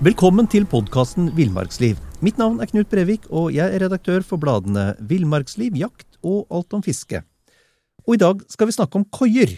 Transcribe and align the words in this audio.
Velkommen 0.00 0.46
til 0.48 0.64
podkasten 0.64 1.26
Villmarksliv. 1.36 1.98
Mitt 2.24 2.38
navn 2.40 2.62
er 2.64 2.70
Knut 2.70 2.88
Brevik, 2.88 3.26
og 3.28 3.50
jeg 3.52 3.68
er 3.68 3.82
redaktør 3.82 4.22
for 4.24 4.40
bladene 4.40 4.94
Villmarksliv, 5.10 5.76
Jakt 5.76 6.16
og 6.24 6.46
Alt 6.48 6.72
om 6.72 6.80
fiske. 6.80 7.20
Og 8.08 8.16
i 8.16 8.20
dag 8.22 8.40
skal 8.48 8.70
vi 8.70 8.76
snakke 8.78 8.96
om 8.96 9.04
koier. 9.12 9.52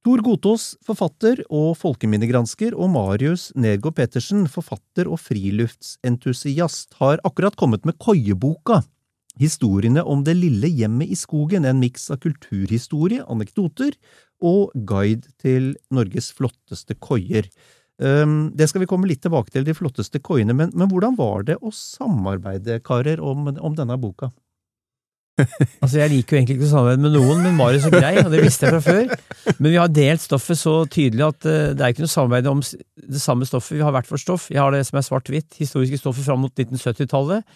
Tor 0.00 0.22
Gotaas, 0.24 0.70
forfatter 0.88 1.42
og 1.50 1.76
folkeminnegransker, 1.82 2.72
og 2.72 2.94
Marius 2.96 3.50
Nergård 3.60 3.98
Pettersen, 4.00 4.48
forfatter 4.48 5.12
og 5.12 5.20
friluftsentusiast, 5.20 6.96
har 7.02 7.20
akkurat 7.20 7.60
kommet 7.60 7.84
med 7.84 8.00
Koieboka. 8.00 8.80
Historiene 9.36 10.00
om 10.00 10.24
det 10.24 10.38
lille 10.40 10.72
hjemmet 10.80 11.12
i 11.12 11.20
skogen, 11.20 11.68
en 11.68 11.84
miks 11.84 12.08
av 12.08 12.24
kulturhistorie, 12.24 13.20
anekdoter 13.28 13.92
og 14.40 14.72
guide 14.88 15.28
til 15.36 15.74
Norges 15.92 16.32
flotteste 16.32 16.96
koier. 16.96 17.52
Um, 18.02 18.48
det 18.58 18.66
skal 18.70 18.82
vi 18.82 18.88
komme 18.90 19.06
litt 19.06 19.22
tilbake 19.22 19.52
til, 19.54 19.66
de 19.66 19.74
flotteste 19.76 20.18
koiene, 20.18 20.54
men, 20.56 20.72
men 20.74 20.88
hvordan 20.90 21.14
var 21.18 21.44
det 21.46 21.60
å 21.62 21.70
samarbeide, 21.74 22.80
karer, 22.82 23.22
om, 23.22 23.46
om 23.54 23.76
denne 23.78 23.98
boka? 24.02 24.32
altså, 25.82 25.98
Jeg 26.00 26.10
liker 26.10 26.34
jo 26.34 26.40
egentlig 26.40 26.56
ikke 26.58 26.66
å 26.66 26.72
samarbeide 26.72 27.04
med 27.04 27.14
noen, 27.14 27.42
men 27.44 27.56
Marius 27.58 27.86
er 27.88 27.94
grei, 27.94 28.16
og 28.22 28.32
det 28.34 28.42
visste 28.42 28.66
jeg 28.66 28.74
fra 28.76 28.82
før. 28.82 29.54
Men 29.58 29.68
vi 29.70 29.78
har 29.78 29.94
delt 29.94 30.22
stoffet 30.22 30.58
så 30.58 30.74
tydelig 30.90 31.26
at 31.28 31.46
uh, 31.46 31.70
det 31.74 31.86
er 31.86 31.94
ikke 31.94 32.06
noe 32.06 32.14
samarbeid 32.16 32.50
om 32.50 32.62
det 32.64 33.22
samme 33.22 33.46
stoffet. 33.48 33.78
Vi 33.78 33.86
har 33.86 33.94
hvert 33.94 34.10
vårt 34.10 34.24
stoff. 34.24 34.50
Jeg 34.50 34.62
har 34.62 34.74
det 34.74 34.82
som 34.90 34.98
er 34.98 35.06
svart-hvitt, 35.06 35.54
historiske 35.60 36.02
stoffet 36.02 36.26
fram 36.26 36.42
mot 36.46 36.54
1970-tallet. 36.54 37.46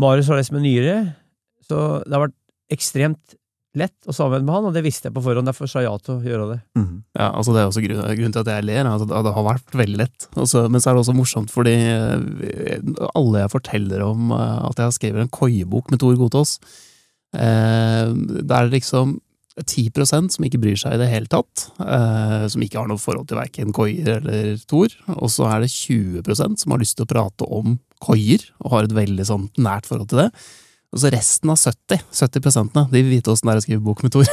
Marius 0.00 0.28
har 0.32 0.40
det 0.40 0.48
som 0.48 0.60
er 0.60 0.66
nyere. 0.66 0.96
Så 1.64 1.78
det 2.04 2.16
har 2.16 2.26
vært 2.26 2.38
ekstremt 2.72 3.36
lett 3.78 4.08
å 4.08 4.14
sammen 4.14 4.44
med 4.44 4.54
han, 4.54 4.68
og 4.68 4.76
det 4.76 4.84
visste 4.84 5.08
jeg 5.08 5.16
på 5.16 5.22
forhånd. 5.24 5.48
Derfor 5.48 5.70
sa 5.70 5.80
jeg 5.80 5.88
ja 5.88 5.96
til 6.04 6.18
å 6.18 6.28
gjøre 6.28 6.48
det. 6.50 6.58
Mm. 6.78 6.94
Ja, 7.16 7.30
altså 7.30 7.54
Det 7.54 7.62
er 7.62 7.70
også 7.70 7.84
grunnen, 7.86 8.14
grunnen 8.18 8.36
til 8.36 8.44
at 8.44 8.52
jeg 8.52 8.68
ler. 8.68 8.88
Altså, 8.90 9.08
det 9.08 9.34
har 9.38 9.48
vært 9.48 9.76
veldig 9.82 10.00
lett. 10.02 10.28
Også, 10.36 10.66
men 10.68 10.82
så 10.82 10.90
er 10.90 10.96
det 10.96 11.04
også 11.06 11.16
morsomt 11.16 11.52
fordi 11.52 11.74
eh, 11.88 12.78
alle 13.12 13.44
jeg 13.44 13.54
forteller 13.54 14.06
om 14.06 14.32
eh, 14.36 14.56
at 14.68 14.80
jeg 14.80 14.90
har 14.90 14.96
skrevet 14.98 15.26
en 15.26 15.34
koiebok 15.40 15.92
med 15.92 16.02
Tor 16.02 16.16
Gotaas, 16.20 16.58
eh, 17.36 18.12
det 18.12 18.58
er 18.58 18.72
liksom 18.72 19.18
10% 19.60 20.32
som 20.32 20.46
ikke 20.46 20.60
bryr 20.62 20.78
seg 20.80 20.96
i 20.96 21.00
det 21.02 21.10
hele 21.10 21.28
tatt, 21.30 21.66
eh, 21.84 22.44
som 22.48 22.62
ikke 22.64 22.80
har 22.80 22.88
noe 22.88 23.00
forhold 23.00 23.28
til 23.28 23.40
verken 23.40 23.72
koier 23.76 24.18
eller 24.18 24.56
Tor, 24.68 24.94
og 25.18 25.28
så 25.32 25.48
er 25.50 25.64
det 25.64 25.72
20% 25.74 26.62
som 26.62 26.72
har 26.72 26.80
lyst 26.80 26.96
til 26.96 27.06
å 27.06 27.12
prate 27.12 27.48
om 27.48 27.76
koier, 28.02 28.44
og 28.64 28.76
har 28.76 28.88
et 28.88 28.96
veldig 28.96 29.26
sånn 29.28 29.48
nært 29.60 29.88
forhold 29.88 30.08
til 30.12 30.24
det. 30.24 30.30
Og 30.92 31.00
så 31.00 31.08
resten 31.12 31.48
av 31.48 31.56
70, 31.56 32.02
70 32.12 32.40
de 32.92 33.00
vil 33.00 33.14
vite 33.14 33.32
åssen 33.32 33.48
det 33.48 33.54
er 33.54 33.60
å 33.60 33.62
skrive 33.64 33.84
bok 33.84 34.02
med 34.04 34.12
Tor. 34.12 34.26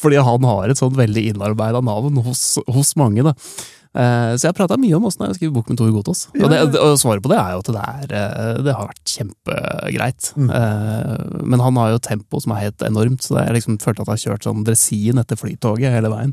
Fordi 0.00 0.16
han 0.24 0.46
har 0.48 0.72
et 0.72 0.80
sånt 0.80 0.96
veldig 0.96 1.24
innarbeida 1.34 1.82
navn 1.84 2.16
hos, 2.24 2.56
hos, 2.64 2.94
mange, 2.96 3.20
da. 3.26 3.34
Eh, 3.90 4.38
så 4.38 4.46
jeg 4.46 4.52
har 4.52 4.56
prata 4.56 4.78
mye 4.80 4.96
om 4.96 5.04
åssen 5.08 5.24
det 5.24 5.28
er 5.28 5.34
å 5.34 5.36
skrive 5.36 5.56
bok 5.58 5.68
med 5.68 5.78
Tor 5.82 5.90
Gotaas. 5.92 6.20
Og, 6.32 6.48
og, 6.48 6.96
svaret 7.02 7.22
på 7.26 7.32
det 7.34 7.40
er 7.42 7.50
jo 7.52 7.60
at 7.60 7.70
det, 7.76 7.84
er, 7.92 8.06
eh, 8.22 8.56
det 8.64 8.72
har 8.78 8.88
vært 8.88 9.14
kjempegreit. 9.18 10.22
Mm. 10.40 10.48
Eh, 10.56 11.44
men 11.52 11.64
han 11.66 11.76
har 11.82 11.88
jo 11.92 12.06
tempo 12.08 12.40
som 12.40 12.56
er 12.56 12.64
helt 12.70 12.80
enormt, 12.88 13.20
så 13.26 13.36
jeg 13.42 13.56
liksom 13.58 13.76
følte 13.84 14.00
at 14.06 14.08
jeg 14.08 14.16
har 14.16 14.24
kjørt 14.24 14.48
sånn 14.48 14.64
dresin 14.64 15.20
etter 15.20 15.36
flytoget 15.40 15.92
hele 15.92 16.08
veien. 16.14 16.32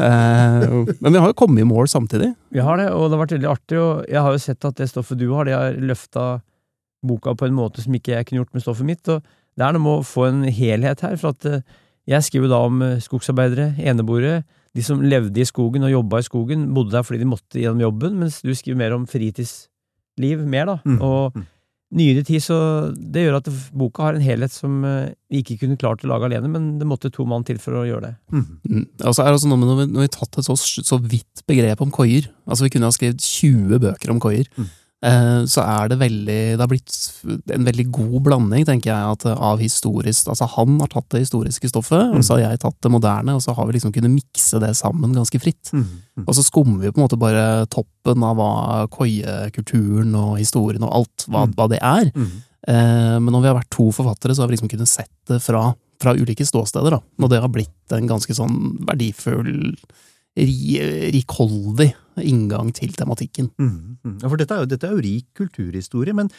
Eh, 0.00 0.64
men 1.00 1.12
vi 1.12 1.20
har 1.20 1.28
jo 1.30 1.36
kommet 1.36 1.62
i 1.62 1.68
mål 1.68 1.90
samtidig. 1.90 2.32
Vi 2.54 2.64
har 2.64 2.80
det, 2.80 2.88
og 2.92 3.08
det 3.08 3.16
har 3.16 3.22
vært 3.24 3.36
veldig 3.36 3.50
artig. 3.50 3.78
Og 3.80 4.08
jeg 4.08 4.24
har 4.24 4.34
jo 4.34 4.42
sett 4.42 4.68
at 4.68 4.80
det 4.80 4.88
stoffet 4.90 5.20
du 5.20 5.28
har, 5.32 5.48
det 5.48 5.56
har 5.56 5.78
løfta 5.78 6.26
boka 7.02 7.34
på 7.34 7.48
en 7.48 7.56
måte 7.56 7.82
som 7.82 7.94
ikke 7.96 8.14
jeg 8.14 8.28
kunne 8.28 8.42
gjort 8.42 8.56
med 8.56 8.64
stoffet 8.64 8.88
mitt. 8.88 9.08
og 9.08 9.22
Det 9.58 9.66
er 9.66 9.76
noe 9.76 9.84
med 9.84 10.00
å 10.00 10.06
få 10.06 10.28
en 10.30 10.42
helhet 10.48 11.04
her. 11.04 11.16
for 11.16 11.36
at 11.36 11.46
eh, 11.46 11.62
Jeg 12.06 12.24
skriver 12.28 12.48
da 12.48 12.64
om 12.66 12.82
eh, 12.82 13.00
skogsarbeidere, 13.02 13.74
eneboere, 13.78 14.42
de 14.72 14.82
som 14.82 15.02
levde 15.04 15.40
i 15.40 15.44
skogen 15.44 15.84
og 15.84 15.92
jobba 15.92 16.18
i 16.18 16.26
skogen, 16.26 16.72
bodde 16.74 16.94
der 16.94 17.04
fordi 17.04 17.20
de 17.20 17.28
måtte 17.28 17.60
gjennom 17.60 17.82
jobben, 17.82 18.16
mens 18.18 18.40
du 18.40 18.54
skriver 18.54 18.78
mer 18.78 18.94
om 18.96 19.04
fritidsliv 19.06 20.46
mer, 20.48 20.64
da. 20.70 20.78
Mm. 20.86 21.02
Og 21.02 21.36
mm 21.36 21.50
nyere 21.92 22.24
tid, 22.26 22.40
så 22.44 22.56
det 22.92 23.26
gjør 23.26 23.38
at 23.40 23.48
boka 23.76 24.06
har 24.06 24.16
en 24.16 24.24
helhet 24.24 24.54
som 24.54 24.82
eh, 24.88 25.12
vi 25.32 25.42
ikke 25.42 25.58
kunne 25.62 25.78
klart 25.80 26.04
å 26.04 26.10
lage 26.10 26.28
alene, 26.28 26.50
men 26.52 26.68
det 26.80 26.88
måtte 26.88 27.12
to 27.12 27.26
mann 27.28 27.44
til 27.48 27.60
for 27.62 27.80
å 27.80 27.86
gjøre 27.88 28.10
det. 28.10 28.12
Mm. 28.32 28.44
Mm. 28.68 28.86
Altså 29.04 29.24
er 29.24 29.30
det 29.30 29.40
også 29.40 29.50
noe 29.52 29.60
med 29.60 29.70
når 29.70 29.80
vi, 29.80 29.88
når 29.92 30.04
vi 30.04 30.08
har 30.08 30.14
tatt 30.16 30.40
et 30.40 30.48
så, 30.48 30.56
så 30.58 31.00
vidt 31.00 31.44
begrep 31.48 31.84
om 31.84 31.92
koier, 31.94 32.30
altså 32.46 32.66
vi 32.66 32.72
kunne 32.74 32.88
ha 32.88 32.96
skrevet 32.96 33.20
20 33.22 33.82
bøker 33.84 34.14
om 34.14 34.22
koier, 34.22 34.48
mm. 34.56 34.70
Eh, 35.02 35.44
så 35.50 35.64
er 35.66 35.88
det 35.90 35.96
veldig 35.98 36.36
Det 36.54 36.60
har 36.60 36.68
blitt 36.70 36.96
en 37.50 37.64
veldig 37.66 37.86
god 37.90 38.18
blanding, 38.28 38.66
tenker 38.68 38.92
jeg, 38.92 39.14
at, 39.16 39.24
av 39.34 39.58
historisk 39.58 40.28
Altså, 40.30 40.46
han 40.54 40.76
har 40.78 40.92
tatt 40.92 41.08
det 41.10 41.24
historiske 41.24 41.72
stoffet, 41.72 42.12
mm. 42.12 42.20
og 42.20 42.26
så 42.26 42.36
har 42.36 42.44
jeg 42.44 42.60
tatt 42.62 42.78
det 42.86 42.92
moderne, 42.94 43.34
og 43.34 43.42
så 43.42 43.56
har 43.56 43.66
vi 43.66 43.74
liksom 43.76 43.94
kunnet 43.96 44.14
mikse 44.14 44.60
det 44.62 44.70
sammen 44.78 45.16
ganske 45.16 45.40
fritt. 45.42 45.72
Mm. 45.74 45.82
Mm. 46.20 46.26
Og 46.26 46.36
så 46.38 46.46
skummer 46.46 46.84
vi 46.84 46.92
på 46.92 47.00
en 47.00 47.06
måte 47.08 47.18
bare 47.18 47.66
toppen 47.72 48.22
av 48.28 48.38
hva 48.38 48.52
koiekulturen 48.94 50.14
og 50.18 50.36
historien 50.38 50.86
og 50.86 50.94
alt, 51.00 51.26
hva, 51.26 51.48
mm. 51.48 51.56
hva 51.58 51.68
det 51.72 51.82
er. 51.82 52.12
Mm. 52.14 52.30
Eh, 52.68 53.18
men 53.18 53.30
når 53.34 53.42
vi 53.42 53.50
har 53.50 53.58
vært 53.58 53.72
to 53.74 53.88
forfattere, 53.96 54.36
så 54.36 54.44
har 54.44 54.52
vi 54.52 54.58
liksom 54.58 54.70
kunnet 54.70 54.92
sett 54.92 55.12
det 55.30 55.40
fra, 55.42 55.64
fra 56.02 56.14
ulike 56.14 56.46
ståsteder, 56.46 56.94
da. 56.94 57.02
Og 57.18 57.32
det 57.32 57.42
har 57.42 57.50
blitt 57.50 57.96
en 57.96 58.06
ganske 58.10 58.38
sånn 58.38 58.78
verdifull 58.86 59.74
rikholdig 60.36 61.92
inngang 62.22 62.72
til 62.76 62.94
tematikken. 62.96 63.50
Mm, 63.58 63.98
mm. 64.04 64.18
Ja, 64.22 64.28
for 64.28 64.40
dette 64.40 64.56
er, 64.56 64.64
jo, 64.64 64.70
dette 64.70 64.88
er, 64.88 64.96
jo, 64.96 65.04
rik 65.04 65.28
kulturhistorie, 65.36 66.14
men 66.16 66.30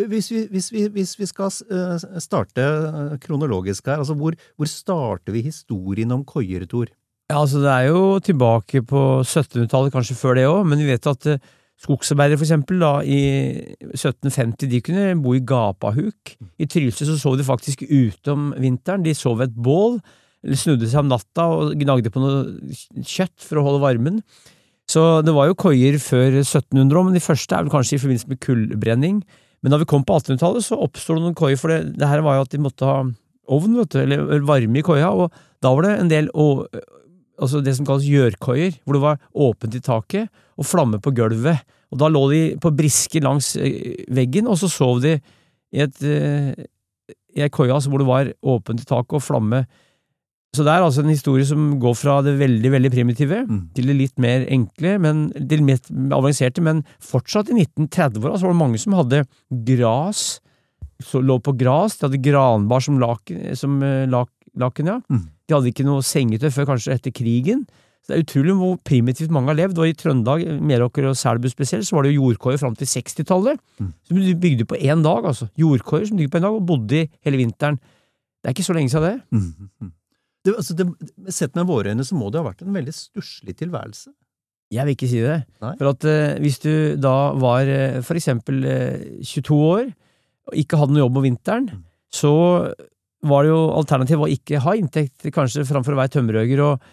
hvis 0.00 0.30
vi, 0.30 0.44
hvis 0.50 0.70
vi, 0.72 0.86
hvis 0.94 1.16
vi 1.18 1.26
skal 1.28 1.50
eh, 1.70 2.04
starte 2.22 2.64
eh, 2.64 3.16
kronologisk 3.20 3.90
her, 3.90 4.00
altså 4.00 4.14
hvor, 4.16 4.36
hvor 4.56 4.70
starter 4.70 5.34
vi 5.34 5.44
historien 5.44 6.12
om 6.14 6.24
koier, 6.24 6.64
Tor? 6.66 6.88
Ja, 7.30 7.40
altså 7.42 7.60
Det 7.62 7.70
er 7.70 7.90
jo 7.90 8.18
tilbake 8.18 8.82
på 8.82 9.00
1700-tallet, 9.22 9.92
kanskje 9.92 10.16
før 10.18 10.38
det 10.38 10.46
òg, 10.48 10.64
men 10.66 10.80
vi 10.80 10.88
vet 10.88 11.06
at 11.06 11.26
uh, 11.30 11.36
skogsarbeidere 11.80 12.40
for 12.40 12.46
eksempel 12.48 12.80
da, 12.82 12.94
i 13.06 13.20
1750 13.92 14.70
de 14.70 14.80
kunne 14.84 15.04
bo 15.22 15.34
i 15.36 15.44
gapahuk. 15.46 16.34
I 16.58 16.66
Trylse 16.66 17.06
så 17.06 17.18
sov 17.20 17.38
de 17.38 17.46
faktisk 17.46 17.84
ute 17.86 18.34
om 18.34 18.50
vinteren. 18.58 19.04
De 19.06 19.14
sov 19.14 19.38
ved 19.38 19.52
et 19.52 19.62
bål 19.62 20.00
snudde 20.44 20.88
seg 20.88 21.02
om 21.02 21.10
natta 21.10 21.46
og 21.52 21.74
gnagde 21.80 22.12
på 22.12 22.22
noe 22.22 22.72
kjøtt 23.04 23.44
for 23.44 23.60
å 23.60 23.66
holde 23.66 23.82
varmen. 23.84 24.20
Så 24.90 25.20
det 25.22 25.34
var 25.36 25.50
jo 25.50 25.58
koier 25.58 25.98
før 26.02 26.40
1700 26.40 27.06
men 27.06 27.16
de 27.16 27.22
første 27.22 27.54
er 27.54 27.66
vel 27.66 27.72
kanskje 27.72 27.96
i 27.96 28.02
forbindelse 28.02 28.30
med 28.30 28.40
kullbrenning. 28.42 29.20
Men 29.60 29.74
da 29.74 29.80
vi 29.80 29.88
kom 29.88 30.06
på 30.06 30.16
1800-tallet, 30.16 30.64
så 30.64 30.78
oppsto 30.80 31.14
det 31.14 31.24
noen 31.24 31.36
koier, 31.36 31.58
for 31.60 31.72
det, 31.72 31.98
det, 32.00 32.08
her 32.08 32.24
var 32.24 32.38
jo 32.38 32.46
at 32.46 32.54
de 32.54 32.62
måtte 32.64 32.88
ha 32.88 33.02
ovn, 33.50 33.76
vet 33.76 33.92
du, 33.92 34.00
eller 34.00 34.46
varme 34.48 34.80
i 34.80 34.84
koia, 34.86 35.10
og 35.12 35.36
da 35.60 35.74
var 35.74 35.84
det 35.84 35.92
en 35.98 36.10
del 36.10 36.30
og, 36.32 36.64
altså 37.40 37.60
det 37.64 37.74
som 37.76 37.86
kalles 37.88 38.08
gjørkoier, 38.08 38.80
hvor 38.84 38.96
det 38.96 39.04
var 39.04 39.20
åpent 39.46 39.76
i 39.76 39.82
taket 39.84 40.30
og 40.56 40.68
flamme 40.68 41.00
på 41.02 41.12
gulvet. 41.18 41.60
Og 41.90 42.00
da 42.00 42.08
lå 42.08 42.24
de 42.30 42.42
på 42.62 42.72
brisker 42.74 43.24
langs 43.26 43.52
eh, 43.58 44.06
veggen, 44.14 44.48
og 44.48 44.58
så 44.60 44.70
sov 44.70 45.02
de 45.04 45.18
i 45.74 45.82
et 45.84 46.02
eh, 46.06 46.66
i 47.36 47.44
ei 47.44 47.50
koie 47.52 47.70
altså, 47.70 47.90
hvor 47.92 48.02
det 48.02 48.08
var 48.08 48.32
åpent 48.42 48.82
i 48.82 48.88
taket 48.88 49.18
og 49.18 49.22
flamme 49.22 49.64
så 50.50 50.64
det 50.66 50.72
er 50.72 50.82
altså 50.82 51.04
en 51.04 51.12
historie 51.12 51.46
som 51.46 51.76
går 51.78 51.92
fra 51.94 52.16
det 52.26 52.32
veldig 52.40 52.70
veldig 52.72 52.90
primitive 52.90 53.44
mm. 53.46 53.58
til 53.76 53.86
det 53.86 53.94
litt 53.94 54.16
mer 54.22 54.42
enkle, 54.50 54.96
men 54.98 55.28
til 55.36 55.44
det 55.52 55.58
litt 55.62 55.90
avanserte. 56.16 56.62
Men 56.66 56.80
fortsatt 57.06 57.52
i 57.52 57.58
1930-åra 57.60 58.34
så 58.34 58.48
var 58.48 58.56
det 58.56 58.62
mange 58.64 58.80
som 58.82 58.96
hadde 58.98 59.22
gras, 59.68 60.24
så 61.06 61.22
lå 61.22 61.36
på 61.38 61.54
gras. 61.60 62.00
De 62.00 62.08
hadde 62.08 62.22
granbar 62.24 62.82
som 62.82 62.98
laken, 62.98 63.44
som 63.58 63.78
eh, 63.86 64.08
lak, 64.10 64.32
laken 64.58 64.90
ja. 64.90 64.96
Mm. 65.06 65.28
De 65.46 65.54
hadde 65.54 65.70
ikke 65.70 65.86
noe 65.86 66.02
sengetøy 66.06 66.50
før 66.56 66.72
kanskje 66.72 66.98
etter 66.98 67.14
krigen. 67.14 67.62
Så 68.02 68.10
Det 68.10 68.18
er 68.18 68.26
utrolig 68.26 68.58
hvor 68.58 68.74
primitivt 68.90 69.30
mange 69.30 69.52
har 69.52 69.60
levd, 69.60 69.78
og 69.78 69.86
i 69.86 69.94
Trøndelag, 70.02 70.42
Meråker 70.66 71.12
og 71.12 71.16
Selbu 71.20 71.46
spesielt, 71.52 71.86
så 71.86 71.94
var 71.94 72.08
det 72.08 72.16
jo 72.16 72.26
jordkoier 72.26 72.58
fram 72.58 72.74
til 72.74 72.90
60-tallet. 72.90 73.62
Mm. 73.78 73.94
Som 74.02 74.20
de 74.26 74.34
bygde 74.34 74.66
på 74.66 74.82
én 74.82 75.06
dag, 75.06 75.30
altså. 75.30 75.46
Jordkoier 75.54 76.10
som 76.10 76.18
bygde 76.18 76.34
på 76.34 76.42
én 76.42 76.48
dag, 76.48 76.58
og 76.58 76.66
bodde 76.66 77.04
i 77.04 77.08
hele 77.22 77.38
vinteren. 77.44 77.78
Det 78.40 78.50
er 78.50 78.58
ikke 78.58 78.66
så 78.66 78.74
lenge 78.74 78.90
siden 78.90 79.06
det. 79.06 79.16
Mm. 79.30 79.94
Det, 80.46 80.54
altså 80.56 80.76
det, 80.76 80.86
sett 81.34 81.56
med 81.58 81.68
våre 81.68 81.92
øyne 81.92 82.04
så 82.06 82.16
må 82.16 82.30
det 82.32 82.40
ha 82.40 82.46
vært 82.46 82.62
en 82.64 82.76
veldig 82.76 82.94
stusslig 82.96 83.56
tilværelse. 83.60 84.12
Jeg 84.70 84.86
vil 84.86 84.94
ikke 84.94 85.10
si 85.10 85.20
det. 85.24 85.40
Nei? 85.64 85.72
For 85.80 85.90
at 85.90 86.06
uh, 86.06 86.38
hvis 86.40 86.60
du 86.62 86.72
da 87.00 87.16
var 87.40 87.68
uh, 87.68 87.98
for 88.06 88.18
eksempel 88.18 88.62
uh, 88.64 89.26
22 89.26 89.58
år 89.58 89.90
og 90.50 90.56
ikke 90.62 90.78
hadde 90.80 90.94
noe 90.94 91.02
jobb 91.02 91.18
om 91.20 91.26
vinteren, 91.26 91.66
mm. 91.68 91.82
så 92.14 92.32
var 93.28 93.44
det 93.44 93.50
jo 93.50 93.60
alternativet 93.76 94.24
å 94.24 94.32
ikke 94.32 94.62
ha 94.64 94.74
inntekt, 94.78 95.28
kanskje 95.34 95.66
framfor 95.68 95.94
å 95.94 96.00
være 96.00 96.14
tømmerhugger. 96.16 96.62
og 96.64 96.88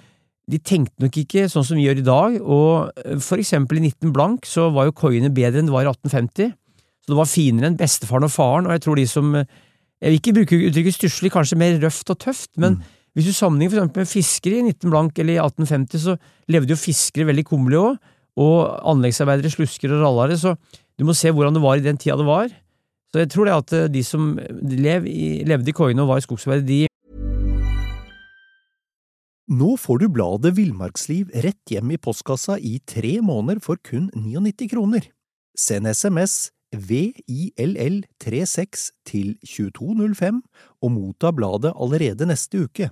de 0.47 0.59
tenkte 0.63 1.03
nok 1.03 1.15
ikke 1.19 1.47
sånn 1.51 1.65
som 1.67 1.79
vi 1.79 1.83
gjør 1.83 2.01
i 2.01 2.07
dag, 2.07 2.35
og 2.39 2.99
for 3.23 3.39
eksempel 3.39 3.79
i 3.79 3.81
19 3.83 4.13
blank 4.15 4.45
så 4.47 4.69
var 4.71 4.87
jo 4.87 4.95
koiene 4.95 5.31
bedre 5.35 5.59
enn 5.59 5.67
det 5.67 5.73
var 5.75 5.87
i 5.87 5.89
1850. 5.91 6.53
Så 7.03 7.11
det 7.11 7.17
var 7.19 7.27
finere 7.27 7.67
enn 7.67 7.79
bestefaren 7.79 8.27
og 8.27 8.31
faren, 8.31 8.67
og 8.67 8.75
jeg 8.75 8.83
tror 8.85 8.99
de 8.99 9.07
som 9.11 9.33
Jeg 9.97 10.11
vil 10.13 10.19
ikke 10.19 10.33
bruke 10.37 10.57
uttrykket 10.67 10.93
stusslig, 10.93 11.31
kanskje 11.33 11.57
mer 11.57 11.79
røft 11.81 12.11
og 12.13 12.19
tøft, 12.21 12.51
men 12.55 12.77
mm 12.77 12.96
hvis 13.17 13.25
du 13.25 13.33
sammenligner 13.33 13.73
for 13.73 13.81
eksempel 13.81 14.03
med 14.03 14.11
fiskere 14.11 14.59
i 14.59 14.65
19 14.67 14.91
blank 14.93 15.17
eller 15.17 15.33
i 15.33 15.41
1850, 15.41 16.01
så 16.03 16.13
levde 16.53 16.75
jo 16.75 16.77
fiskere 16.77 17.25
veldig 17.25 17.47
kummerlig 17.49 17.79
òg, 17.81 17.95
og 18.37 18.57
anleggsarbeidere, 18.93 19.49
slusker 19.49 19.95
og 19.95 20.03
rallare, 20.03 20.37
så 20.37 20.53
du 21.01 21.05
må 21.07 21.15
se 21.17 21.31
hvordan 21.33 21.57
det 21.57 21.63
var 21.63 21.79
i 21.79 21.85
den 21.85 21.97
tida 21.97 22.13
det 22.19 22.27
var. 22.27 22.51
Så 23.09 23.23
jeg 23.23 23.31
tror 23.33 23.47
det 23.47 23.55
at 23.55 23.73
eh, 23.73 23.87
de 23.89 24.03
som 24.05 24.37
lev 24.69 25.07
i, 25.09 25.41
levde 25.49 25.71
i 25.71 25.73
koiene 25.73 26.03
og 26.03 26.11
var 26.11 26.21
i 26.21 26.25
skogsarbeid, 26.27 26.67
de 26.67 26.85
Nå 29.47 29.77
får 29.79 30.01
du 30.01 30.09
bladet 30.11 30.57
Villmarksliv 30.57 31.29
rett 31.31 31.71
hjem 31.71 31.93
i 31.95 31.97
postkassa 32.03 32.57
i 32.59 32.83
tre 32.83 33.23
måneder 33.23 33.63
for 33.63 33.79
kun 33.79 34.11
99 34.11 34.67
kroner. 34.73 35.07
Send 35.57 35.87
SMS 35.87 36.51
VILL36 36.75 38.91
til 39.07 39.39
2205 39.47 40.43
og 40.83 40.91
motta 40.91 41.31
bladet 41.31 41.71
allerede 41.79 42.27
neste 42.27 42.67
uke. 42.67 42.91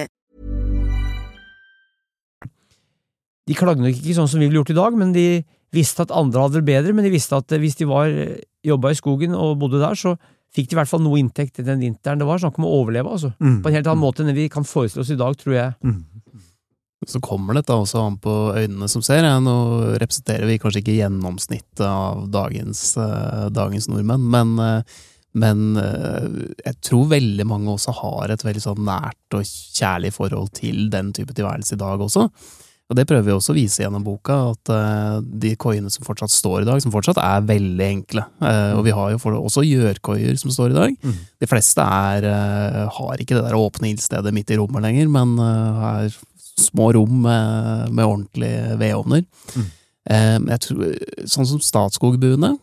De 3.49 3.57
klagde 3.57 3.83
nok 3.83 3.95
ikke 3.97 4.17
sånn 4.17 4.29
som 4.29 4.41
vi 4.41 4.47
ville 4.47 4.61
gjort 4.61 4.73
i 4.73 4.77
dag, 4.77 4.97
men 4.97 5.15
de 5.15 5.25
visste 5.73 6.03
at 6.03 6.13
andre 6.13 6.43
hadde 6.43 6.59
det 6.59 6.67
bedre, 6.67 6.93
men 6.93 7.07
de 7.07 7.13
visste 7.13 7.37
at 7.37 7.55
hvis 7.61 7.79
de 7.79 7.87
var 7.89 8.11
jobba 8.65 8.91
i 8.91 8.99
skogen 8.99 9.33
og 9.37 9.57
bodde 9.61 9.81
der, 9.81 9.97
så 9.97 10.15
fikk 10.51 10.69
de 10.69 10.75
i 10.75 10.79
hvert 10.81 10.91
fall 10.91 11.03
noe 11.03 11.19
inntekt 11.21 11.61
den 11.63 11.81
vinteren. 11.81 12.19
Det 12.19 12.27
var 12.27 12.41
snakk 12.43 12.59
om 12.59 12.67
å 12.67 12.73
overleve, 12.81 13.15
altså. 13.15 13.31
Mm. 13.39 13.61
På 13.63 13.71
en 13.71 13.77
helt 13.77 13.87
annen 13.87 14.03
måte 14.03 14.25
enn 14.25 14.35
vi 14.35 14.49
kan 14.51 14.67
forestille 14.67 15.05
oss 15.05 15.13
i 15.13 15.19
dag, 15.19 15.37
tror 15.39 15.55
jeg. 15.55 15.75
Mm. 15.87 16.01
Så 17.09 17.21
kommer 17.23 17.57
dette 17.57 17.73
også 17.73 18.03
an 18.03 18.17
på 18.21 18.33
øynene 18.53 18.89
som 18.91 19.01
ser. 19.05 19.23
Ja. 19.25 19.39
Nå 19.41 19.55
representerer 20.01 20.45
vi 20.49 20.59
kanskje 20.61 20.83
ikke 20.83 20.99
gjennomsnittet 20.99 21.85
av 21.87 22.27
dagens, 22.33 22.83
eh, 23.01 23.47
dagens 23.49 23.87
nordmenn, 23.89 24.27
men, 24.35 24.51
eh, 24.61 24.99
men 25.33 25.63
eh, 25.81 26.27
jeg 26.67 26.77
tror 26.83 27.09
veldig 27.15 27.47
mange 27.47 27.73
også 27.73 27.95
har 28.03 28.35
et 28.35 28.45
veldig 28.45 28.61
sånn 28.67 28.83
nært 28.85 29.39
og 29.39 29.47
kjærlig 29.47 30.11
forhold 30.13 30.51
til 30.59 30.91
den 30.93 31.09
type 31.15 31.33
tilværelse 31.33 31.79
i 31.79 31.81
dag 31.81 32.03
også. 32.05 32.27
Og 32.91 32.97
det 32.99 33.05
prøver 33.07 33.23
vi 33.23 33.31
også 33.31 33.53
å 33.53 33.55
vise 33.55 33.85
gjennom 33.85 34.03
boka, 34.03 34.35
at 34.51 34.71
uh, 34.75 35.21
de 35.23 35.53
koiene 35.55 35.87
som 35.93 36.03
fortsatt 36.03 36.33
står 36.33 36.65
i 36.65 36.67
dag, 36.67 36.81
som 36.83 36.91
fortsatt 36.91 37.21
er 37.23 37.45
veldig 37.47 37.85
enkle. 37.87 38.25
Uh, 38.43 38.73
og 38.75 38.83
vi 38.83 38.95
har 38.97 39.13
jo 39.13 39.21
også 39.39 39.63
gjørkoier 39.63 40.35
som 40.41 40.51
står 40.51 40.73
i 40.73 40.75
dag. 40.75 40.97
Mm. 40.99 41.21
De 41.39 41.47
fleste 41.47 41.85
er, 41.85 42.27
uh, 42.27 42.81
har 42.97 43.23
ikke 43.23 43.37
det 43.37 43.45
der 43.45 43.55
åpne 43.55 43.93
ildstedet 43.93 44.35
midt 44.35 44.51
i 44.51 44.59
rommet 44.59 44.83
lenger, 44.83 45.07
men 45.13 45.39
er 45.39 46.11
små 46.59 46.89
rom 46.97 47.23
med, 47.23 47.95
med 47.95 48.03
ordentlige 48.05 48.75
vedovner. 48.81 49.23
Mm. 49.55 49.69
Tror, 50.61 50.83
sånn 51.29 51.47
som 51.47 51.61
Statskogbuene, 51.61 52.55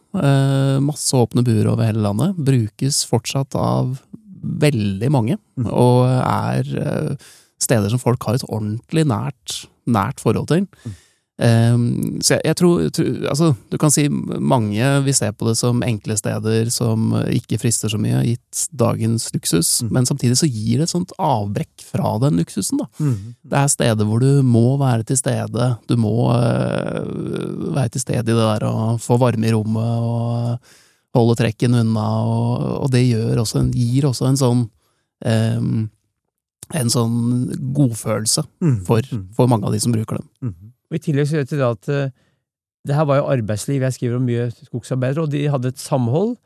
masse 0.84 1.16
åpne 1.16 1.44
buer 1.46 1.70
over 1.70 1.86
hele 1.86 2.02
landet, 2.02 2.36
brukes 2.36 3.00
fortsatt 3.08 3.54
av 3.56 3.94
veldig 4.38 5.10
mange, 5.14 5.38
Mm. 5.58 5.70
og 5.70 6.04
er 6.10 7.16
steder 7.58 7.90
som 7.90 8.00
folk 8.02 8.22
har 8.28 8.38
et 8.38 8.48
ordentlig 8.48 9.04
nært, 9.08 9.64
nært 9.86 10.20
forhold 10.22 10.48
til. 10.50 10.66
Mm. 10.84 10.96
Um, 11.38 11.82
så 12.18 12.34
jeg, 12.34 12.42
jeg 12.48 12.56
tror, 12.58 12.80
tror 12.90 13.26
Altså, 13.30 13.48
du 13.70 13.76
kan 13.78 13.92
si 13.94 14.08
mange 14.10 14.86
vil 15.04 15.14
se 15.14 15.28
på 15.30 15.46
det 15.46 15.52
som 15.60 15.84
enkle 15.86 16.16
steder 16.18 16.66
som 16.74 17.12
ikke 17.30 17.60
frister 17.62 17.92
så 17.92 18.00
mye, 18.02 18.24
gitt 18.26 18.64
dagens 18.74 19.28
luksus, 19.36 19.76
Mm. 19.84 19.92
men 19.94 20.08
samtidig 20.08 20.34
så 20.40 20.48
gir 20.50 20.80
det 20.80 20.88
et 20.88 20.94
sånt 20.96 21.14
avbrekk 21.14 21.84
fra 21.86 22.16
den 22.24 22.40
luksusen, 22.40 22.82
da. 22.82 22.88
Mm. 22.98 23.36
Det 23.46 23.60
er 23.60 23.70
steder 23.70 24.08
hvor 24.08 24.18
du 24.18 24.42
må 24.42 24.64
være 24.82 25.06
til 25.06 25.16
stede, 25.20 25.68
du 25.86 25.94
må 25.96 26.26
øh, 26.34 27.74
være 27.76 27.94
til 27.94 28.02
stede 28.02 28.24
i 28.24 28.34
det 28.34 28.34
der 28.34 28.66
og 28.66 28.98
få 29.00 29.16
varme 29.22 29.46
i 29.46 29.52
rommet 29.54 29.84
og 29.84 30.58
holde 31.14 31.38
trekken 31.38 31.78
unna, 31.84 32.08
og, 32.26 32.66
og 32.82 32.90
det 32.90 33.04
gjør 33.06 33.44
også 33.44 33.62
en, 33.62 33.70
gir 33.70 34.10
også 34.10 34.26
en 34.26 34.42
sånn 34.42 34.66
um, 35.22 35.86
en 36.74 36.90
sånn 36.92 37.72
godfølelse 37.74 38.44
Mm. 38.60 38.84
for, 38.84 39.00
Mm. 39.12 39.28
for 39.34 39.46
mange 39.48 39.64
av 39.66 39.72
de 39.72 39.80
som 39.80 39.92
bruker 39.92 40.18
dem. 40.18 40.28
Mm. 40.42 40.72
Og 40.90 40.94
I 40.96 40.98
tillegg 40.98 41.28
så 41.28 41.36
vet 41.38 41.50
vi 41.50 41.62
at 41.64 41.88
uh, 41.88 42.10
det 42.86 42.94
her 42.96 43.04
var 43.04 43.18
jo 43.18 43.28
arbeidsliv. 43.28 43.80
Jeg 43.82 43.92
skriver 43.96 44.16
om 44.16 44.26
mye 44.26 44.50
skogsarbeidere, 44.52 45.22
og 45.22 45.30
de 45.30 45.46
hadde 45.48 45.68
et 45.68 45.78
samhold. 45.78 46.36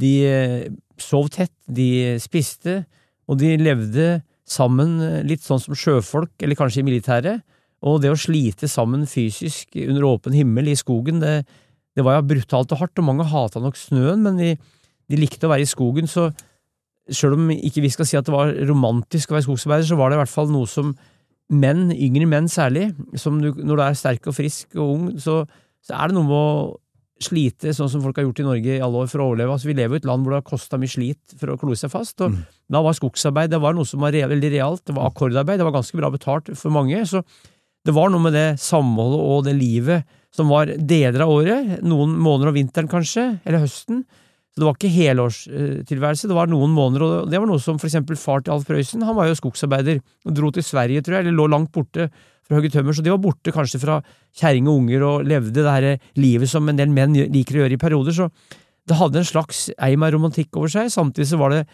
De 0.00 0.12
uh, 0.26 0.74
sov 0.98 1.28
tett, 1.30 1.52
de 1.70 2.18
spiste, 2.22 2.84
og 3.28 3.38
de 3.38 3.56
levde 3.56 4.22
sammen 4.46 5.00
uh, 5.00 5.22
litt 5.22 5.42
sånn 5.42 5.60
som 5.62 5.74
sjøfolk, 5.74 6.30
eller 6.42 6.54
kanskje 6.58 6.82
i 6.82 6.86
militæret. 6.86 7.42
Og 7.84 8.00
det 8.00 8.10
å 8.10 8.16
slite 8.18 8.66
sammen 8.70 9.04
fysisk 9.06 9.74
under 9.76 10.02
åpen 10.08 10.32
himmel 10.32 10.68
i 10.72 10.74
skogen, 10.78 11.20
det, 11.20 11.44
det 11.94 12.02
var 12.04 12.16
jo 12.20 12.28
brutalt 12.34 12.72
og 12.72 12.78
hardt, 12.80 12.98
og 12.98 13.04
mange 13.04 13.26
hata 13.28 13.60
nok 13.60 13.76
snøen, 13.76 14.22
men 14.24 14.36
de, 14.40 14.54
de 15.10 15.16
likte 15.20 15.46
å 15.46 15.50
være 15.52 15.66
i 15.66 15.68
skogen, 15.68 16.06
så 16.08 16.30
sjøl 17.12 17.34
om 17.36 17.50
ikke 17.52 17.82
vi 17.84 17.90
skal 17.92 18.08
si 18.08 18.16
at 18.16 18.24
det 18.28 18.32
var 18.34 18.52
romantisk 18.68 19.30
å 19.30 19.36
være 19.36 19.46
skogsarbeider, 19.48 19.88
så 19.90 19.98
var 19.98 20.10
det 20.10 20.16
i 20.18 20.22
hvert 20.22 20.32
fall 20.32 20.48
noe 20.52 20.68
som 20.70 20.94
menn, 21.52 21.90
yngre 21.92 22.26
menn 22.30 22.48
særlig, 22.48 22.88
som 23.20 23.36
du, 23.42 23.50
når 23.52 23.76
du 23.76 23.82
er 23.84 23.98
sterk 23.98 24.30
og 24.30 24.36
frisk 24.38 24.78
og 24.78 24.94
ung, 24.94 25.04
så, 25.20 25.42
så 25.84 25.98
er 25.98 26.08
det 26.08 26.16
noe 26.16 26.24
med 26.24 26.38
å 26.38 26.80
slite, 27.24 27.70
sånn 27.76 27.90
som 27.92 28.02
folk 28.02 28.16
har 28.18 28.24
gjort 28.26 28.40
i 28.42 28.46
Norge 28.46 28.72
i 28.74 28.82
alle 28.82 29.04
år 29.04 29.10
for 29.12 29.22
å 29.22 29.28
overleve. 29.30 29.54
Altså, 29.54 29.68
vi 29.70 29.76
lever 29.78 29.96
i 29.96 30.00
et 30.02 30.08
land 30.08 30.24
hvor 30.24 30.34
det 30.34 30.40
har 30.40 30.48
kosta 30.48 30.80
mye 30.80 30.90
slit 30.90 31.36
for 31.38 31.52
å 31.52 31.58
klore 31.60 31.78
seg 31.78 31.92
fast, 31.92 32.16
og 32.24 32.32
Mm. 32.32 32.40
da 32.74 32.82
var 32.82 32.96
skogsarbeid 32.96 33.52
det 33.52 33.60
var 33.62 33.76
noe 33.76 33.86
som 33.86 34.00
var 34.00 34.16
veldig 34.16 34.50
realt. 34.56 34.84
Det 34.84 34.96
var 34.96 35.10
akkordarbeid, 35.12 35.60
det 35.60 35.68
var 35.68 35.76
ganske 35.76 35.96
bra 36.00 36.10
betalt 36.10 36.50
for 36.56 36.70
mange. 36.74 37.04
så 37.06 37.22
det 37.84 37.92
var 37.94 38.08
noe 38.08 38.24
med 38.24 38.32
det 38.32 38.58
samholdet 38.58 39.20
og 39.20 39.44
det 39.44 39.54
livet 39.60 40.04
som 40.32 40.48
var 40.48 40.66
deler 40.66 41.20
av 41.20 41.28
året, 41.30 41.82
noen 41.84 42.16
måneder 42.16 42.48
av 42.48 42.54
vinteren 42.56 42.88
kanskje, 42.88 43.40
eller 43.44 43.60
høsten. 43.60 44.04
Så 44.54 44.62
det 44.62 44.66
var 44.68 44.76
ikke 44.76 44.94
helårstilværelse, 44.94 46.28
det 46.30 46.36
var 46.36 46.46
noen 46.46 46.70
måneder, 46.70 47.02
og 47.02 47.30
det 47.30 47.40
var 47.42 47.48
noe 47.50 47.58
som 47.58 47.80
for 47.82 47.90
eksempel 47.90 48.14
far 48.14 48.44
til 48.44 48.54
Alf 48.54 48.68
Prøysen, 48.68 49.02
han 49.02 49.16
var 49.18 49.26
jo 49.26 49.34
skogsarbeider, 49.34 49.98
og 49.98 50.36
dro 50.36 50.52
til 50.54 50.62
Sverige, 50.62 51.02
tror 51.02 51.16
jeg, 51.16 51.26
eller 51.26 51.34
lå 51.40 51.48
langt 51.50 51.72
borte 51.74 52.06
fra 52.44 52.60
Høgge 52.60 52.70
Tømmer, 52.70 52.94
så 52.94 53.02
de 53.02 53.10
var 53.10 53.18
borte 53.24 53.50
kanskje 53.50 53.80
fra 53.82 53.96
kjerring 54.38 54.68
og 54.70 54.84
unger 54.84 55.06
og 55.08 55.24
levde 55.26 55.56
det 55.58 55.72
her 55.72 55.88
livet 56.22 56.52
som 56.52 56.70
en 56.70 56.78
del 56.78 56.92
menn 56.94 57.16
liker 57.34 57.58
å 57.58 57.64
gjøre 57.64 57.74
i 57.74 57.80
perioder, 57.82 58.14
så 58.14 58.28
det 58.86 59.00
hadde 59.00 59.24
en 59.24 59.26
slags 59.26 59.64
eim 59.82 60.06
av 60.06 60.14
romantikk 60.14 60.54
over 60.60 60.70
seg, 60.70 60.92
samtidig 60.92 61.32
så 61.32 61.40
var 61.40 61.56
det 61.56 61.64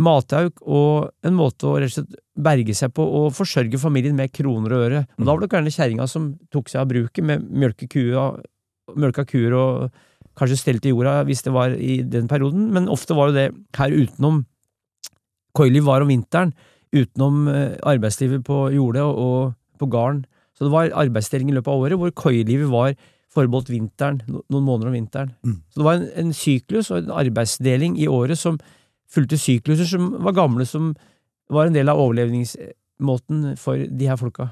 matauk 0.00 0.62
og 0.62 1.10
en 1.26 1.36
måte 1.36 1.66
å 1.68 1.74
rett 1.80 1.90
og 1.90 1.96
slett 1.96 2.14
berge 2.38 2.76
seg 2.76 2.94
på 2.96 3.02
og 3.02 3.34
forsørge 3.36 3.80
familien 3.80 4.16
med 4.16 4.32
kroner 4.32 4.72
og 4.72 4.84
øre. 4.86 5.02
Og 5.18 5.26
da 5.26 5.34
var 5.34 5.42
det 5.42 5.50
gjerne 5.52 5.74
kjerringa 5.74 6.06
som 6.08 6.30
tok 6.54 6.70
seg 6.72 6.80
av 6.84 6.88
bruket 6.92 7.26
med 7.26 7.44
mjølka 7.50 7.90
kuer 9.26 9.58
og 9.58 9.98
kanskje 10.38 10.60
stelt 10.60 10.86
i 10.86 10.92
jorda 10.92 11.22
hvis 11.28 11.44
det 11.46 11.52
var 11.54 11.74
i 11.76 12.00
den 12.02 12.28
perioden, 12.30 12.70
men 12.74 12.90
ofte 12.92 13.16
var 13.16 13.30
jo 13.30 13.36
det 13.36 13.50
her 13.78 13.94
utenom 13.94 14.44
Koiliv 15.52 15.84
var 15.84 16.00
om 16.00 16.08
vinteren, 16.08 16.54
utenom 16.96 17.48
eh, 17.52 17.74
arbeidslivet 17.84 18.44
på 18.46 18.70
jordet 18.72 19.02
og, 19.04 19.52
på 19.76 19.88
gården. 19.92 20.22
Så 20.56 20.64
det 20.64 20.72
var 20.72 20.94
arbeidsdeling 20.96 21.50
i 21.50 21.56
løpet 21.56 21.72
av 21.72 21.82
året 21.84 22.00
hvor 22.00 22.12
koilivet 22.16 22.70
var 22.72 22.94
forbeholdt 23.32 23.72
vinteren, 23.72 24.20
noen 24.28 24.64
måneder 24.64 24.90
om 24.90 24.96
vinteren. 24.96 25.32
Mm. 25.44 25.58
Så 25.72 25.80
det 25.80 25.86
var 25.86 25.98
en, 25.98 26.06
en 26.22 26.32
syklus 26.36 26.90
og 26.92 27.02
en 27.02 27.12
arbeidsdeling 27.22 27.96
i 28.00 28.08
året 28.08 28.40
som 28.40 28.58
fulgte 29.12 29.40
sykluser 29.40 29.88
som 29.88 30.10
var 30.24 30.36
gamle, 30.36 30.66
som 30.68 30.92
var 31.52 31.68
en 31.68 31.76
del 31.76 31.92
av 31.92 32.00
overlevningsmåten 32.00 33.52
for 33.60 33.80
de 33.88 34.08
her 34.08 34.20
folka. 34.20 34.48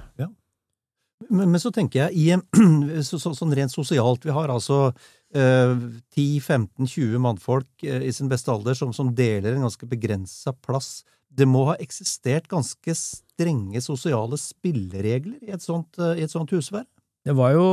Men, 1.28 1.50
men 1.52 1.60
så 1.60 1.72
tenker 1.74 2.06
jeg, 2.06 2.16
i, 2.16 3.00
så, 3.08 3.18
så, 3.20 3.34
sånn 3.36 3.54
rent 3.56 3.74
sosialt, 3.74 4.24
vi 4.24 4.34
har 4.34 4.52
altså 4.52 4.88
eh, 5.36 5.74
10-15-20 6.16 7.20
mannfolk 7.22 7.84
eh, 7.84 8.06
i 8.08 8.12
sin 8.14 8.30
beste 8.30 8.52
alder 8.52 8.78
som, 8.78 8.94
som 8.96 9.12
deler 9.14 9.54
en 9.54 9.66
ganske 9.68 9.88
begrensa 9.90 10.54
plass. 10.64 11.02
Det 11.30 11.46
må 11.46 11.66
ha 11.68 11.76
eksistert 11.82 12.48
ganske 12.50 12.96
strenge 12.96 13.82
sosiale 13.84 14.38
spilleregler 14.40 15.44
i 15.44 15.52
et 15.54 15.64
sånt, 15.64 16.00
eh, 16.00 16.22
i 16.22 16.24
et 16.26 16.32
sånt 16.32 16.50
husvær? 16.56 16.88
Det 17.26 17.36
var 17.36 17.52
jo 17.58 17.68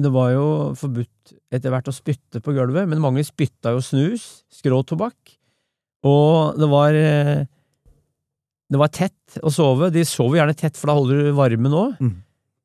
det 0.00 0.10
var 0.14 0.30
jo 0.32 0.46
forbudt 0.78 1.34
etter 1.52 1.72
hvert 1.72 1.90
å 1.90 1.92
spytte 1.92 2.40
på 2.40 2.54
gulvet, 2.56 2.88
men 2.88 3.02
mange 3.02 3.24
spytta 3.26 3.74
jo 3.74 3.82
snus, 3.84 4.46
skråtobakk, 4.54 5.34
og 6.08 6.56
det 6.56 6.68
var 6.70 6.96
eh, 6.96 7.46
Det 8.70 8.78
var 8.78 8.88
tett 8.94 9.40
å 9.42 9.50
sove. 9.50 9.88
De 9.90 10.04
sover 10.06 10.38
gjerne 10.38 10.54
tett, 10.54 10.76
for 10.78 10.86
da 10.86 10.94
holder 10.94 11.24
du 11.26 11.32
varmen 11.34 11.72
òg. 11.74 11.96
Mm. 11.98 12.12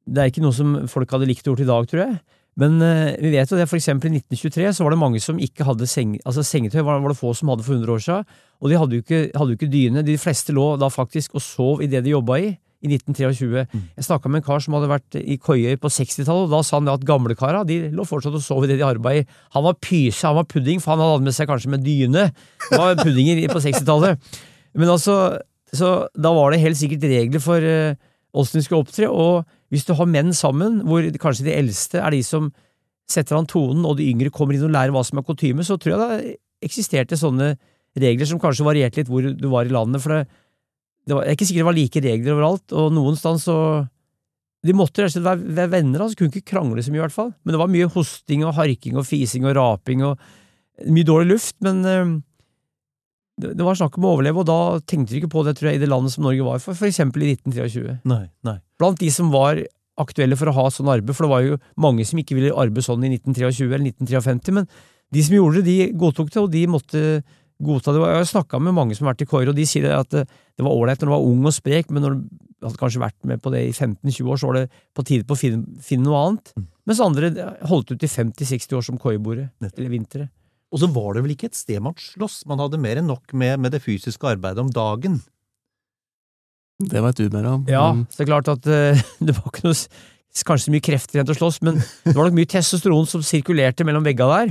Det 0.06 0.22
er 0.22 0.32
ikke 0.32 0.44
noe 0.46 0.56
som 0.56 0.76
folk 0.92 1.12
hadde 1.16 1.28
likt 1.30 1.48
å 1.48 1.54
gjort 1.54 1.64
i 1.66 1.70
dag, 1.70 1.88
tror 1.90 2.04
jeg. 2.06 2.18
Men 2.60 2.80
eh, 2.84 3.16
vi 3.20 3.34
vet 3.34 3.52
jo 3.52 3.58
det, 3.60 3.68
for 3.68 3.78
eksempel 3.78 4.14
i 4.14 4.22
1923 4.22 4.70
så 4.78 4.86
var 4.86 4.96
det 4.96 5.00
mange 5.02 5.20
som 5.24 5.40
ikke 5.44 5.66
hadde 5.68 5.88
seng, 5.92 6.16
altså 6.24 6.44
sengetøy, 6.46 6.80
var, 6.88 7.02
var 7.04 7.12
det 7.12 7.20
få 7.20 7.34
som 7.36 7.52
hadde 7.52 7.66
for 7.68 7.76
100 7.76 7.92
år 7.92 8.04
siden, 8.06 8.38
og 8.64 8.72
de 8.72 8.78
hadde 8.80 8.96
jo 8.96 9.04
ikke, 9.04 9.24
hadde 9.36 9.52
jo 9.52 9.58
ikke 9.60 9.74
dyne. 9.74 10.04
De 10.08 10.16
fleste 10.20 10.56
lå 10.56 10.70
da 10.80 10.88
faktisk 10.92 11.36
og 11.36 11.44
sov 11.44 11.84
i 11.84 11.90
det 11.92 12.06
de 12.06 12.14
jobba 12.14 12.40
i, 12.40 12.54
i 12.86 12.92
1923. 12.94 13.66
Jeg 13.98 14.08
snakka 14.08 14.32
med 14.32 14.40
en 14.40 14.46
kar 14.46 14.64
som 14.64 14.78
hadde 14.78 14.92
vært 14.94 15.18
i 15.20 15.36
Køyøy 15.42 15.76
på 15.82 15.92
60-tallet, 15.92 16.48
og 16.48 16.54
da 16.54 16.62
sa 16.64 16.80
han 16.80 16.94
at 16.94 17.04
gamlekara 17.08 17.66
de 17.68 17.82
lå 17.96 18.06
fortsatt 18.08 18.38
og 18.40 18.46
sov 18.46 18.64
i 18.64 18.72
det 18.72 18.80
de 18.80 18.88
arbeida 18.88 19.26
i. 19.26 19.28
Han 19.58 19.68
var 19.68 19.76
pyse, 19.84 20.24
han 20.24 20.40
var 20.40 20.48
pudding, 20.48 20.80
for 20.84 20.96
han 20.96 21.04
hadde 21.04 21.28
med 21.28 21.36
seg 21.36 21.52
kanskje 21.52 21.74
med 21.76 21.84
dyne. 21.84 22.30
Det 22.70 22.80
var 22.80 22.96
puddinger 23.02 23.44
på 23.52 23.64
60-tallet. 23.68 24.32
Men 24.80 24.96
altså, 24.96 25.42
så 25.76 25.92
da 26.16 26.32
var 26.36 26.56
det 26.56 26.64
helt 26.64 26.80
sikkert 26.80 27.04
regler 27.10 27.44
for 27.44 27.60
åssen 27.60 28.60
uh, 28.60 28.62
de 28.62 28.64
skulle 28.64 28.86
opptre, 28.86 29.12
og 29.12 29.44
hvis 29.74 29.86
du 29.88 29.94
har 29.98 30.10
menn 30.10 30.34
sammen, 30.36 30.82
hvor 30.86 31.06
kanskje 31.22 31.48
de 31.48 31.56
eldste 31.58 32.02
er 32.02 32.14
de 32.14 32.22
som 32.26 32.52
setter 33.10 33.38
an 33.38 33.48
tonen, 33.50 33.86
og 33.86 34.00
de 34.00 34.08
yngre 34.10 34.34
kommer 34.34 34.58
inn 34.58 34.66
og 34.66 34.74
lærer 34.74 34.94
hva 34.94 35.04
som 35.06 35.22
er 35.22 35.26
kutyme, 35.26 35.66
så 35.66 35.78
tror 35.82 35.96
jeg 35.96 36.02
det 36.02 36.36
eksisterte 36.66 37.18
sånne 37.20 37.54
regler 38.02 38.28
som 38.30 38.42
kanskje 38.42 38.66
varierte 38.68 39.02
litt 39.02 39.12
hvor 39.12 39.26
du 39.26 39.48
var 39.52 39.68
i 39.68 39.74
landet, 39.74 40.02
for 40.04 40.16
det, 40.16 40.24
det 41.06 41.14
var, 41.14 41.26
jeg 41.26 41.36
er 41.36 41.38
ikke 41.38 41.48
sikkert 41.50 41.64
det 41.64 41.70
var 41.70 41.78
like 41.78 42.04
regler 42.06 42.36
overalt, 42.36 42.74
og 42.74 42.96
noen 42.96 43.20
steder 43.20 43.44
så 43.44 43.58
De 44.66 44.74
måtte 44.74 45.04
rett 45.04 45.14
og 45.14 45.14
slett 45.14 45.54
være, 45.54 45.70
venner, 45.70 46.02
altså 46.02 46.18
kunne 46.18 46.34
ikke 46.34 46.50
krangle 46.56 46.82
så 46.82 46.90
mye, 46.90 46.98
i 46.98 47.04
hvert 47.04 47.14
fall. 47.14 47.28
Men 47.46 47.54
det 47.54 47.60
var 47.62 47.68
mye 47.70 47.90
hosting 47.94 48.42
og 48.48 48.56
harking 48.58 48.96
og 48.98 49.06
fising 49.06 49.44
og 49.46 49.54
raping 49.54 50.02
og 50.02 50.24
mye 50.90 51.06
dårlig 51.06 51.36
luft, 51.36 51.54
men 51.62 51.84
øh, 51.86 52.16
det, 53.42 53.64
var 53.64 53.78
snakk 53.78 53.98
om 54.00 54.08
å 54.08 54.14
overleve, 54.16 54.44
og 54.44 54.48
da 54.48 54.60
tenkte 54.88 55.14
de 55.14 55.22
ikke 55.22 55.34
på 55.34 55.44
det, 55.48 55.58
tror 55.60 55.72
jeg, 55.72 55.80
i 55.80 55.84
det 55.84 55.90
landet 55.92 56.14
som 56.14 56.24
Norge 56.24 56.46
var 56.46 56.62
for, 56.64 56.78
for 56.78 56.88
eksempel 56.88 57.26
i 57.26 57.34
1923 57.36 57.98
Nei, 58.08 58.26
nei. 58.48 58.60
blant 58.80 59.02
de 59.02 59.10
som 59.12 59.32
var 59.34 59.60
aktuelle 60.00 60.38
for 60.40 60.52
å 60.52 60.56
ha 60.56 60.66
sånn 60.72 60.92
arbeid, 60.92 61.16
for 61.16 61.28
det 61.28 61.34
var 61.34 61.44
jo 61.46 61.58
mange 61.80 62.06
som 62.08 62.20
ikke 62.20 62.38
ville 62.38 62.54
arbeide 62.56 62.84
sånn 62.86 63.04
i 63.08 63.12
1923 63.16 63.68
eller 63.68 63.90
1953, 63.92 64.56
men 64.56 64.70
de 65.16 65.24
som 65.24 65.36
gjorde 65.38 65.64
det, 65.64 65.66
de 65.68 65.98
godtok 66.00 66.32
det, 66.32 66.42
og 66.42 66.52
de 66.52 66.64
måtte 66.68 67.04
godta 67.64 67.94
det. 67.96 68.02
Jeg 68.04 68.20
har 68.20 68.28
snakka 68.28 68.60
med 68.60 68.76
mange 68.76 68.96
som 68.98 69.06
har 69.06 69.14
vært 69.14 69.24
i 69.24 69.30
Koiro, 69.30 69.54
og 69.54 69.60
de 69.60 69.68
sier 69.70 69.88
at 69.96 70.12
det, 70.12 70.26
var 70.60 70.74
ålreit 70.74 71.00
når 71.00 71.12
du 71.12 71.14
var 71.14 71.28
ung 71.28 71.46
og 71.48 71.56
sprek, 71.56 71.92
men 71.94 72.04
når 72.04 72.18
du 72.18 72.24
hadde 72.66 72.80
kanskje 72.82 73.04
vært 73.04 73.30
med 73.30 73.44
på 73.44 73.52
det 73.54 73.62
i 73.68 73.72
15-20 73.72 74.32
år, 74.32 74.40
så 74.42 74.50
var 74.50 74.60
det 74.60 74.66
på 74.96 75.06
tide 75.08 75.28
på 75.28 75.38
å 75.38 75.40
finne, 75.40 75.80
finne 75.86 76.08
noe 76.08 76.24
annet. 76.24 76.52
Mm. 76.56 76.66
Mens 76.90 77.04
andre 77.04 77.32
holdt 77.70 77.94
ut 77.94 78.04
i 78.04 78.12
50-60 78.12 78.80
år 78.80 78.88
som 78.90 79.00
koiboere, 79.02 79.50
eller 79.64 79.94
vintre. 79.94 80.28
Og 80.76 80.82
så 80.82 80.90
var 80.92 81.16
det 81.16 81.24
vel 81.24 81.36
ikke 81.38 81.48
et 81.48 81.56
sted 81.56 81.80
man 81.80 81.96
sloss, 81.96 82.42
man 82.50 82.60
hadde 82.60 82.82
mer 82.84 83.00
enn 83.00 83.08
nok 83.08 83.32
med, 83.32 83.62
med 83.64 83.72
det 83.72 83.80
fysiske 83.86 84.28
arbeidet 84.28 84.60
om 84.60 84.74
dagen. 84.76 85.22
Det 86.84 87.00
vet 87.00 87.22
du 87.22 87.30
mer 87.32 87.48
om. 87.48 87.64
Ja, 87.72 87.86
så 88.12 88.20
det 88.20 88.26
er 88.26 88.32
klart 88.34 88.52
at 88.52 88.68
uh, 88.68 89.06
det 89.26 89.38
var 89.38 89.48
ikke 89.54 89.70
noe 89.70 89.80
Kanskje 90.36 90.66
så 90.66 90.72
mye 90.74 90.84
krefter 90.84 91.16
igjen 91.16 91.28
til 91.30 91.32
å 91.32 91.38
slåss, 91.38 91.58
men 91.64 91.78
det 91.80 92.12
var 92.12 92.28
nok 92.28 92.34
mye 92.36 92.50
testosteron 92.52 93.06
som 93.08 93.22
sirkulerte 93.24 93.86
mellom 93.88 94.04
vegga 94.04 94.26
der. 94.28 94.50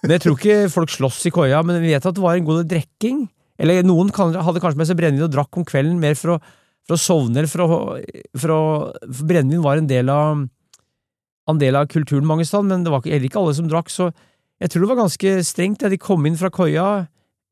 Men 0.00 0.14
jeg 0.14 0.22
tror 0.24 0.38
ikke 0.38 0.70
folk 0.72 0.88
sloss 0.88 1.18
i 1.28 1.32
koia, 1.36 1.58
men 1.68 1.82
vi 1.82 1.90
vet 1.92 2.06
at 2.08 2.16
det 2.16 2.22
var 2.24 2.38
en 2.38 2.46
god 2.46 2.62
del 2.62 2.70
drikking. 2.70 3.26
Eller 3.60 3.84
noen 3.84 4.08
hadde 4.08 4.62
kanskje 4.64 4.80
med 4.80 4.88
seg 4.88 4.96
brennevin 4.96 5.26
og 5.26 5.34
drakk 5.34 5.58
om 5.60 5.66
kvelden 5.68 5.98
mer 6.00 6.16
for 6.16 6.38
å, 6.38 6.38
for 6.88 6.96
å 6.96 7.02
sovne, 7.02 7.42
eller 7.42 7.52
for 7.52 7.60
å, 7.60 7.78
for 8.40 8.54
å 8.54 8.62
For 9.04 9.28
brennevin 9.28 9.60
var 9.66 9.82
en 9.82 9.90
del 9.90 10.08
av 10.14 10.46
en 11.52 11.60
del 11.60 11.76
av 11.76 11.92
kulturen 11.92 12.24
mange 12.28 12.48
steder, 12.48 12.64
men 12.64 12.88
det 12.88 12.96
var 12.96 13.04
heller 13.04 13.28
ikke 13.28 13.42
alle 13.42 13.58
som 13.60 13.68
drakk, 13.68 13.92
så 13.92 14.08
jeg 14.58 14.72
tror 14.72 14.84
det 14.84 14.90
var 14.90 15.00
ganske 15.04 15.32
strengt. 15.46 15.84
Ja. 15.84 15.90
De 15.92 16.00
kom 16.00 16.26
inn 16.26 16.38
fra 16.38 16.50
koia 16.54 16.88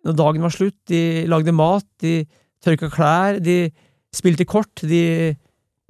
når 0.07 0.19
dagen 0.19 0.45
var 0.45 0.55
slutt, 0.55 0.79
de 0.91 1.27
lagde 1.31 1.55
mat, 1.57 1.87
de 2.03 2.21
tørka 2.63 2.91
klær, 2.93 3.41
de 3.43 3.73
spilte 4.15 4.47
kort, 4.49 4.85
de 4.87 5.35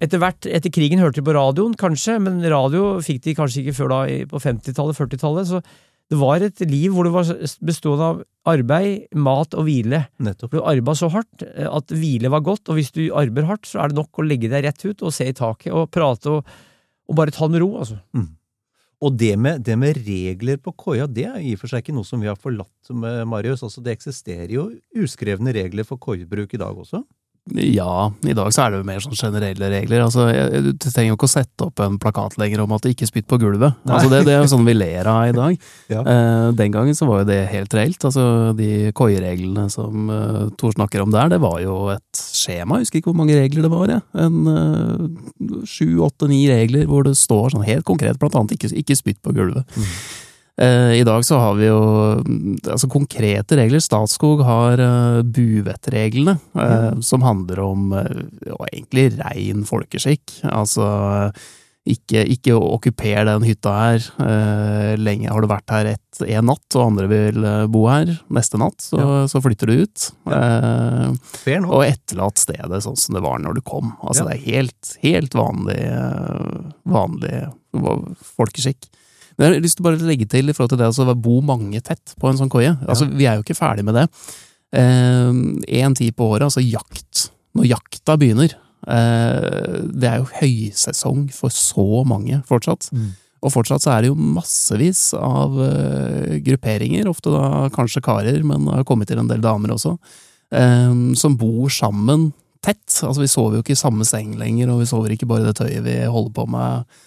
etter 0.03 0.21
hvert, 0.21 0.47
etter 0.49 0.73
krigen 0.73 1.01
hørte 1.01 1.21
de 1.21 1.27
på 1.27 1.35
radioen, 1.37 1.77
kanskje, 1.79 2.19
men 2.21 2.41
radio 2.53 2.97
fikk 3.05 3.23
de 3.25 3.37
kanskje 3.37 3.63
ikke 3.63 3.77
før 3.79 3.93
da 3.93 4.01
på 4.29 4.41
50-tallet, 4.41 4.99
40-tallet, 4.99 5.51
så 5.51 5.61
det 6.13 6.19
var 6.21 6.45
et 6.45 6.61
liv 6.71 6.93
hvor 6.95 7.07
det 7.07 7.13
var 7.15 7.31
bestående 7.67 8.09
av 8.13 8.19
arbeid, 8.53 9.09
mat 9.19 9.57
og 9.59 9.67
hvile. 9.67 10.05
Nettopp. 10.23 10.53
Du 10.55 10.61
arbeida 10.63 10.95
så 11.01 11.09
hardt 11.11 11.43
eh, 11.49 11.67
at 11.67 11.91
hvile 11.91 12.31
var 12.31 12.45
godt, 12.47 12.69
og 12.71 12.79
hvis 12.79 12.93
du 12.95 13.03
arbeider 13.11 13.49
hardt, 13.49 13.67
så 13.67 13.83
er 13.83 13.91
det 13.91 13.99
nok 13.99 14.21
å 14.21 14.27
legge 14.27 14.51
deg 14.53 14.69
rett 14.69 14.85
ut 14.87 15.03
og 15.03 15.15
se 15.17 15.27
i 15.27 15.35
taket 15.37 15.75
og 15.75 15.89
prate 15.91 16.31
og, 16.31 16.53
og 17.11 17.19
bare 17.19 17.35
ta 17.35 17.49
det 17.49 17.57
med 17.57 17.65
ro, 17.65 17.73
altså. 17.83 17.99
Og 19.05 19.13
det 19.21 19.35
med, 19.37 19.61
det 19.61 19.75
med 19.77 19.99
regler 20.07 20.57
på 20.63 20.73
koia, 20.73 21.05
det 21.05 21.27
er 21.29 21.41
i 21.45 21.53
og 21.53 21.61
for 21.61 21.69
seg 21.69 21.83
ikke 21.83 21.95
noe 21.97 22.09
som 22.09 22.23
vi 22.23 22.31
har 22.31 22.39
forlatt, 22.41 22.73
med 22.89 23.27
Marius. 23.29 23.65
Altså, 23.67 23.83
det 23.85 23.93
eksisterer 23.93 24.55
jo 24.55 24.71
uskrevne 24.97 25.53
regler 25.53 25.85
for 25.85 26.01
koiebruk 26.01 26.57
i 26.57 26.61
dag 26.63 26.81
også. 26.81 27.03
Ja, 27.55 28.11
i 28.27 28.35
dag 28.35 28.49
så 28.51 28.65
er 28.65 28.73
det 28.73 28.81
jo 28.81 28.87
mer 28.89 29.03
sånn 29.05 29.15
generelle 29.15 29.69
regler. 29.71 30.03
Altså, 30.03 30.25
jeg, 30.35 30.63
du 30.67 30.73
trenger 30.83 31.13
jo 31.13 31.17
ikke 31.19 31.29
å 31.29 31.31
sette 31.31 31.67
opp 31.69 31.83
en 31.85 31.99
plakat 32.03 32.35
lenger 32.43 32.65
om 32.65 32.75
at 32.75 32.83
det 32.83 32.97
ikke 32.97 33.07
spytt 33.07 33.29
på 33.31 33.39
gulvet. 33.39 33.77
Altså, 33.87 34.11
det, 34.11 34.25
det 34.27 34.35
er 34.35 34.43
jo 34.43 34.51
sånn 34.51 34.67
vi 34.67 34.75
ler 34.75 35.07
av 35.11 35.29
i 35.31 35.37
dag. 35.37 35.55
Ja. 35.87 36.01
Eh, 36.03 36.49
den 36.59 36.73
gangen 36.75 36.97
så 36.99 37.07
var 37.07 37.21
jo 37.21 37.29
det 37.29 37.39
helt 37.53 37.75
reelt. 37.77 38.03
Altså, 38.09 38.25
de 38.59 38.91
koiereglene 38.97 39.69
som 39.71 40.11
eh, 40.11 40.41
Tor 40.59 40.75
snakker 40.75 41.05
om 41.05 41.13
der, 41.15 41.31
det 41.31 41.39
var 41.45 41.61
jo 41.63 41.77
et 41.95 42.19
skjema. 42.19 42.81
Jeg 42.81 42.89
husker 42.89 43.01
ikke 43.01 43.13
hvor 43.13 43.21
mange 43.21 43.37
regler 43.39 43.69
det 43.69 43.71
var. 43.71 43.93
Ja. 43.93 44.01
En 44.27 44.51
eh, 44.51 45.63
sju, 45.71 46.01
åtte, 46.03 46.27
ni 46.31 46.43
regler 46.51 46.91
hvor 46.91 47.07
det 47.07 47.15
står 47.21 47.55
sånn 47.55 47.67
helt 47.69 47.87
konkret, 47.87 48.19
blant 48.19 48.35
annet 48.35 48.57
ikke, 48.57 48.73
ikke 48.83 48.99
spytt 48.99 49.23
på 49.23 49.37
gulvet. 49.37 49.79
Eh, 49.79 49.95
I 50.57 51.03
dag 51.05 51.21
så 51.27 51.37
har 51.37 51.59
vi 51.59 51.67
jo 51.67 51.81
mm, 52.25 52.55
altså 52.73 52.89
konkrete 52.89 53.59
regler. 53.59 53.83
Statskog 53.85 54.41
har 54.47 54.81
uh, 54.81 55.19
buvettreglene, 55.21 56.39
mm. 56.57 57.03
som 57.05 57.27
handler 57.27 57.61
om 57.61 57.93
eh, 57.93 58.23
egentlig 58.71 59.11
rein 59.19 59.67
folkeskikk. 59.69 60.39
Altså 60.49 60.89
ikke, 61.87 62.25
ikke 62.35 62.55
okkuper 62.57 63.23
den 63.29 63.45
hytta 63.47 63.73
her. 63.77 64.07
Eh, 64.27 64.93
lenge 64.99 65.31
har 65.31 65.43
du 65.43 65.49
vært 65.51 65.71
her 65.71 65.91
ett, 65.93 66.21
en 66.27 66.49
natt, 66.51 66.67
og 66.75 66.83
andre 66.83 67.07
vil 67.11 67.47
eh, 67.47 67.67
bo 67.71 67.85
her 67.87 68.11
neste 68.35 68.59
natt, 68.61 68.83
så, 68.83 68.99
så 69.31 69.43
flytter 69.45 69.71
du 69.71 69.85
ut. 69.85 70.09
Eh, 70.27 71.15
Fair 71.45 71.67
og 71.69 71.87
etterlat 71.87 72.43
stedet 72.43 72.83
sånn 72.83 72.99
som 72.99 73.19
det 73.19 73.23
var 73.25 73.39
når 73.43 73.61
du 73.61 73.63
kom. 73.67 73.95
Altså 74.03 74.27
Ja. 74.27 74.33
det 74.33 74.39
er 74.39 74.47
helt, 74.57 74.95
helt 75.05 75.39
vanlig, 75.39 75.79
eh, 75.87 76.71
vanlig 76.91 77.45
folkeskikk. 78.35 78.91
Men 79.37 79.47
jeg 79.47 79.55
har 79.59 79.65
lyst 79.67 79.79
til 79.79 79.85
å 79.85 79.89
bare 79.91 80.09
legge 80.09 80.29
til 80.33 80.49
i 80.49 80.57
forhold 80.57 80.73
til 80.73 80.81
det 80.81 80.89
altså, 80.89 81.07
å 81.09 81.17
bo 81.17 81.39
mange 81.45 81.81
tett 81.85 82.15
på 82.21 82.31
en 82.31 82.39
sånn 82.41 82.53
koie. 82.53 82.73
Altså, 82.89 83.09
Vi 83.13 83.29
er 83.29 83.37
jo 83.37 83.45
ikke 83.45 83.59
ferdig 83.59 83.85
med 83.87 83.99
det. 83.99 84.07
Én 84.77 85.97
tid 85.97 86.17
på 86.17 86.31
året, 86.33 86.49
altså 86.49 86.65
jakt. 86.65 87.29
Når 87.57 87.69
jakta 87.71 88.17
begynner, 88.21 88.57
eh, 88.89 89.85
det 89.93 90.09
er 90.11 90.19
jo 90.21 90.33
høysesong 90.41 91.29
for 91.33 91.53
så 91.55 92.03
mange 92.09 92.43
fortsatt. 92.49 92.91
Mm. 92.93 93.15
Og 93.45 93.53
fortsatt 93.53 93.85
så 93.85 93.93
er 93.95 94.03
det 94.03 94.11
jo 94.11 94.19
massevis 94.37 95.11
av 95.19 95.57
eh, 95.63 96.39
grupperinger, 96.45 97.09
ofte 97.11 97.33
da 97.33 97.69
kanskje 97.75 98.05
karer, 98.05 98.41
men 98.47 98.67
det 98.67 98.81
har 98.81 98.89
kommet 98.89 99.11
til 99.11 99.21
en 99.23 99.31
del 99.31 99.45
damer 99.45 99.75
også, 99.77 99.97
eh, 100.57 100.97
som 101.21 101.39
bor 101.39 101.71
sammen 101.73 102.31
tett. 102.65 102.89
Altså 103.05 103.23
vi 103.23 103.31
sover 103.31 103.59
jo 103.59 103.65
ikke 103.65 103.77
i 103.77 103.85
samme 103.85 104.07
seng 104.09 104.35
lenger, 104.41 104.73
og 104.73 104.83
vi 104.83 104.91
sover 104.91 105.15
ikke 105.15 105.29
bare 105.31 105.45
i 105.45 105.51
det 105.51 105.59
tøyet 105.61 105.85
vi 105.87 105.99
holder 106.11 106.33
på 106.37 106.49
med 106.57 106.83
eh, 106.83 107.05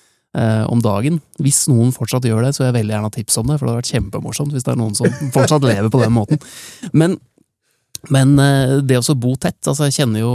om 0.70 0.82
dagen. 0.84 1.22
Hvis 1.42 1.64
noen 1.72 1.90
fortsatt 1.96 2.28
gjør 2.30 2.44
det, 2.46 2.52
så 2.56 2.62
vil 2.64 2.70
jeg 2.70 2.78
veldig 2.82 2.94
gjerne 2.96 3.10
ha 3.10 3.16
tips 3.16 3.38
om 3.42 3.48
det, 3.50 3.58
for 3.58 3.66
det 3.66 3.72
hadde 3.74 3.82
vært 3.82 3.94
kjempemorsomt 3.96 4.54
hvis 4.54 4.68
det 4.68 4.74
er 4.76 4.80
noen 4.82 4.96
som 5.00 5.10
fortsatt 5.38 5.66
lever 5.66 5.90
på 5.90 6.02
den 6.04 6.14
måten. 6.16 6.40
Men 6.94 7.18
men 8.10 8.38
eh, 8.40 8.78
det 8.88 8.96
å 9.02 9.16
bo 9.20 9.34
tett, 9.36 9.58
altså 9.68 9.90
jeg 9.90 9.98
kjenner 9.98 10.22
jo, 10.22 10.30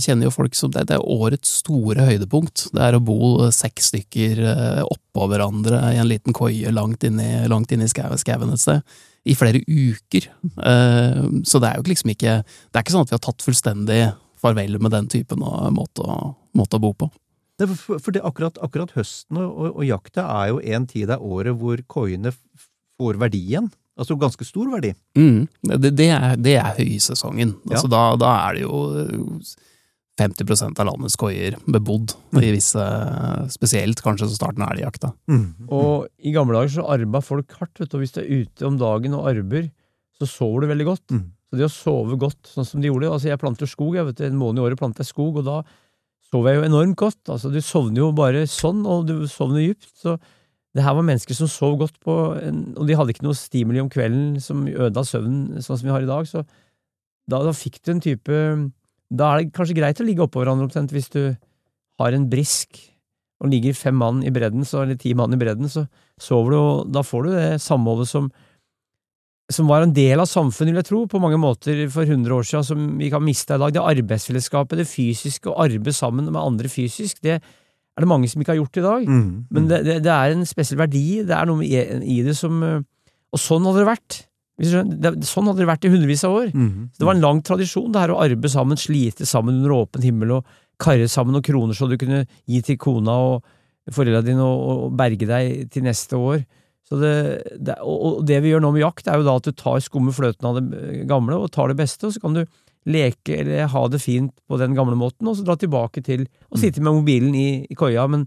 kjenner 0.00 0.24
jo 0.24 0.32
folk 0.32 0.54
som 0.56 0.70
det, 0.72 0.86
det 0.88 0.94
er 0.96 1.02
årets 1.12 1.58
store 1.60 2.06
høydepunkt. 2.08 2.70
Det 2.72 2.80
er 2.86 2.96
å 2.96 3.02
bo 3.04 3.50
seks 3.52 3.90
stykker 3.92 4.40
eh, 4.48 4.80
oppå 4.86 5.26
hverandre 5.28 5.76
i 5.92 5.98
en 6.00 6.08
liten 6.08 6.32
koie 6.32 6.72
langt 6.72 7.04
inne, 7.04 7.42
langt 7.52 7.74
skau- 7.92 8.16
skauen 8.16 8.54
et 8.54 8.62
sted. 8.64 8.80
I 9.28 9.36
flere 9.38 9.60
uker. 9.68 10.24
Eh, 10.64 11.20
Så 11.46 11.60
det 11.60 11.68
er 11.68 11.76
jo 11.78 11.84
liksom 11.86 12.10
ikke 12.10 12.32
Det 12.42 12.74
er 12.74 12.82
ikke 12.82 12.94
sånn 12.96 13.04
at 13.04 13.12
vi 13.12 13.18
har 13.18 13.26
tatt 13.28 13.44
fullstendig 13.44 14.00
farvel 14.42 14.80
med 14.82 14.90
den 14.96 15.06
typen 15.12 15.44
av 15.46 15.68
måte 15.76 16.00
å, 16.02 16.32
måte 16.58 16.80
å 16.80 16.82
bo 16.82 16.94
på. 16.96 17.10
For, 17.70 18.00
for 18.02 18.14
det, 18.14 18.22
akkurat, 18.26 18.58
akkurat 18.64 18.92
høsten 18.96 19.38
og, 19.40 19.50
og, 19.50 19.68
og 19.76 19.86
jakta 19.86 20.26
er 20.40 20.52
jo 20.52 20.60
en 20.74 20.88
tid 20.90 21.12
av 21.14 21.24
året 21.24 21.58
hvor 21.60 21.82
koiene 21.90 22.34
får 23.00 23.20
verdi 23.20 23.42
igjen. 23.52 23.70
Altså 24.00 24.16
ganske 24.16 24.44
stor 24.48 24.70
verdi. 24.72 24.94
Mm, 25.18 25.44
det, 25.74 25.92
det, 25.98 26.08
er, 26.14 26.38
det 26.40 26.56
er 26.58 26.72
høysesongen. 26.78 27.58
Ja. 27.66 27.76
Altså 27.76 27.90
da, 27.92 28.06
da 28.20 28.30
er 28.46 28.56
det 28.56 28.64
jo 28.64 28.80
eh, 29.02 29.52
50% 30.20 30.80
av 30.80 30.88
landets 30.88 31.16
koier 31.20 31.56
bebodd, 31.64 32.14
i 32.40 32.54
visse 32.54 32.82
Spesielt 33.52 34.00
kanskje 34.04 34.28
så 34.28 34.38
starten 34.38 34.64
av 34.64 34.74
elgjakta. 34.74 35.12
Og 35.72 36.08
i 36.20 36.32
gamle 36.34 36.56
dager 36.56 36.74
så 36.78 36.88
arba 36.94 37.22
folk 37.24 37.52
hardt, 37.60 37.78
vet 37.80 37.92
du, 37.92 37.98
og 37.98 38.04
hvis 38.04 38.16
du 38.16 38.20
er 38.22 38.32
ute 38.42 38.66
om 38.68 38.80
dagen 38.80 39.16
og 39.18 39.28
arber, 39.30 39.70
så 40.20 40.28
sover 40.28 40.64
du 40.64 40.72
veldig 40.72 40.88
godt. 40.88 41.06
Mm. 41.14 41.24
Så 41.52 41.60
det 41.60 41.68
å 41.68 41.72
sove 41.72 42.16
godt, 42.20 42.40
sånn 42.48 42.64
som 42.68 42.80
de 42.80 42.88
gjorde 42.88 43.10
Altså, 43.12 43.28
jeg 43.28 43.40
planter 43.40 43.68
skog, 43.68 43.96
jeg 43.98 44.08
vet 44.08 44.20
du, 44.20 44.24
en 44.28 44.38
måned 44.40 44.62
i 44.62 44.66
året 44.68 44.80
planter 44.80 45.04
jeg 45.04 45.12
skog, 45.12 45.40
og 45.40 45.48
da 45.48 45.58
sover 46.32 46.54
jeg 46.54 46.60
jo 46.60 46.68
enormt 46.70 46.96
godt. 46.96 47.20
Altså, 47.28 47.50
du 47.52 47.60
sovner 47.60 48.00
jo 48.00 48.12
bare 48.16 48.46
sånn, 48.48 48.86
og 48.88 49.04
du 49.08 49.26
sovner 49.28 49.66
dypt. 49.66 49.90
Så 50.00 50.16
det 50.72 50.84
her 50.84 50.96
var 50.96 51.04
mennesker 51.04 51.36
som 51.36 51.50
sov 51.50 51.76
godt 51.82 51.98
på 52.00 52.14
en, 52.40 52.62
Og 52.78 52.88
de 52.88 52.96
hadde 52.96 53.12
ikke 53.12 53.26
noe 53.26 53.36
stimuli 53.36 53.82
om 53.82 53.90
kvelden 53.92 54.38
som 54.40 54.64
ødela 54.66 55.04
søvnen, 55.04 55.60
sånn 55.60 55.78
som 55.78 55.88
vi 55.88 55.92
har 55.92 56.04
i 56.04 56.08
dag, 56.08 56.28
så 56.28 56.46
da, 57.28 57.42
da 57.44 57.52
fikk 57.54 57.82
du 57.84 57.92
en 57.92 58.00
type 58.02 58.38
Da 59.12 59.28
er 59.28 59.42
det 59.42 59.52
kanskje 59.54 59.76
greit 59.76 60.00
å 60.00 60.06
ligge 60.06 60.24
oppå 60.24 60.40
hverandre 60.40 60.66
omtrent, 60.66 60.94
hvis 60.94 61.12
du 61.12 61.36
har 62.00 62.16
en 62.16 62.30
brisk 62.32 62.80
og 63.42 63.50
ligger 63.50 63.74
fem 63.74 63.96
mann 63.98 64.22
i 64.24 64.30
bredden, 64.32 64.64
så, 64.64 64.84
eller 64.84 64.96
ti 64.96 65.12
mann 65.18 65.34
i 65.34 65.38
bredden, 65.38 65.68
så 65.68 65.84
sover 66.22 66.54
du, 66.54 66.56
og 66.56 66.92
da 66.94 67.02
får 67.04 67.26
du 67.26 67.30
det 67.34 67.46
samholdet 67.60 68.08
som 68.08 68.30
som 69.54 69.68
var 69.70 69.84
en 69.84 69.94
del 69.94 70.20
av 70.22 70.28
samfunnet, 70.30 70.72
vil 70.72 70.80
jeg 70.82 70.88
tro, 70.88 71.02
på 71.10 71.20
mange 71.22 71.38
måter 71.40 71.84
for 71.92 72.08
100 72.08 72.34
år 72.36 72.46
siden, 72.48 72.66
som 72.66 72.86
vi 73.00 73.10
kan 73.12 73.24
miste 73.24 73.56
i 73.56 73.60
dag. 73.62 73.74
Det 73.74 73.82
arbeidsfellesskapet, 73.82 74.80
det 74.80 74.88
fysiske, 74.90 75.50
å 75.50 75.58
arbeide 75.64 75.94
sammen 75.96 76.30
med 76.30 76.40
andre 76.40 76.70
fysisk, 76.72 77.20
det 77.24 77.38
er 77.38 78.04
det 78.04 78.08
mange 78.08 78.28
som 78.30 78.42
ikke 78.42 78.54
har 78.54 78.60
gjort 78.62 78.80
i 78.80 78.84
dag. 78.86 79.08
Mm. 79.08 79.30
Men 79.52 79.70
det, 79.70 79.80
det, 79.88 79.96
det 80.06 80.12
er 80.12 80.34
en 80.34 80.48
spesiell 80.48 80.80
verdi, 80.80 81.06
det 81.28 81.36
er 81.36 81.48
noe 81.48 81.64
i, 81.64 82.20
det 82.24 82.36
som 82.38 82.62
eh, 82.66 82.80
Og 83.32 83.40
sånn 83.40 83.64
hadde 83.68 83.82
det 83.82 83.88
vært. 83.88 84.18
Sånn 84.62 85.48
hadde 85.48 85.60
det 85.60 85.68
vært 85.68 85.86
i 85.88 85.92
hundrevis 85.92 86.24
av 86.28 86.36
år. 86.36 86.50
Mm. 86.52 86.90
Det 86.98 87.08
var 87.08 87.16
en 87.16 87.24
lang 87.24 87.40
tradisjon, 87.44 87.90
det 87.92 88.02
her 88.02 88.12
å 88.14 88.20
arbeide 88.22 88.52
sammen, 88.52 88.80
slite 88.80 89.28
sammen 89.28 89.60
under 89.60 89.76
åpen 89.82 90.04
himmel 90.04 90.38
og 90.38 90.58
karre 90.82 91.08
sammen 91.10 91.36
noen 91.36 91.46
kroner 91.46 91.76
så 91.78 91.86
du 91.88 91.96
kunne 92.00 92.24
gi 92.48 92.60
til 92.64 92.78
kona 92.80 93.14
og 93.28 93.92
foreldrene 93.92 94.26
dine 94.26 94.44
og, 94.46 94.88
og 94.88 94.96
berge 94.98 95.28
deg 95.28 95.70
til 95.72 95.86
neste 95.86 96.18
år. 96.18 96.42
Det, 97.00 97.14
det, 97.56 97.78
og 97.86 98.22
det 98.28 98.42
vi 98.44 98.52
gjør 98.52 98.64
nå 98.64 98.72
med 98.74 98.84
jakt, 98.84 99.08
er 99.08 99.20
jo 99.20 99.26
da 99.28 99.38
at 99.38 99.48
du 99.48 99.54
tar 99.56 99.80
skumme 99.84 100.12
fløten 100.14 100.48
av 100.48 100.58
det 100.58 101.06
gamle 101.10 101.38
og 101.40 101.52
tar 101.54 101.72
det 101.72 101.78
beste, 101.80 102.08
og 102.08 102.14
så 102.14 102.22
kan 102.22 102.36
du 102.36 102.44
leke 102.88 103.36
eller 103.38 103.68
ha 103.70 103.82
det 103.88 104.00
fint 104.02 104.32
på 104.50 104.58
den 104.58 104.74
gamle 104.74 104.96
måten, 104.98 105.28
og 105.30 105.38
så 105.38 105.46
dra 105.46 105.56
tilbake 105.58 106.02
til 106.04 106.24
å 106.50 106.58
sitte 106.58 106.82
med 106.82 106.98
mobilen 106.98 107.34
i, 107.38 107.48
i 107.70 107.78
koia, 107.78 108.08
men 108.10 108.26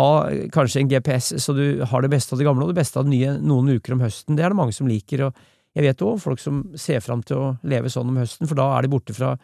ha 0.00 0.10
kanskje 0.54 0.80
en 0.80 0.88
GPS 0.88 1.34
så 1.44 1.52
du 1.52 1.82
har 1.84 2.04
det 2.04 2.12
beste 2.14 2.32
av 2.32 2.40
det 2.40 2.46
gamle 2.48 2.64
og 2.64 2.72
det 2.72 2.80
beste 2.80 2.96
av 2.96 3.04
det 3.04 3.12
nye 3.12 3.34
noen 3.44 3.74
uker 3.76 3.92
om 3.92 4.04
høsten. 4.04 4.38
Det 4.38 4.46
er 4.46 4.54
det 4.54 4.60
mange 4.62 4.76
som 4.76 4.88
liker, 4.88 5.26
og 5.28 5.42
jeg 5.76 5.84
vet 5.86 6.04
òg 6.04 6.20
folk 6.20 6.40
som 6.40 6.62
ser 6.80 7.04
fram 7.04 7.20
til 7.24 7.40
å 7.40 7.50
leve 7.68 7.92
sånn 7.92 8.08
om 8.08 8.20
høsten, 8.20 8.48
for 8.48 8.58
da 8.58 8.70
er 8.76 8.86
de 8.86 8.92
borte 8.92 9.16
fra 9.16 9.34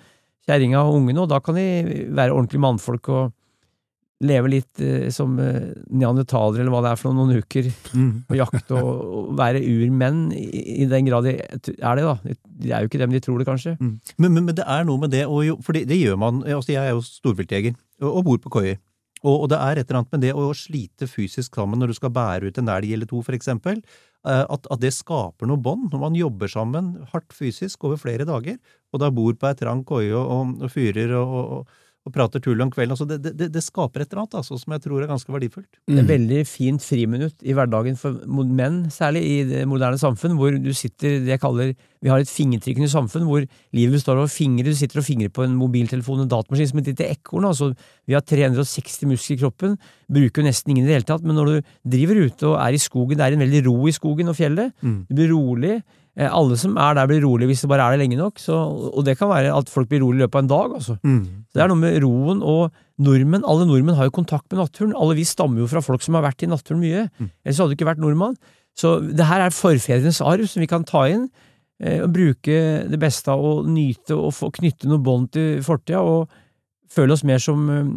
kjerringa 0.48 0.80
og 0.86 1.02
ungene, 1.02 1.24
og 1.24 1.28
da 1.32 1.42
kan 1.44 1.58
de 1.58 2.08
være 2.16 2.32
ordentlige 2.32 2.64
mannfolk 2.64 3.12
og 3.12 3.34
leve 4.20 4.48
litt 4.50 4.80
eh, 4.82 5.08
som 5.14 5.36
eh, 5.38 5.68
neandertalere, 5.94 6.64
eller 6.64 6.72
hva 6.74 6.80
det 6.82 6.90
er 6.90 6.98
for 6.98 7.14
noen, 7.14 7.28
noen 7.30 7.42
uker, 7.44 7.68
Mm. 7.94 8.08
og 8.28 8.34
jakte 8.36 8.74
og, 8.74 9.04
og 9.18 9.28
være 9.38 9.60
urmenn, 9.62 10.24
i, 10.34 10.82
i 10.82 10.88
den 10.90 11.06
grad 11.06 11.24
de 11.28 11.36
er 11.38 12.00
det, 12.00 12.02
da. 12.08 12.16
De 12.58 12.72
er 12.74 12.82
jo 12.82 12.90
ikke 12.90 12.98
dem 13.04 13.14
de 13.14 13.20
tror 13.22 13.38
det, 13.38 13.46
kanskje. 13.46 13.76
Mm. 13.78 13.94
Men, 14.18 14.32
men, 14.34 14.44
men 14.50 14.58
det 14.58 14.66
er 14.66 14.84
noe 14.88 14.98
med 15.04 15.14
det, 15.14 15.22
og 15.30 15.62
for 15.62 15.72
det, 15.78 15.84
det 15.92 16.00
gjør 16.00 16.18
man 16.18 16.42
altså 16.42 16.74
Jeg 16.74 16.82
er 16.90 16.96
jo 16.96 17.04
storviltjeger 17.06 17.76
og, 18.02 18.10
og 18.10 18.24
bor 18.26 18.42
på 18.42 18.54
koier. 18.58 18.80
Og, 19.22 19.34
og 19.44 19.48
det 19.50 19.58
er 19.58 19.78
et 19.80 19.88
eller 19.90 20.00
annet 20.02 20.12
med 20.14 20.20
det 20.26 20.34
å 20.38 20.50
slite 20.54 21.08
fysisk 21.10 21.56
sammen 21.58 21.80
når 21.82 21.90
du 21.90 21.96
skal 21.98 22.12
bære 22.14 22.50
ut 22.52 22.58
en 22.62 22.68
elg 22.70 22.92
eller 22.94 23.08
to, 23.10 23.18
for 23.26 23.34
eksempel. 23.34 23.80
eh, 24.26 24.44
At, 24.46 24.66
at 24.70 24.78
det 24.82 24.92
skaper 24.94 25.46
noe 25.50 25.58
bånd 25.62 25.88
når 25.94 26.02
man 26.04 26.14
jobber 26.18 26.50
sammen 26.52 26.92
hardt 27.14 27.34
fysisk 27.34 27.82
over 27.88 27.98
flere 27.98 28.26
dager, 28.28 28.58
og 28.94 29.02
da 29.02 29.10
bor 29.14 29.34
på 29.34 29.48
ei 29.50 29.56
trang 29.58 29.82
koie 29.86 30.10
og, 30.14 30.22
og, 30.26 30.62
og 30.62 30.70
fyrer 30.74 31.14
og, 31.18 31.66
og, 32.08 32.12
prater 32.14 32.42
tull 32.42 32.60
om 32.64 32.70
kvelden. 32.72 32.96
Altså 32.96 33.06
det, 33.08 33.34
det, 33.36 33.50
det 33.52 33.62
skaper 33.64 34.02
et 34.02 34.08
eller 34.10 34.24
annet 34.24 34.38
altså, 34.40 34.56
som 34.58 34.74
jeg 34.74 34.82
tror 34.86 35.04
er 35.04 35.10
ganske 35.10 35.32
verdifullt. 35.34 35.68
Det 35.86 35.94
er 35.98 36.02
et 36.06 36.10
veldig 36.10 36.40
fint 36.48 36.82
friminutt 36.84 37.44
i 37.44 37.54
hverdagen 37.56 37.98
for 38.00 38.16
menn, 38.48 38.86
særlig 38.94 39.22
i 39.28 39.36
det 39.48 39.62
moderne 39.68 40.00
samfunn, 40.00 40.38
hvor 40.40 40.56
du 40.56 40.72
sitter 40.76 41.20
det 41.22 41.34
jeg 41.36 41.42
kaller 41.42 41.74
Vi 42.02 42.10
har 42.12 42.22
et 42.22 42.30
fingertrykkende 42.30 42.88
samfunn 42.90 43.26
hvor 43.26 43.44
livet 43.74 43.96
består 43.98 44.20
av 44.22 44.28
fingre. 44.30 44.70
Du 44.70 44.78
sitter 44.78 45.00
og 45.00 45.06
fingrer 45.06 45.32
på 45.34 45.42
en 45.44 45.56
mobiltelefon, 45.58 46.24
en 46.24 46.30
datamaskin, 46.30 46.68
som 46.70 46.78
et 46.82 46.92
lite 46.92 47.08
ekorn. 47.10 47.48
Altså, 47.48 47.72
vi 48.06 48.14
har 48.14 48.22
360 48.22 49.08
muskler 49.10 49.36
i 49.36 49.40
kroppen, 49.42 49.78
bruker 50.08 50.46
nesten 50.46 50.72
ingen 50.74 50.86
i 50.86 50.88
det 50.88 51.00
hele 51.00 51.08
tatt, 51.08 51.26
men 51.26 51.34
når 51.38 51.50
du 51.50 51.72
driver 51.96 52.22
ute 52.24 52.46
og 52.52 52.58
er 52.62 52.76
i 52.78 52.82
skogen, 52.82 53.18
det 53.18 53.26
er 53.26 53.34
en 53.34 53.42
veldig 53.42 53.64
ro 53.66 53.78
i 53.90 53.96
skogen 53.96 54.30
og 54.30 54.38
fjellet, 54.38 54.72
Mm. 54.78 55.06
du 55.08 55.14
blir 55.18 55.32
rolig. 55.34 55.82
Eh, 56.18 56.26
Alle 56.34 56.56
som 56.58 56.76
er 56.76 56.94
der, 56.98 57.06
blir 57.06 57.22
rolig 57.22 57.46
hvis 57.46 57.60
det 57.62 57.70
bare 57.70 57.86
er 57.86 57.94
der 57.96 58.02
lenge 58.02 58.18
nok, 58.18 58.40
så, 58.42 58.56
og 58.90 59.04
det 59.06 59.14
kan 59.20 59.30
være 59.30 59.52
at 59.54 59.68
folk 59.70 59.88
blir 59.88 60.02
rolig 60.02 60.18
i 60.18 60.24
løpet 60.26 60.34
av 60.34 60.42
en 60.44 60.50
dag. 60.50 60.72
altså. 60.80 60.96
Så 60.98 61.54
Det 61.54 61.62
er 61.62 61.68
noe 61.70 61.78
med 61.78 61.98
roen 62.02 62.42
og 62.42 62.72
nordmenn. 62.98 63.44
Alle 63.46 63.66
nordmenn 63.68 63.94
har 63.96 64.08
jo 64.08 64.16
kontakt 64.18 64.50
med 64.50 64.58
naturen. 64.58 64.94
Alle 64.98 65.14
vi 65.14 65.24
stammer 65.24 65.62
jo 65.62 65.68
fra 65.70 65.80
folk 65.80 66.02
som 66.02 66.14
har 66.18 66.24
vært 66.26 66.42
i 66.42 66.50
naturen 66.50 66.80
mye. 66.82 67.04
Ellers 67.46 67.58
hadde 67.62 67.70
du 67.70 67.76
ikke 67.78 67.86
vært 67.94 68.02
nordmann. 68.02 68.34
Så 68.78 68.98
det 69.14 69.26
her 69.26 69.40
er 69.46 69.50
forfedrenes 69.54 70.20
arv 70.20 70.46
som 70.50 70.60
vi 70.60 70.66
kan 70.70 70.84
ta 70.84 71.06
inn. 71.10 71.28
Eh, 71.80 72.02
og 72.02 72.10
bruke 72.12 72.58
det 72.90 72.98
beste 72.98 73.30
av 73.30 73.38
å 73.38 73.62
nyte 73.66 74.16
og 74.18 74.32
få 74.34 74.50
knytte 74.50 74.88
noe 74.90 74.98
bånd 74.98 75.30
til 75.32 75.62
fortida. 75.62 76.02
Og 76.02 76.28
føle 76.90 77.14
oss 77.14 77.22
mer 77.22 77.38
som 77.38 77.68
eh, 77.70 77.90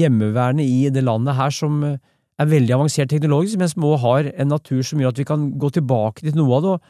hjemmeværende 0.00 0.64
i 0.64 0.88
det 0.88 1.04
landet 1.04 1.36
her 1.36 1.52
som 1.52 1.82
eh, 1.84 1.98
er 2.40 2.48
veldig 2.48 2.72
avansert 2.76 3.08
teknologisk, 3.12 3.58
mens 3.60 3.76
vi 3.76 3.84
også 3.84 4.02
har 4.02 4.30
en 4.36 4.48
natur 4.52 4.82
som 4.84 5.00
gjør 5.00 5.12
at 5.12 5.20
vi 5.20 5.24
kan 5.28 5.50
gå 5.60 5.70
tilbake 5.76 6.24
til 6.24 6.36
noe 6.36 6.56
av 6.56 6.62
det. 6.64 6.72
og 6.76 6.80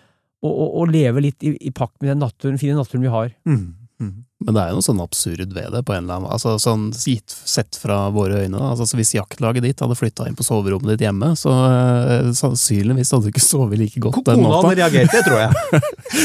og, 0.46 0.54
og, 0.62 0.78
og 0.82 0.94
leve 0.94 1.26
litt 1.28 1.42
i, 1.46 1.56
i 1.68 1.74
pakt 1.74 1.98
med 2.00 2.14
den 2.14 2.24
naturen, 2.24 2.60
fine 2.62 2.78
naturen 2.78 3.04
vi 3.04 3.12
har. 3.12 3.34
Mm. 3.48 3.66
Mm. 3.96 4.26
Men 4.44 4.52
det 4.52 4.60
er 4.60 4.68
jo 4.68 4.76
noe 4.76 4.84
sånn 4.84 4.98
absurd 5.00 5.52
ved 5.56 5.70
det, 5.72 5.80
på 5.88 5.94
en 5.96 6.04
eller 6.04 6.18
annen 6.18 6.32
altså 6.34 6.58
sånn 6.60 6.90
gitt, 6.92 7.32
Sett 7.48 7.78
fra 7.80 8.10
våre 8.12 8.42
øyne. 8.42 8.58
da. 8.58 8.72
Altså, 8.74 8.84
så 8.84 8.98
Hvis 8.98 9.14
jaktlaget 9.16 9.64
ditt 9.64 9.80
hadde 9.80 9.96
flytta 9.96 10.26
inn 10.28 10.36
på 10.36 10.44
soverommet 10.44 10.92
ditt 10.92 11.06
hjemme, 11.06 11.30
så 11.40 11.54
uh, 11.54 12.28
sannsynligvis 12.37 13.14
hadde 13.14 13.30
du 13.30 13.32
ikke 13.32 13.44
sovet 13.44 13.80
like 13.80 14.02
godt 14.02 14.20
den 14.26 14.42
Kona 14.42 14.50
natta. 14.50 14.68
hadde 14.68 14.82
reagert, 14.82 15.14
det 15.14 15.22
tror 15.24 15.40
jeg. 15.40 15.54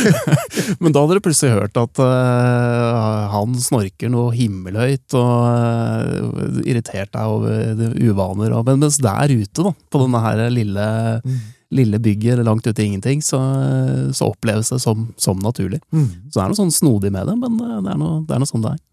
Men 0.83 0.91
da 0.91 1.05
hadde 1.05 1.17
du 1.21 1.23
plutselig 1.23 1.55
hørt 1.55 1.79
at 1.79 2.03
uh, 2.03 3.31
han 3.31 3.55
snorker 3.63 4.11
noe 4.11 4.35
himmelhøyt 4.35 5.15
og 5.15 5.31
uh, 5.47 6.59
irritert 6.65 7.13
deg 7.15 7.37
over 7.37 7.95
uvaner. 7.95 8.57
Og, 8.59 8.67
mens 8.75 8.99
der 8.99 9.31
ute, 9.31 9.69
da, 9.69 9.71
på 9.71 10.03
denne 10.03 10.25
her 10.27 10.43
lille, 10.51 10.91
lille 11.71 11.99
bygget 12.03 12.43
langt 12.45 12.67
ute 12.67 12.83
i 12.83 12.85
ingenting, 12.85 13.21
så, 13.23 13.39
så 14.13 14.31
oppleves 14.31 14.71
det 14.73 14.79
som, 14.83 15.07
som 15.17 15.39
naturlig. 15.39 15.81
Mm. 15.91 16.07
Så 16.29 16.37
det 16.37 16.43
er 16.43 16.51
noe 16.51 16.59
sånn 16.59 16.75
snodig 16.75 17.11
med 17.15 17.29
det, 17.29 17.37
men 17.39 17.59
eh, 17.63 17.81
det 17.85 17.93
er 17.93 18.01
noe, 18.01 18.21
det 18.27 18.35
er 18.35 18.43
noe 18.43 18.51
sånn 18.51 18.65
det 18.65 18.75
er. 18.75 18.87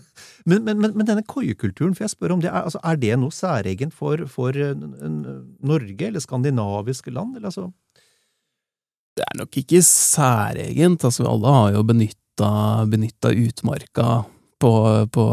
Men, 0.48 0.62
men, 0.64 0.78
men, 0.80 1.04
denne 1.04 1.20
koiekulturen, 1.28 1.92
for 1.92 2.06
jeg 2.06 2.14
spør 2.14 2.32
om 2.32 2.40
det, 2.40 2.48
er, 2.48 2.62
altså, 2.64 2.78
er 2.80 2.96
det 2.96 3.16
noe 3.20 3.34
særegent 3.34 3.92
for, 3.92 4.22
for 4.32 4.56
eh, 4.56 4.72
Norge 4.72 6.06
eller 6.06 6.22
skandinaviske 6.24 7.12
land? 7.12 7.36
Eller, 7.36 7.50
altså? 7.50 7.66
Det 9.20 9.26
er 9.26 9.36
nok 9.36 9.58
ikke 9.60 9.82
særegent, 9.84 11.04
altså 11.04 11.28
alle 11.28 11.52
har 11.52 11.74
jo 11.74 11.84
benytta, 11.84 13.34
utmarka 13.36 14.08
på, 14.64 14.72
på 15.12 15.26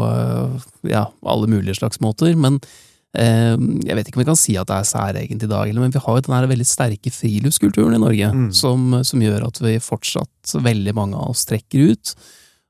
ja, 0.92 1.06
alle 1.24 1.48
mulige 1.56 1.78
slags 1.80 2.04
måter, 2.04 2.36
men 2.36 2.60
eh, 2.60 2.87
jeg 3.16 3.96
vet 3.96 4.08
ikke 4.08 4.18
om 4.18 4.22
vi 4.22 4.28
kan 4.28 4.36
si 4.36 4.56
at 4.60 4.68
det 4.68 4.76
er 4.76 4.88
særegent 4.88 5.42
i 5.46 5.48
dag, 5.48 5.70
men 5.74 5.90
vi 5.94 5.98
har 6.04 6.18
jo 6.18 6.24
den 6.26 6.50
veldig 6.50 6.66
sterke 6.68 7.10
friluftskulturen 7.10 7.94
i 7.96 8.02
Norge, 8.02 8.28
Mm. 8.34 8.50
som, 8.52 8.98
som 9.02 9.22
gjør 9.24 9.46
at 9.48 9.60
vi 9.64 9.78
fortsatt, 9.80 10.52
veldig 10.60 10.94
mange 10.94 11.16
av 11.16 11.30
oss, 11.32 11.46
trekker 11.48 11.94
ut. 11.94 12.12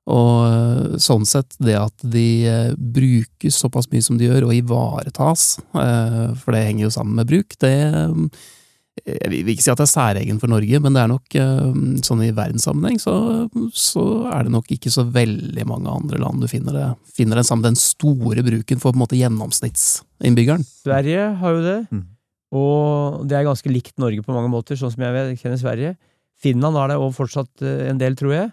Og 0.09 0.37
eh, 0.47 0.99
sånn 1.05 1.27
sett, 1.29 1.53
det 1.61 1.75
at 1.77 2.07
de 2.07 2.29
eh, 2.49 2.71
brukes 2.79 3.59
såpass 3.61 3.91
mye 3.93 4.01
som 4.07 4.17
de 4.17 4.25
gjør, 4.31 4.47
og 4.49 4.55
ivaretas, 4.57 5.59
eh, 5.75 6.31
for 6.39 6.55
det 6.55 6.63
henger 6.65 6.87
jo 6.87 6.95
sammen 6.95 7.19
med 7.19 7.29
bruk, 7.29 7.59
det 7.61 7.75
jeg 9.05 9.31
vil 9.33 9.51
ikke 9.53 9.65
si 9.65 9.71
at 9.73 9.79
det 9.81 9.85
er 9.87 9.91
særegen 9.93 10.41
for 10.43 10.51
Norge, 10.53 10.81
men 10.83 10.95
det 10.97 11.03
er 11.03 11.11
nok 11.13 11.37
eh, 11.39 11.79
sånn 12.07 12.25
i 12.27 12.31
verdenssammenheng 12.37 12.99
så, 13.03 13.15
så 13.77 14.05
er 14.33 14.47
det 14.49 14.53
nok 14.55 14.71
ikke 14.75 14.91
så 14.95 15.05
veldig 15.15 15.67
mange 15.69 15.93
andre 15.93 16.21
land 16.23 16.43
du 16.43 16.49
finner 16.51 16.77
det 16.77 16.87
finner 17.19 17.41
den 17.41 17.49
samme, 17.49 17.67
den 17.67 17.79
store 17.79 18.45
bruken 18.47 18.79
for 18.83 18.93
på 18.93 18.97
en 18.99 19.03
måte 19.05 19.19
gjennomsnittsinnbyggeren. 19.19 20.65
Sverige 20.85 21.25
har 21.41 21.57
jo 21.57 21.65
det, 21.65 21.79
Mm. 21.93 22.05
og 22.53 23.27
det 23.29 23.37
er 23.39 23.45
ganske 23.49 23.71
likt 23.73 23.99
Norge 23.99 24.23
på 24.25 24.35
mange 24.35 24.51
måter, 24.53 24.79
sånn 24.79 24.93
som 24.95 25.03
jeg 25.05 25.39
kjenner 25.41 25.59
Sverige. 25.61 25.97
Finland 26.39 26.77
har 26.79 26.89
det 26.89 26.97
også 26.97 27.19
fortsatt 27.25 27.63
eh, 27.67 27.89
en 27.91 27.99
del, 27.99 28.15
tror 28.17 28.33
jeg. 28.35 28.53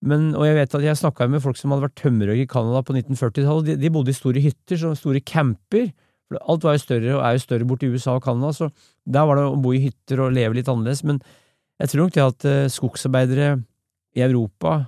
Men, 0.00 0.30
og 0.38 0.46
jeg 0.46 0.54
vet 0.54 0.74
at 0.78 0.84
jeg 0.86 0.96
snakka 1.00 1.26
med 1.28 1.42
folk 1.42 1.58
som 1.58 1.72
hadde 1.74 1.88
vært 1.88 1.98
tømmerhogger 1.98 2.44
i 2.46 2.50
Canada 2.50 2.82
på 2.86 2.94
1940-tallet. 2.94 3.66
De, 3.66 3.76
de 3.82 3.90
bodde 3.90 4.12
i 4.12 4.16
store 4.16 4.42
hytter, 4.44 4.84
store 4.94 5.20
camper. 5.26 5.88
For 6.28 6.40
alt 6.52 6.66
var 6.66 6.76
jo 6.76 6.84
større, 6.84 7.16
og 7.16 7.24
er 7.24 7.36
jo 7.36 7.42
større 7.42 7.66
borti 7.68 7.88
USA 7.88 8.18
og 8.18 8.24
Canada, 8.24 8.52
så 8.52 8.68
der 9.08 9.26
var 9.28 9.38
det 9.38 9.46
å 9.48 9.58
bo 9.64 9.72
i 9.72 9.82
hytter 9.86 10.24
og 10.24 10.34
leve 10.36 10.58
litt 10.58 10.68
annerledes. 10.68 11.02
Men 11.08 11.22
jeg 11.80 11.92
tror 11.92 12.04
nok 12.04 12.14
det 12.14 12.24
at 12.24 12.46
eh, 12.48 12.70
skogsarbeidere 12.72 13.50
i 14.18 14.24
Europa 14.26 14.78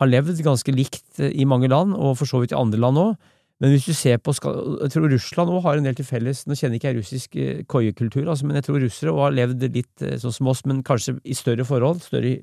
har 0.00 0.08
levd 0.08 0.42
ganske 0.44 0.74
likt 0.74 1.20
eh, 1.22 1.32
i 1.32 1.48
mange 1.48 1.70
land, 1.72 1.96
og 1.96 2.18
for 2.20 2.28
så 2.28 2.42
vidt 2.42 2.52
i 2.52 2.58
andre 2.60 2.80
land 2.80 3.00
òg. 3.00 3.14
Men 3.60 3.74
hvis 3.74 3.90
du 3.90 3.92
ser 3.92 4.16
på 4.24 4.32
Jeg 4.32 4.88
tror 4.92 5.10
Russland 5.12 5.50
òg 5.52 5.64
har 5.66 5.76
en 5.76 5.84
del 5.84 5.96
til 5.96 6.06
felles. 6.08 6.46
Nå 6.48 6.56
kjenner 6.56 6.78
ikke 6.78 6.92
jeg 6.92 7.00
russisk 7.00 7.36
eh, 7.36 7.62
koiekultur, 7.68 8.26
altså, 8.28 8.48
men 8.48 8.60
jeg 8.60 8.68
tror 8.68 8.80
russere 8.84 9.12
òg 9.12 9.24
har 9.26 9.36
levd 9.36 9.68
litt 9.72 10.08
sånn 10.20 10.36
som 10.36 10.48
oss, 10.52 10.64
men 10.68 10.84
kanskje 10.84 11.18
i 11.24 11.36
større 11.36 11.64
forhold. 11.68 12.04
Større 12.04 12.38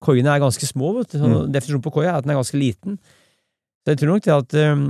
Koiene 0.00 0.32
er 0.32 0.40
ganske 0.40 0.64
små, 0.64 0.94
vet 0.96 1.12
du. 1.12 1.20
Mm. 1.20 1.50
Definisjonen 1.52 1.84
på 1.84 1.92
koie 1.92 2.08
er 2.08 2.16
at 2.16 2.24
den 2.24 2.32
er 2.32 2.38
ganske 2.40 2.56
liten. 2.56 2.96
Så 3.84 3.92
jeg 3.92 4.00
tror 4.00 4.14
nok 4.14 4.24
det 4.24 4.32
at 4.32 4.56
eh, 4.56 4.84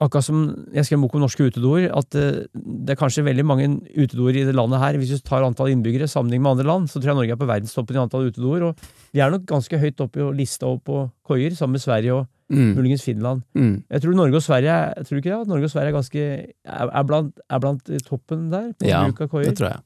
Akkurat 0.00 0.24
som 0.24 0.38
jeg 0.72 0.86
skrev 0.86 0.96
en 0.96 1.02
bok 1.04 1.14
om 1.18 1.20
norske 1.20 1.44
utedoer, 1.44 1.90
at 1.92 2.14
eh, 2.16 2.46
det 2.56 2.94
er 2.94 2.96
kanskje 2.96 3.24
veldig 3.26 3.44
mange 3.44 3.66
utedoer 3.92 4.38
i 4.40 4.44
det 4.48 4.54
landet 4.56 4.80
her. 4.80 4.96
Hvis 4.96 5.10
du 5.12 5.18
tar 5.20 5.44
antall 5.44 5.68
innbyggere 5.74 6.08
sammenlignet 6.08 6.40
med 6.46 6.52
andre 6.56 6.68
land, 6.70 6.88
så 6.88 7.02
tror 7.02 7.12
jeg 7.12 7.18
Norge 7.20 7.34
er 7.36 7.40
på 7.42 7.48
verdenstoppen 7.50 7.98
i 7.98 8.00
antall 8.00 8.30
utedoer. 8.30 8.64
Og 8.70 8.84
vi 9.12 9.20
er 9.20 9.30
nok 9.34 9.44
ganske 9.50 9.76
høyt 9.82 10.00
oppe 10.00 10.22
i 10.24 10.30
lista 10.40 10.66
opp 10.72 10.84
på 10.88 11.02
koier, 11.28 11.52
sammen 11.52 11.76
med 11.76 11.84
Sverige 11.84 12.14
og 12.22 12.26
Mm. 12.50 12.72
muligens 12.74 13.04
Finland. 13.06 13.42
Mm. 13.54 13.84
Jeg 13.88 14.02
tror 14.02 14.14
Norge 14.18 14.34
og 14.34 14.42
Sverige 14.42 14.66
er- 14.74 15.04
tror 15.04 15.10
du 15.10 15.20
ikke 15.20 15.38
det, 15.38 15.46
Norge 15.46 15.64
og 15.64 15.70
Sverige 15.70 15.88
er 15.92 15.94
ganske 15.94 16.22
er, 16.66 17.04
blant, 17.06 17.38
er 17.48 17.58
blant 17.60 17.84
toppen 18.08 18.50
der 18.50 18.72
på 18.74 18.88
Ja, 18.88 19.04
bruk 19.06 19.20
av 19.20 19.28
koier. 19.28 19.44
Det 19.44 19.56
tror 19.60 19.68
jeg. 19.70 19.78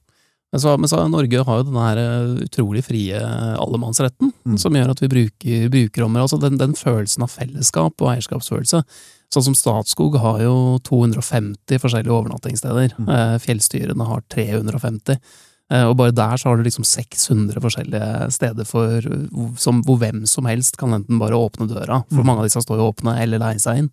Men 0.54 0.62
så, 0.62 0.76
men 0.78 0.86
så 0.90 1.00
Norge 1.10 1.40
har 1.48 1.56
jo 1.58 1.64
denne 1.66 1.82
her 1.88 1.98
eh, 1.98 2.44
utrolig 2.46 2.84
frie 2.86 3.18
allemannsretten, 3.58 4.30
Mm. 4.46 4.58
som 4.60 4.76
gjør 4.76 4.90
at 4.92 5.00
vi 5.02 5.08
bruker, 5.10 5.64
bruker 5.72 6.04
områder. 6.06 6.26
Altså 6.28 6.38
den, 6.42 6.58
den 6.60 6.74
følelsen 6.78 7.24
av 7.26 7.32
fellesskap 7.32 7.98
og 8.04 8.10
eierskapsfølelse. 8.12 8.84
Sånn 9.34 9.46
som 9.48 9.56
Statskog 9.58 10.14
har 10.22 10.38
jo 10.44 10.52
250 10.86 11.80
forskjellige 11.82 12.14
overnattingssteder. 12.14 12.94
Mm. 13.00 13.08
Eh, 13.10 13.34
fjellstyrene 13.42 14.06
har 14.06 14.22
350. 14.30 15.18
Eh, 15.72 15.84
og 15.88 15.96
bare 15.98 16.14
der 16.14 16.36
så 16.38 16.52
har 16.52 16.60
du 16.60 16.62
liksom 16.68 16.84
600 16.86 17.58
forskjellige 17.64 18.30
steder 18.36 18.68
for, 18.68 19.00
som, 19.58 19.80
hvor 19.82 19.98
hvem 20.04 20.22
som 20.30 20.46
helst 20.46 20.76
kan 20.78 20.92
enten 20.94 21.18
bare 21.18 21.34
åpne 21.40 21.66
døra, 21.72 22.04
for 22.12 22.20
Mm. 22.22 22.26
mange 22.30 22.44
av 22.44 22.46
disse 22.50 22.62
står 22.62 22.78
jo 22.78 22.92
åpne, 22.92 23.16
eller 23.24 23.42
leie 23.42 23.58
seg 23.58 23.80
inn. 23.82 23.90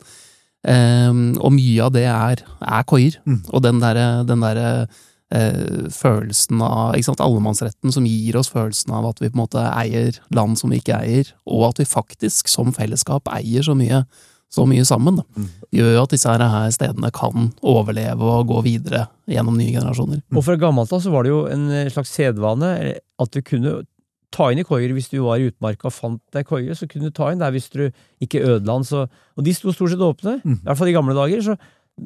Um, 0.62 1.22
og 1.42 1.56
mye 1.56 1.82
av 1.88 1.96
det 1.96 2.04
er, 2.06 2.44
er 2.62 2.84
koier. 2.86 3.16
Mm. 3.26 3.40
Og 3.50 3.64
den 3.66 3.80
derre 3.82 4.10
den 4.30 4.44
der, 4.46 4.86
eh, 5.32 5.88
følelsen 5.92 6.62
av 6.66 6.96
ikke 6.98 7.10
sant, 7.12 7.24
allemannsretten 7.24 7.94
som 7.96 8.06
gir 8.08 8.38
oss 8.40 8.50
følelsen 8.52 8.92
av 8.94 9.08
at 9.12 9.22
vi 9.24 9.30
på 9.30 9.38
en 9.38 9.44
måte 9.46 9.64
eier 9.72 10.20
land 10.36 10.58
som 10.60 10.70
vi 10.74 10.80
ikke 10.82 11.00
eier, 11.00 11.32
og 11.48 11.70
at 11.72 11.82
vi 11.82 11.86
faktisk 11.90 12.48
som 12.52 12.74
fellesskap 12.76 13.28
eier 13.34 13.64
så 13.68 13.76
mye 13.78 14.04
så 14.52 14.66
mye 14.68 14.84
sammen, 14.84 15.16
da, 15.16 15.24
Mm. 15.38 15.46
gjør 15.72 16.02
at 16.04 16.10
disse 16.12 16.28
her 16.28 16.72
stedene 16.76 17.08
kan 17.16 17.54
overleve 17.64 18.20
og 18.22 18.50
gå 18.50 18.58
videre 18.66 19.06
gjennom 19.26 19.56
nye 19.56 19.72
generasjoner. 19.72 20.22
Og 20.36 20.44
fra 20.44 20.58
gammelt 20.60 20.92
av 20.92 21.00
så 21.00 21.10
var 21.14 21.24
det 21.24 21.32
jo 21.32 21.46
en 21.48 21.70
eh, 21.72 21.88
slags 21.88 22.12
sedvane 22.12 22.98
at 23.18 23.32
du 23.32 23.40
kunne 23.42 23.86
ta 24.30 24.50
inn 24.52 24.60
i 24.60 24.64
koier 24.68 24.92
hvis 24.92 25.08
du 25.10 25.22
var 25.24 25.40
i 25.40 25.48
utmarka 25.48 25.88
og 25.88 25.94
fant 25.96 26.20
deg 26.36 26.46
koie, 26.48 26.76
så 26.76 26.84
kunne 26.88 27.08
du 27.08 27.12
ta 27.16 27.32
inn 27.32 27.40
der 27.40 27.52
hvis 27.56 27.70
du 27.72 27.86
ikke 28.20 28.44
ødela 28.44 28.76
den. 28.76 28.84
Så, 28.84 29.06
og 29.38 29.44
de 29.48 29.54
sto 29.56 29.72
stort 29.72 29.92
sett 29.96 30.04
åpne, 30.04 30.42
Mm. 30.44 30.60
i 30.60 30.68
hvert 30.68 30.78
fall 30.84 30.92
i 30.92 30.98
gamle 31.00 31.16
dager. 31.16 31.42
Så, 31.48 31.56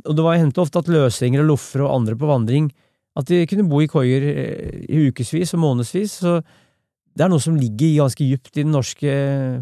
og 0.06 0.16
det 0.16 0.24
var 0.30 0.38
hendte 0.38 0.62
ofte 0.62 0.78
at 0.86 0.86
løsgjenger 0.86 1.42
og 1.42 1.50
loffer 1.50 1.82
og 1.82 1.96
andre 1.98 2.14
på 2.16 2.30
vandring 2.30 2.70
at 3.16 3.28
de 3.30 3.44
kunne 3.48 3.68
bo 3.72 3.82
i 3.84 3.90
koier 3.90 4.26
eh, 4.28 4.80
i 4.92 5.08
ukevis 5.10 5.56
og 5.56 5.64
månedsvis. 5.64 6.20
Så 6.24 6.40
det 7.16 7.24
er 7.24 7.32
noe 7.32 7.44
som 7.44 7.56
ligger 7.56 8.02
ganske 8.02 8.28
dypt 8.28 8.58
i 8.58 8.66
den 8.66 8.76
norske 8.76 9.14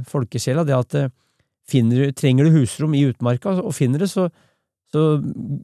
folkesjela, 0.10 0.66
det 0.66 0.78
at 0.78 0.98
eh, 0.98 1.12
finner, 1.70 2.10
trenger 2.18 2.50
du 2.50 2.58
husrom 2.58 2.96
i 2.98 3.06
utmarka, 3.08 3.56
og 3.62 3.76
finner 3.78 4.04
det, 4.04 4.10
så, 4.12 4.28
så, 4.92 5.04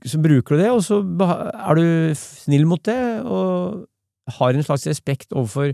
så 0.06 0.22
bruker 0.22 0.56
du 0.56 0.64
det, 0.64 0.72
og 0.72 0.84
så 0.86 1.02
er 1.02 1.80
du 1.80 2.18
snill 2.18 2.68
mot 2.70 2.84
det, 2.86 3.00
og 3.26 3.88
har 4.40 4.54
en 4.54 4.66
slags 4.66 4.86
respekt 4.88 5.34
overfor 5.34 5.74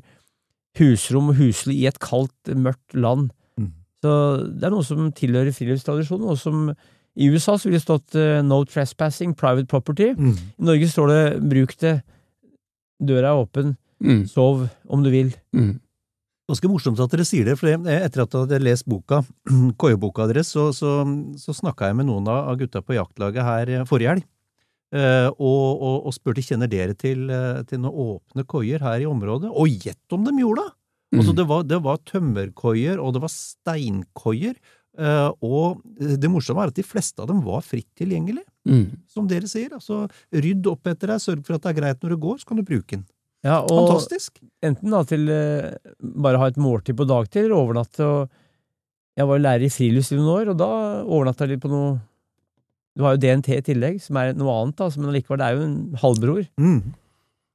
husrom 0.80 1.32
og 1.32 1.40
husly 1.40 1.76
i 1.82 1.88
et 1.90 2.00
kaldt, 2.04 2.56
mørkt 2.56 2.96
land. 2.96 3.30
Mm. 3.60 3.72
Så 4.04 4.12
det 4.56 4.68
er 4.68 4.74
noe 4.74 4.88
som 4.88 5.12
tilhører 5.16 5.56
friluftstradisjonen, 5.56 6.32
og 6.32 6.40
som 6.40 6.70
i 7.16 7.30
USA 7.32 7.56
så 7.58 7.70
ville 7.70 7.80
det 7.80 7.86
stått 7.86 8.16
uh, 8.20 8.42
no 8.44 8.62
trespassing, 8.68 9.34
private 9.40 9.68
property. 9.72 10.12
Mm. 10.18 10.34
I 10.60 10.68
Norge 10.68 10.90
står 10.92 11.08
det 11.14 11.22
bruk 11.50 11.76
det, 11.80 11.96
døra 13.02 13.34
er 13.34 13.42
åpen, 13.46 13.76
Mm. 14.04 14.26
sov 14.28 14.66
om 14.92 15.04
du 15.06 15.08
vil. 15.10 15.30
Mm. 15.56 15.78
Ganske 16.52 16.68
morsomt 16.70 17.00
at 17.00 17.10
dere 17.14 17.24
sier 17.26 17.46
det, 17.48 17.54
for 17.58 17.72
etter 17.72 18.22
at 18.22 18.34
jeg 18.36 18.42
hadde 18.44 18.60
lest 18.62 18.86
boka, 18.92 19.22
koieboka 19.82 20.28
deres, 20.30 20.52
så, 20.52 20.68
så, 20.76 20.98
så 21.40 21.56
snakka 21.56 21.88
jeg 21.90 21.96
med 22.02 22.10
noen 22.10 22.28
av 22.30 22.52
gutta 22.60 22.84
på 22.86 22.98
jaktlaget 22.98 23.48
her 23.48 23.72
eh, 23.80 23.86
forrige 23.88 24.12
helg, 24.12 24.26
eh, 24.94 25.30
og, 25.32 25.64
og, 25.80 25.96
og 26.12 26.14
spurte 26.14 26.44
kjenner 26.44 26.68
dere 26.70 26.94
til, 26.94 27.32
til 27.72 27.82
noen 27.82 28.20
åpne 28.20 28.44
koier 28.52 28.84
her 28.84 29.00
i 29.02 29.08
området, 29.10 29.50
og 29.50 29.72
gjett 29.72 30.12
om 30.20 30.28
de 30.28 30.36
gjorde 30.44 30.68
det! 30.68 30.74
Altså, 31.16 31.32
Mm. 31.32 31.38
det 31.40 31.44
var, 31.48 31.64
det 31.64 31.78
var 31.86 31.98
tømmerkoier, 32.10 33.00
og 33.00 33.14
det 33.16 33.22
var 33.24 33.32
steinkoier, 33.32 34.56
og 34.98 35.82
det 36.00 36.30
morsomme 36.32 36.64
er 36.64 36.72
at 36.72 36.78
de 36.78 36.84
fleste 36.88 37.20
av 37.22 37.28
dem 37.28 37.42
var 37.46 37.62
fritt 37.66 37.90
tilgjengelig, 38.00 38.44
Mm. 38.66 38.88
som 39.06 39.28
dere 39.30 39.46
sier. 39.46 39.70
Altså, 39.78 40.08
rydd 40.34 40.66
opp 40.72 40.88
etter 40.90 41.12
deg, 41.12 41.20
sørg 41.22 41.44
for 41.46 41.54
at 41.54 41.62
det 41.62 41.70
er 41.76 41.82
greit 41.82 42.00
når 42.02 42.16
du 42.16 42.18
går, 42.24 42.40
så 42.42 42.48
kan 42.50 42.58
du 42.58 42.64
bruke 42.66 42.96
den. 42.96 43.04
Ja, 43.46 43.60
og 43.62 43.92
Fantastisk! 43.92 44.40
enten 44.66 44.90
da 44.90 45.04
til 45.06 45.28
eh, 45.30 45.76
bare 46.02 46.40
ha 46.42 46.48
et 46.50 46.58
måltid 46.58 46.98
på 46.98 47.06
dagtid, 47.06 47.44
eller 47.46 47.60
overnatte. 47.60 48.02
og 48.02 48.30
Jeg 49.16 49.28
var 49.30 49.38
jo 49.38 49.44
lærer 49.46 49.66
i 49.68 49.70
friluftsliv 49.70 50.18
noen 50.24 50.34
år, 50.40 50.50
og 50.50 50.58
da 50.58 50.70
overnatta 51.06 51.46
jeg 51.46 51.54
litt 51.54 51.62
på 51.68 51.70
noe 51.70 52.00
Du 52.98 53.04
har 53.04 53.14
jo 53.18 53.22
DNT 53.22 53.50
i 53.54 53.62
tillegg, 53.62 54.02
som 54.02 54.16
er 54.18 54.34
noe 54.34 54.50
annet, 54.64 54.78
da, 54.80 54.90
men 54.98 55.10
allikevel, 55.12 55.38
det 55.38 55.46
er 55.46 55.58
jo 55.60 55.64
en 55.68 55.78
halvbror. 56.02 56.46
Mm. 56.58 56.94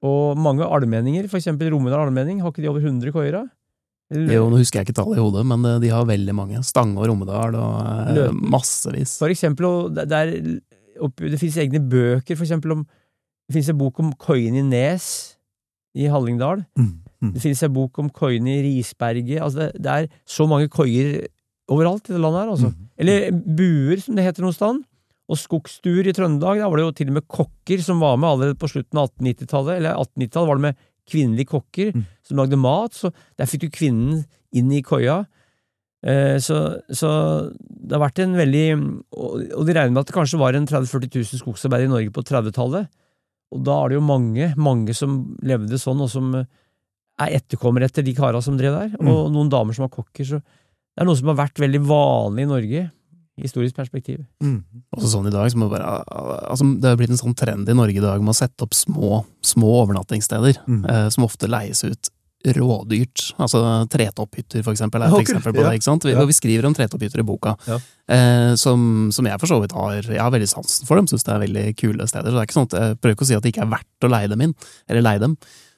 Og 0.04 0.36
mange 0.38 0.62
almenninger, 0.68 1.26
for 1.28 1.40
eksempel 1.40 1.70
Romedal 1.72 2.06
allmenning, 2.06 2.40
har 2.44 2.52
ikke 2.52 2.62
de 2.62 2.68
over 2.70 2.80
100 2.84 3.10
koier? 3.10 3.48
Eller- 4.10 4.34
Jo, 4.34 4.48
nå 4.50 4.58
husker 4.58 4.80
jeg 4.80 4.88
ikke 4.88 4.98
tallet 4.98 5.18
i 5.18 5.22
hodet, 5.22 5.44
men 5.46 5.64
eh, 5.64 5.80
de 5.80 5.88
har 5.92 6.04
veldig 6.08 6.34
mange. 6.34 6.62
Stange 6.66 6.98
og 6.98 7.06
Romedal 7.06 7.54
og 7.54 7.74
eh, 7.80 8.14
Løten. 8.16 8.40
massevis. 8.50 9.18
For 9.18 9.30
eksempel, 9.30 9.66
og 9.66 9.94
det, 9.94 10.08
det, 10.10 11.38
finnes 11.38 11.60
egne 11.62 11.80
bøker, 11.80 12.36
for 12.36 12.44
eksempel 12.44 12.72
om 12.78 12.86
Det 13.50 13.54
finnes 13.56 13.70
en 13.72 13.78
bok 13.78 13.98
om 13.98 14.12
koien 14.14 14.54
i 14.54 14.62
Nes 14.62 15.36
i 15.98 16.06
Hallingdal. 16.06 16.60
Mm. 16.78 17.00
Mm. 17.20 17.32
Det 17.34 17.40
finnes 17.42 17.62
en 17.66 17.72
bok 17.74 17.98
om 17.98 18.10
koien 18.14 18.46
i 18.46 18.60
Risberget. 18.62 19.40
Altså 19.42 19.58
det, 19.58 19.82
det 19.82 19.90
er 19.90 20.06
så 20.24 20.46
mange 20.46 20.68
koier 20.70 21.26
overalt 21.70 22.06
i 22.06 22.14
det 22.14 22.20
landet 22.22 22.44
her, 22.44 22.52
altså. 22.52 22.70
Mm. 22.70 22.86
Eller 23.02 23.26
buer, 23.32 24.00
som 24.02 24.14
det 24.14 24.26
heter 24.26 24.46
noe 24.46 24.54
sted. 24.54 24.78
Og 25.30 25.38
skogsstuer 25.38 26.06
i 26.10 26.14
Trøndelag. 26.14 26.58
Der 26.58 26.70
var 26.70 26.78
det 26.78 26.86
jo 26.86 26.94
til 26.98 27.10
og 27.10 27.18
med 27.18 27.26
kokker 27.30 27.82
som 27.82 28.00
var 28.02 28.16
med 28.18 28.30
allerede 28.32 28.58
på 28.58 28.70
slutten 28.70 28.98
av 28.98 29.10
1890-tallet. 29.12 29.76
Eller 29.78 29.98
1890-tallet 29.98 30.50
var 30.50 30.58
det 30.58 30.66
med 30.68 30.80
kvinnelige 31.10 31.50
kokker 31.50 31.92
Mm. 31.94 32.06
som 32.26 32.38
lagde 32.40 32.58
mat, 32.60 32.94
så 32.94 33.10
der 33.38 33.50
fikk 33.50 33.66
du 33.66 33.70
kvinnen 33.74 34.24
inn 34.54 34.70
i 34.72 34.82
koia. 34.82 35.24
Eh, 36.06 36.38
så, 36.40 36.80
så 36.88 37.08
det 37.60 37.92
har 37.92 38.00
vært 38.06 38.22
en 38.24 38.32
veldig 38.38 38.68
Og, 39.12 39.42
og 39.52 39.66
de 39.68 39.74
regner 39.76 39.92
med 39.92 40.00
at 40.00 40.08
det 40.08 40.16
kanskje 40.16 40.38
var 40.40 40.56
en 40.56 40.64
30 40.64 40.88
000-40 40.88 41.12
000 41.36 41.42
skogsarbeidere 41.42 41.90
i 41.90 41.92
Norge 41.92 42.14
på 42.14 42.24
30-tallet. 42.24 42.88
Og 43.52 43.64
da 43.66 43.74
er 43.82 43.90
det 43.90 43.98
jo 43.98 44.06
mange, 44.06 44.48
mange 44.56 44.94
som 44.96 45.18
levde 45.44 45.76
sånn, 45.82 46.00
og 46.00 46.08
som 46.08 46.30
eh, 46.38 46.46
er 47.20 47.36
etterkommere 47.40 47.90
etter 47.90 48.06
de 48.06 48.14
kara 48.16 48.40
som 48.40 48.56
drev 48.56 48.78
der. 48.78 48.94
Mm. 48.96 49.10
Og 49.12 49.28
noen 49.34 49.50
damer 49.52 49.76
som 49.76 49.84
har 49.84 49.92
kokker. 49.92 50.24
Så 50.24 50.40
det 50.40 51.02
er 51.02 51.08
noe 51.10 51.18
som 51.18 51.28
har 51.32 51.40
vært 51.42 51.60
veldig 51.60 51.82
vanlig 51.84 52.46
i 52.46 52.50
Norge, 52.54 52.84
historisk 53.42 53.74
perspektiv. 53.76 54.24
Mm. 54.42 54.62
Også 54.96 55.10
sånn 55.14 55.26
i 55.28 55.34
dag, 55.34 55.50
så 55.50 55.68
bare, 55.70 55.90
altså 56.50 56.66
Det 56.80 56.88
har 56.92 56.96
blitt 57.00 57.10
en 57.10 57.20
sånn 57.20 57.36
trend 57.36 57.68
i 57.68 57.74
Norge 57.74 57.96
i 57.96 58.04
dag 58.04 58.20
med 58.22 58.34
å 58.34 58.38
sette 58.38 58.62
opp 58.66 58.74
små, 58.74 59.24
små 59.42 59.74
overnattingssteder, 59.84 60.58
Mm. 60.66 60.84
eh, 60.88 61.08
som 61.10 61.24
ofte 61.24 61.48
leies 61.48 61.84
ut 61.84 62.10
rådyrt. 62.56 63.34
Altså 63.38 63.60
tretopphytter, 63.92 64.62
for 64.64 64.72
eksempel, 64.72 65.02
er 65.04 65.12
et 65.12 65.26
eksempel 65.26 65.52
på 65.52 65.60
ja. 65.60 65.68
det. 65.68 65.74
ikke 65.80 65.84
sant? 65.84 66.04
Vi, 66.04 66.12
Ja. 66.12 66.24
vi 66.24 66.32
skriver 66.32 66.64
om 66.66 66.74
tretopphytter 66.74 67.20
i 67.20 67.22
boka, 67.28 67.56
Ja. 67.68 67.78
eh, 68.08 68.54
som, 68.56 69.10
som 69.12 69.26
jeg 69.26 69.38
for 69.38 69.46
så 69.46 69.60
vidt 69.60 69.72
har 69.72 70.00
Jeg 70.00 70.18
har 70.20 70.30
veldig 70.30 70.48
sansen 70.48 70.86
for 70.86 70.96
dem, 70.96 71.06
syns 71.06 71.22
det 71.24 71.34
er 71.34 71.46
veldig 71.46 71.76
kule 71.76 72.06
steder. 72.08 72.30
Så 72.30 72.32
det 72.32 72.40
er 72.40 72.46
ikke 72.48 72.58
sånn 72.60 72.72
at 72.72 72.78
Jeg 72.80 73.00
prøver 73.00 73.14
ikke 73.14 73.26
å 73.26 73.26
si 73.26 73.34
at 73.34 73.42
det 73.42 73.52
ikke 73.54 73.62
er 73.66 73.74
verdt 73.76 74.08
å 74.08 74.10
leie 74.10 74.28
dem 74.28 74.40
inn, 74.40 74.54
eller 74.88 75.02
leie 75.02 75.20
dem. 75.20 75.36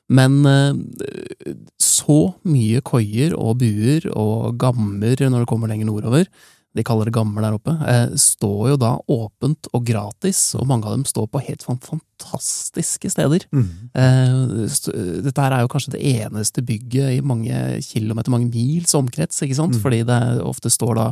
Men 0.08 0.46
eh, 0.46 1.54
så 1.80 2.34
mye 2.44 2.80
koier 2.82 3.34
og 3.36 3.58
buer 3.58 4.06
og 4.14 4.56
gammer 4.58 5.16
når 5.16 5.40
det 5.44 5.48
kommer 5.50 5.68
lenger 5.68 5.86
nordover, 5.88 6.26
de 6.72 6.84
kaller 6.86 7.08
det 7.08 7.14
gammel 7.14 7.44
der 7.44 7.56
oppe, 7.56 7.74
eh, 7.88 8.14
står 8.16 8.72
jo 8.72 8.78
da 8.80 8.94
åpent 9.12 9.68
og 9.76 9.84
gratis, 9.84 10.40
og 10.56 10.66
mange 10.70 10.88
av 10.88 10.96
dem 10.96 11.04
står 11.08 11.28
på 11.28 11.42
helt 11.44 11.64
fantastiske 11.66 13.10
steder. 13.12 13.44
Mm. 13.52 13.68
Eh, 13.92 14.64
dette 15.26 15.44
her 15.44 15.52
er 15.52 15.66
jo 15.66 15.72
kanskje 15.72 15.94
det 15.98 16.04
eneste 16.14 16.64
bygget 16.64 17.18
i 17.18 17.20
mange 17.20 17.82
kilometer, 17.84 18.32
mange 18.32 18.50
mils 18.54 18.96
omkrets, 18.96 19.44
ikke 19.44 19.58
sant? 19.58 19.76
Mm. 19.76 19.84
Fordi 19.84 20.02
det 20.08 20.20
ofte 20.40 20.72
står 20.72 20.94
da 20.96 21.08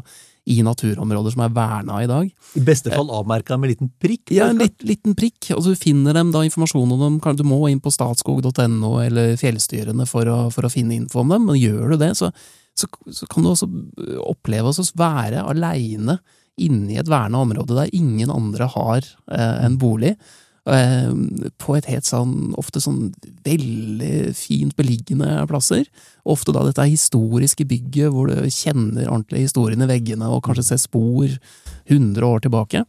i 0.48 0.62
naturområder 0.64 1.34
som 1.34 1.42
er 1.44 1.52
verna 1.54 1.98
i 2.02 2.08
dag. 2.08 2.30
I 2.56 2.62
beste 2.64 2.90
fall 2.94 3.10
avmerka 3.12 3.58
med 3.58 3.68
en 3.68 3.74
liten 3.74 3.90
prikk. 4.00 4.32
Ja, 4.34 4.48
en 4.50 4.62
litt, 4.62 4.80
liten 4.86 5.14
prikk, 5.18 5.50
og 5.54 5.66
du 5.66 5.74
finner 5.78 6.16
dem 6.16 6.32
da 6.34 6.42
informasjon 6.46 6.94
om 6.96 7.04
dem. 7.04 7.36
Du 7.36 7.44
må 7.46 7.60
inn 7.68 7.82
på 7.82 7.92
statskog.no 7.92 8.94
eller 9.04 9.36
fjellstyrene 9.40 10.08
for 10.08 10.30
å, 10.30 10.38
for 10.54 10.66
å 10.66 10.72
finne 10.72 10.96
info 10.96 11.20
om 11.22 11.36
dem, 11.36 11.44
men 11.50 11.60
gjør 11.60 11.92
du 11.92 12.00
det, 12.00 12.14
så, 12.18 12.32
så, 12.80 12.88
så 13.12 13.28
kan 13.30 13.44
du 13.44 13.52
også 13.52 13.68
oppleve 14.24 14.72
å 14.72 14.86
være 14.98 15.44
aleine 15.52 16.18
inni 16.60 16.98
et 17.00 17.08
verna 17.08 17.40
område 17.44 17.76
der 17.76 17.96
ingen 17.96 18.32
andre 18.32 18.68
har 18.74 19.04
eh, 19.32 19.58
en 19.64 19.78
bolig. 19.80 20.16
Eh, 20.68 21.12
på 21.56 21.74
et 21.78 21.88
helt 21.88 22.04
sånn, 22.04 22.52
ofte 22.60 22.82
sånn 22.84 23.08
veldig 23.46 24.34
fint 24.36 24.76
beliggende 24.76 25.46
plasser. 25.50 25.86
Ofte 26.28 26.52
da 26.54 26.66
dette 26.66 26.84
historiske 26.90 27.64
bygget 27.68 28.12
hvor 28.12 28.28
du 28.28 28.44
kjenner 28.52 29.08
ordentlig 29.08 29.46
historien 29.46 29.86
i 29.86 29.88
veggene 29.90 30.28
og 30.28 30.44
kanskje 30.46 30.68
ser 30.72 30.82
spor 30.84 31.32
100 31.88 32.26
år 32.26 32.44
tilbake. 32.44 32.84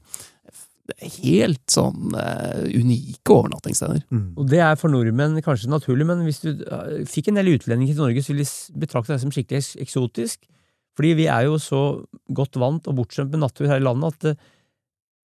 Helt 1.00 1.64
sånn 1.72 2.14
uh, 2.16 2.62
unike 2.68 3.34
overnattingssteder. 3.34 4.04
Mm. 4.12 4.26
Og 4.38 4.48
det 4.52 4.62
er 4.64 4.80
for 4.80 4.94
nordmenn 4.94 5.40
kanskje 5.46 5.72
naturlig, 5.72 6.08
men 6.10 6.24
hvis 6.28 6.42
du 6.44 6.50
uh, 6.66 7.02
fikk 7.10 7.32
en 7.32 7.40
del 7.40 7.54
utlendinger 7.56 7.96
til 7.96 8.04
Norge, 8.06 8.24
så 8.24 8.34
ville 8.34 8.46
de 8.48 8.82
betrakte 8.84 9.14
det 9.14 9.22
som 9.24 9.34
skikkelig 9.34 9.62
eks- 9.62 9.78
eksotisk. 9.86 10.48
Fordi 10.98 11.14
vi 11.22 11.28
er 11.32 11.48
jo 11.48 11.60
så 11.62 11.82
godt 12.36 12.60
vant 12.60 12.88
og 12.92 12.98
bortskjemt 12.98 13.32
med 13.32 13.44
natur 13.46 13.70
her 13.72 13.80
i 13.80 13.86
landet 13.86 14.12
at, 14.12 14.26
eh, 14.34 14.50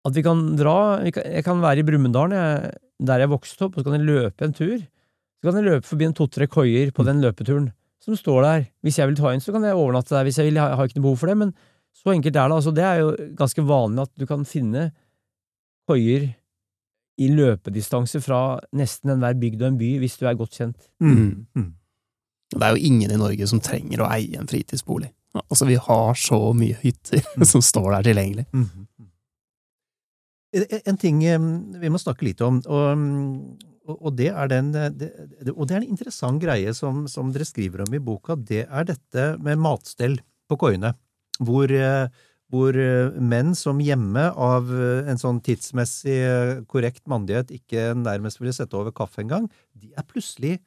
at 0.07 0.15
vi 0.15 0.23
kan 0.23 0.45
dra 0.55 0.77
vi 1.03 1.11
kan, 1.11 1.25
Jeg 1.27 1.43
kan 1.45 1.59
være 1.61 1.83
i 1.83 1.87
Brumunddal, 1.89 2.31
der 3.03 3.19
jeg 3.25 3.33
vokste 3.33 3.67
opp, 3.67 3.75
og 3.75 3.83
så 3.83 3.91
kan 3.91 3.99
jeg 3.99 4.07
løpe 4.07 4.47
en 4.47 4.55
tur. 4.55 4.79
Så 4.79 5.49
kan 5.51 5.59
jeg 5.59 5.67
løpe 5.67 5.89
forbi 5.89 6.07
en 6.07 6.15
to-tre 6.15 6.47
koier 6.47 6.93
på 6.95 7.05
den 7.05 7.19
løpeturen 7.21 7.73
som 8.07 8.15
står 8.15 8.43
der. 8.47 8.67
Hvis 8.87 9.01
jeg 9.01 9.11
vil 9.11 9.19
ta 9.19 9.33
inn, 9.35 9.43
så 9.43 9.53
kan 9.53 9.67
jeg 9.67 9.75
overnatte 9.75 10.15
der 10.15 10.27
hvis 10.29 10.39
jeg 10.39 10.53
vil. 10.53 10.61
Jeg 10.61 10.79
har 10.79 10.87
ikke 10.87 11.01
noe 11.01 11.09
behov 11.09 11.19
for 11.19 11.33
det, 11.33 11.37
men 11.43 11.53
så 11.97 12.13
enkelt 12.15 12.37
er 12.37 12.49
det. 12.49 12.57
Altså, 12.61 12.73
det 12.77 12.85
er 12.87 13.03
jo 13.03 13.11
ganske 13.39 13.65
vanlig 13.67 14.07
at 14.07 14.13
du 14.15 14.27
kan 14.31 14.47
finne 14.47 14.93
koier 15.89 16.29
i 17.19 17.29
løpedistanse 17.33 18.21
fra 18.21 18.59
nesten 18.77 19.11
enhver 19.15 19.39
bygd 19.41 19.63
og 19.63 19.69
en 19.73 19.79
by, 19.81 19.91
hvis 20.03 20.19
du 20.21 20.27
er 20.29 20.35
godt 20.37 20.59
kjent. 20.59 20.89
Mm. 21.01 21.47
Mm. 21.57 21.71
Det 22.53 22.63
er 22.63 22.75
jo 22.77 22.85
ingen 22.91 23.11
i 23.11 23.17
Norge 23.21 23.47
som 23.49 23.61
trenger 23.65 24.03
å 24.05 24.11
eie 24.13 24.37
en 24.39 24.47
fritidsbolig. 24.51 25.09
Altså, 25.51 25.67
vi 25.69 25.75
har 25.81 26.15
så 26.21 26.39
mye 26.57 26.77
hytter 26.83 27.25
som 27.53 27.61
står 27.65 27.91
der 27.97 28.07
tilgjengelig. 28.11 28.47
Mhm. 28.53 28.85
En- 30.57 30.81
En 30.87 30.97
ting 30.97 31.19
vi 31.81 31.89
må 31.93 31.99
snakke 32.01 32.23
litt 32.25 32.41
om, 32.41 32.63
og, 32.67 32.97
mm, 32.97 33.59
og 33.99 34.15
det 34.17 34.29
er 34.33 34.49
den 34.49 34.71
eh, 34.75 34.89
det, 34.91 35.11
det- 35.45 35.53
Og 35.57 35.67
det 35.69 35.75
er 35.77 35.83
en 35.83 35.89
interessant 35.91 36.41
greie 36.41 36.73
som, 36.75 37.07
som 37.09 37.33
dere 37.33 37.45
skriver 37.45 37.83
om 37.87 37.95
i 37.95 37.99
boka. 37.99 38.37
Det 38.37 38.67
er 38.69 38.85
dette 38.85 39.39
med 39.43 39.59
matstell 39.59 40.17
på 40.49 40.57
koiene. 40.59 40.95
Hvor, 41.41 41.71
eh, 41.71 42.09
hvor 42.53 42.77
eh, 42.79 43.15
menn 43.19 43.55
som 43.59 43.81
hjemme 43.83 44.29
av 44.31 44.71
eh, 44.71 45.09
en 45.11 45.21
sånn 45.21 45.41
tidsmessig 45.45 46.17
eh, 46.23 46.53
korrekt 46.71 47.05
mandighet 47.11 47.51
ikke 47.55 47.91
nærmest 47.99 48.41
ville 48.41 48.55
sette 48.55 48.77
over 48.79 48.95
kaffe 48.95 49.25
engang, 49.25 49.49
de 49.75 49.91
er 49.97 50.07
plutselig 50.07 50.59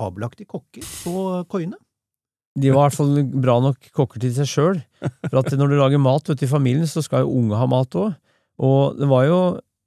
fabelaktige 0.00 0.50
kokker 0.50 0.86
på 1.02 1.24
koiene. 1.50 1.78
De 2.60 2.70
var 2.74 2.88
i 2.88 2.88
hvert 2.88 2.98
fall 2.98 3.42
bra 3.42 3.56
nok 3.62 3.90
kokker 3.94 4.22
til 4.22 4.32
seg 4.34 4.48
sjøl. 4.50 4.78
For 5.28 5.40
at 5.42 5.52
når 5.54 5.70
du 5.70 5.76
lager 5.78 6.02
mat 6.02 6.30
vet 6.30 6.42
i 6.42 6.50
familien, 6.50 6.88
så 6.88 7.02
skal 7.04 7.22
jo 7.22 7.36
unge 7.38 7.58
ha 7.58 7.68
mat 7.70 7.94
òg. 7.98 8.16
Og 8.60 8.98
det 8.98 9.06
var 9.10 9.26
jo 9.28 9.38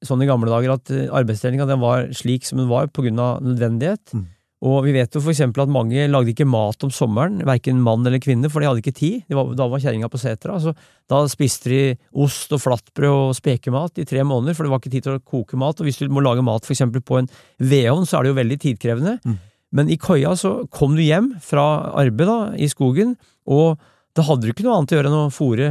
sånn 0.03 0.23
i 0.23 0.27
gamle 0.29 0.51
dager 0.51 0.75
at 0.77 0.91
arbeidsdelinga 1.19 1.67
var 1.79 2.07
slik 2.15 2.47
som 2.47 2.61
den 2.61 2.71
var 2.71 2.87
på 2.91 3.03
grunn 3.05 3.19
av 3.19 3.43
nødvendighet. 3.43 4.15
Mm. 4.15 4.23
Og 4.63 4.85
vi 4.85 4.93
vet 4.95 5.11
jo 5.11 5.19
for 5.19 5.33
eksempel 5.33 5.65
at 5.65 5.71
mange 5.71 6.05
lagde 6.07 6.31
ikke 6.31 6.47
mat 6.47 6.85
om 6.85 6.91
sommeren, 6.93 7.41
verken 7.43 7.81
mann 7.83 8.05
eller 8.07 8.21
kvinne, 8.23 8.47
for 8.51 8.63
de 8.63 8.69
hadde 8.69 8.79
ikke 8.79 8.95
tid. 8.95 9.23
Var, 9.27 9.49
da 9.59 9.67
var 9.67 9.81
kjerringa 9.83 10.07
på 10.11 10.21
setra. 10.21 10.55
Så 10.63 10.71
da 11.11 11.19
spiste 11.31 11.71
de 11.71 11.81
ost 12.23 12.53
og 12.55 12.61
flatbrød 12.63 13.15
og 13.29 13.33
spekemat 13.35 13.99
i 13.99 14.07
tre 14.07 14.23
måneder, 14.27 14.55
for 14.55 14.63
det 14.63 14.71
var 14.71 14.79
ikke 14.79 14.93
tid 14.93 15.07
til 15.07 15.17
å 15.17 15.23
koke 15.23 15.59
mat. 15.59 15.81
Og 15.81 15.89
hvis 15.89 15.99
du 15.99 16.07
må 16.13 16.23
lage 16.23 16.45
mat 16.47 16.63
for 16.63 16.75
eksempel 16.75 17.03
på 17.03 17.19
en 17.19 17.27
vedovn, 17.59 18.07
så 18.07 18.19
er 18.19 18.23
det 18.23 18.31
jo 18.31 18.39
veldig 18.39 18.59
tidkrevende. 18.63 19.17
Mm. 19.27 19.41
Men 19.73 19.89
i 19.91 19.97
koia 19.99 20.31
så 20.39 20.53
kom 20.71 20.95
du 20.95 21.03
hjem 21.03 21.33
fra 21.43 21.65
arbeid 21.99 22.29
da, 22.29 22.37
i 22.55 22.69
skogen, 22.71 23.17
og 23.49 23.81
da 24.15 24.23
hadde 24.27 24.45
du 24.45 24.53
ikke 24.53 24.63
noe 24.67 24.77
annet 24.77 24.93
å 24.93 24.99
gjøre 24.99 25.11
enn 25.11 25.19
å 25.25 25.33
fòre. 25.33 25.69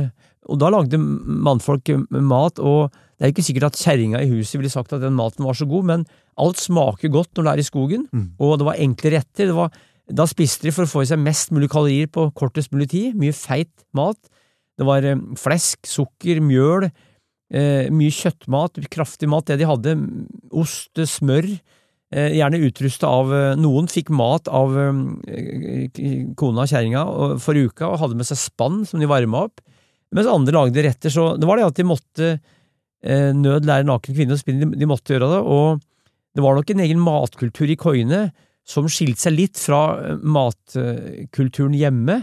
Og 0.51 0.59
da 0.59 0.69
lagde 0.75 0.99
mannfolk 0.99 1.95
mat, 2.11 2.59
og 2.59 2.93
det 3.23 3.29
er 3.29 3.31
jo 3.31 3.37
ikke 3.37 3.45
sikkert 3.47 3.69
at 3.69 3.77
kjerringa 3.79 4.19
i 4.19 4.31
huset 4.33 4.57
ville 4.59 4.71
sagt 4.73 4.91
at 4.97 5.03
den 5.05 5.15
maten 5.15 5.45
var 5.47 5.55
så 5.55 5.63
god, 5.71 5.85
men 5.87 6.01
alt 6.43 6.59
smaker 6.59 7.07
godt 7.15 7.37
når 7.39 7.45
det 7.47 7.53
er 7.53 7.61
i 7.63 7.67
skogen, 7.69 8.09
Mm. 8.11 8.25
og 8.43 8.57
det 8.59 8.67
var 8.67 8.81
enkle 8.83 9.13
retter. 9.15 9.47
Det 9.47 9.55
var, 9.55 9.71
da 10.11 10.27
spiste 10.27 10.67
de 10.67 10.73
for 10.75 10.83
å 10.83 10.91
få 10.91 11.05
i 11.05 11.07
seg 11.07 11.21
mest 11.23 11.53
mulig 11.55 11.69
kalorier 11.71 12.11
på 12.11 12.25
kortest 12.35 12.73
mulig 12.75 12.89
tid. 12.91 13.15
Mye 13.15 13.31
feit 13.33 13.71
mat. 13.95 14.19
Det 14.77 14.85
var 14.89 15.05
eh, 15.07 15.15
flesk, 15.39 15.87
sukker, 15.87 16.41
mjøl, 16.43 16.89
eh, 17.55 17.87
mye 17.95 18.11
kjøttmat, 18.11 18.83
kraftig 18.91 19.29
mat. 19.31 19.47
Det 19.47 19.61
de 19.63 19.71
hadde, 19.71 19.95
ost, 20.51 20.91
smør. 20.99 21.47
Eh, 22.13 22.35
gjerne 22.41 22.59
utrusta 22.67 23.07
av 23.07 23.31
eh, 23.33 23.55
Noen 23.57 23.87
fikk 23.89 24.11
mat 24.11 24.51
av 24.51 24.75
eh, 24.77 25.87
kona, 26.37 26.67
kjerringa, 26.67 27.05
for 27.41 27.55
uka 27.55 27.87
og 27.93 28.01
hadde 28.03 28.19
med 28.19 28.27
seg 28.29 28.41
spann 28.41 28.83
som 28.89 29.01
de 29.01 29.07
varma 29.09 29.47
opp, 29.47 29.63
mens 30.13 30.29
andre 30.29 30.59
lagde 30.59 30.83
retter. 30.85 31.09
Så 31.15 31.37
det 31.41 31.49
var 31.49 31.57
det 31.63 31.71
at 31.71 31.79
de 31.79 31.87
måtte 31.89 32.33
eh, 32.35 32.43
nød 33.03 33.67
lære 33.67 33.85
naken 33.89 34.15
kvinne 34.15 34.37
å 34.37 34.41
spinne, 34.41 34.67
de, 34.71 34.79
de 34.79 34.87
måtte 34.89 35.15
gjøre 35.15 35.29
det. 35.33 35.41
Og 35.43 35.81
det 36.37 36.43
var 36.45 36.55
nok 36.57 36.71
en 36.73 36.83
egen 36.85 37.01
matkultur 37.03 37.69
i 37.73 37.77
koiene 37.77 38.31
som 38.65 38.87
skilte 38.87 39.19
seg 39.25 39.35
litt 39.35 39.59
fra 39.59 39.81
eh, 39.99 40.21
matkulturen 40.23 41.75
hjemme. 41.77 42.21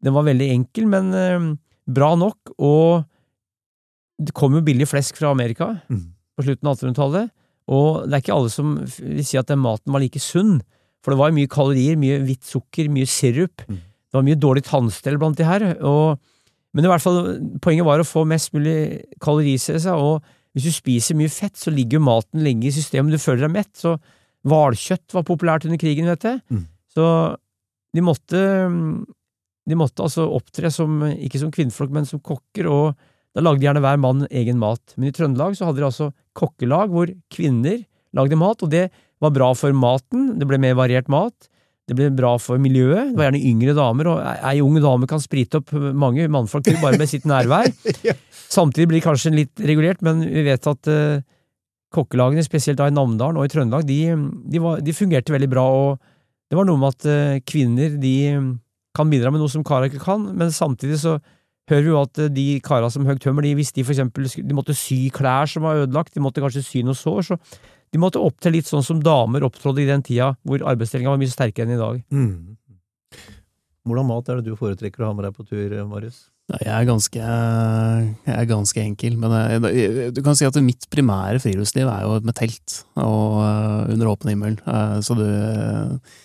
Den 0.00 0.14
var 0.16 0.24
veldig 0.28 0.48
enkel, 0.54 0.86
men 0.90 1.10
eh, 1.16 1.48
bra 1.90 2.12
nok, 2.18 2.54
og 2.62 3.02
det 4.20 4.34
kom 4.36 4.54
jo 4.56 4.62
billig 4.64 4.86
flesk 4.90 5.16
fra 5.18 5.30
Amerika 5.34 5.72
Mm. 5.90 6.12
på 6.36 6.44
slutten 6.46 6.68
av 6.70 6.76
1800-tallet, 6.78 7.30
og 7.68 8.06
det 8.06 8.14
er 8.16 8.22
ikke 8.22 8.34
alle 8.36 8.50
som 8.52 8.76
vil 9.00 9.24
si 9.26 9.36
at 9.40 9.48
den 9.50 9.60
maten 9.60 9.92
var 9.92 10.00
like 10.00 10.20
sunn, 10.22 10.60
for 11.04 11.12
det 11.12 11.18
var 11.20 11.32
mye 11.36 11.48
kalorier, 11.50 11.96
mye 12.00 12.18
hvitt 12.24 12.44
sukker, 12.48 12.88
mye 12.92 13.08
sirup, 13.08 13.64
Mm. 13.68 13.76
det 13.80 14.14
var 14.18 14.24
mye 14.26 14.38
dårlig 14.40 14.64
tannstell 14.68 15.18
blant 15.18 15.36
de 15.36 15.44
her, 15.48 15.64
og, 15.84 16.18
men 16.74 16.86
i 16.86 16.90
hvert 16.90 17.02
fall, 17.02 17.20
poenget 17.62 17.86
var 17.86 18.02
å 18.02 18.06
få 18.06 18.22
mest 18.28 18.52
mulig 18.54 19.02
kalorier 19.22 19.58
i 19.58 19.60
seg, 19.60 19.90
og 19.94 20.22
hvis 20.54 20.66
du 20.66 20.74
spiser 20.74 21.18
mye 21.18 21.30
fett, 21.32 21.56
så 21.58 21.72
ligger 21.74 21.98
jo 21.98 22.06
maten 22.06 22.42
lenge 22.44 22.68
i 22.68 22.74
systemet, 22.74 23.14
du 23.14 23.22
føler 23.22 23.46
deg 23.46 23.54
mett, 23.54 23.72
så 23.78 23.96
hvalkjøtt 24.48 25.14
var 25.14 25.26
populært 25.28 25.66
under 25.68 25.80
krigen, 25.80 26.08
vet 26.10 26.26
du. 26.26 26.56
Mm. 26.56 26.66
så 26.94 27.06
de 27.90 28.02
måtte, 28.06 28.40
de 29.66 29.78
måtte 29.78 30.04
altså 30.04 30.28
opptre 30.30 30.70
som, 30.70 31.02
ikke 31.10 31.40
som 31.42 31.50
kvinnfolk, 31.54 31.90
men 31.94 32.06
som 32.06 32.22
kokker, 32.22 32.68
og 32.70 32.94
da 33.34 33.42
lagde 33.42 33.66
gjerne 33.66 33.82
hver 33.82 33.98
mann 34.02 34.26
egen 34.30 34.58
mat. 34.62 34.94
Men 34.96 35.10
i 35.10 35.14
Trøndelag 35.14 35.56
så 35.58 35.68
hadde 35.68 35.82
de 35.82 35.88
altså 35.88 36.10
kokkelag 36.38 36.94
hvor 36.94 37.10
kvinner 37.34 37.82
lagde 38.16 38.38
mat, 38.38 38.62
og 38.62 38.70
det 38.72 38.88
var 39.22 39.34
bra 39.34 39.50
for 39.58 39.74
maten, 39.76 40.36
det 40.38 40.48
ble 40.50 40.58
mer 40.62 40.78
variert 40.78 41.10
mat. 41.10 41.49
Det 41.90 41.96
ble 41.98 42.06
bra 42.14 42.36
for 42.38 42.60
miljøet. 42.62 43.10
Det 43.10 43.18
var 43.18 43.28
gjerne 43.28 43.42
yngre 43.50 43.74
damer, 43.74 44.10
og 44.12 44.20
ei 44.46 44.60
ung 44.62 44.78
dame 44.78 45.08
kan 45.10 45.22
sprite 45.22 45.58
opp 45.58 45.72
mange 45.74 46.28
mannfolk 46.30 46.68
til 46.68 46.78
bare 46.82 47.00
med 47.00 47.10
sitt 47.10 47.26
nærvær. 47.28 47.72
Ja. 48.06 48.14
Samtidig 48.50 48.88
blir 48.88 48.98
det 48.98 49.04
kanskje 49.04 49.30
litt 49.34 49.60
regulert, 49.62 50.00
men 50.02 50.22
vi 50.24 50.42
vet 50.46 50.64
at 50.66 50.88
uh, 50.90 51.20
kokkelagene, 51.94 52.42
spesielt 52.42 52.80
da 52.80 52.88
i 52.90 52.94
Namdalen 52.94 53.38
og 53.38 53.46
i 53.46 53.50
Trøndelag, 53.52 53.84
de, 53.86 53.98
de, 54.50 54.62
var, 54.62 54.80
de 54.82 54.94
fungerte 54.96 55.34
veldig 55.34 55.50
bra, 55.52 55.66
og 55.70 56.00
det 56.50 56.58
var 56.58 56.66
noe 56.66 56.80
med 56.80 56.96
at 56.96 57.06
uh, 57.06 57.42
kvinner 57.46 57.94
de 58.00 58.14
kan 58.96 59.10
bidra 59.10 59.30
med 59.30 59.42
noe 59.42 59.52
som 59.52 59.66
karer 59.66 59.90
ikke 59.90 60.02
kan, 60.02 60.24
men 60.34 60.50
samtidig 60.54 60.98
så 61.04 61.18
hører 61.70 61.84
vi 61.84 61.92
jo 61.92 62.00
at 62.00 62.22
eh, 62.22 62.32
de 62.34 62.46
kara 62.64 62.90
som 62.90 63.06
høgg 63.06 63.20
tømmer, 63.22 63.46
de, 63.46 63.54
hvis 63.58 63.74
de 63.76 63.84
for 63.84 63.94
eksempel 63.94 64.26
de 64.26 64.56
måtte 64.56 64.76
sy 64.76 65.04
klær 65.14 65.50
som 65.50 65.66
var 65.66 65.84
ødelagt, 65.84 66.14
de 66.14 66.24
måtte 66.24 66.42
kanskje 66.42 66.64
sy 66.66 66.82
noe 66.86 66.98
sår, 66.98 67.20
så 67.30 67.38
de 67.90 68.00
måtte 68.00 68.22
opptre 68.22 68.52
litt 68.54 68.68
sånn 68.70 68.84
som 68.86 69.02
damer 69.02 69.44
opptrådde 69.46 69.82
i 69.82 69.88
den 69.88 70.04
tida 70.06 70.32
hvor 70.46 70.62
arbeidsdelinga 70.72 71.12
var 71.12 71.20
mye 71.20 71.32
sterkere 71.32 71.66
enn 71.66 71.74
i 71.74 71.80
dag. 71.80 72.02
Mm. 72.14 72.36
Hvordan 73.88 74.06
mat 74.06 74.28
er 74.28 74.38
det 74.38 74.50
du 74.50 74.58
foretrekker 74.58 75.02
å 75.02 75.10
ha 75.10 75.16
med 75.16 75.26
deg 75.26 75.34
på 75.34 75.46
tur, 75.48 75.74
Marius? 75.88 76.28
Jeg 76.50 76.70
er 76.74 76.86
ganske, 76.86 77.26
jeg 78.26 78.34
er 78.34 78.48
ganske 78.50 78.82
enkel, 78.82 79.14
men 79.22 79.34
jeg, 79.70 80.10
du 80.16 80.18
kan 80.26 80.34
si 80.38 80.46
at 80.46 80.56
mitt 80.62 80.88
primære 80.90 81.38
friluftsliv 81.42 81.86
er 81.86 82.02
jo 82.02 82.16
med 82.26 82.34
telt 82.38 82.80
og 82.98 83.38
eh, 83.44 83.92
under 83.94 84.10
åpen 84.10 84.32
himmel. 84.32 84.56
Eh, 84.66 84.96
så 85.06 85.14
du 85.18 85.26
eh, 85.28 86.16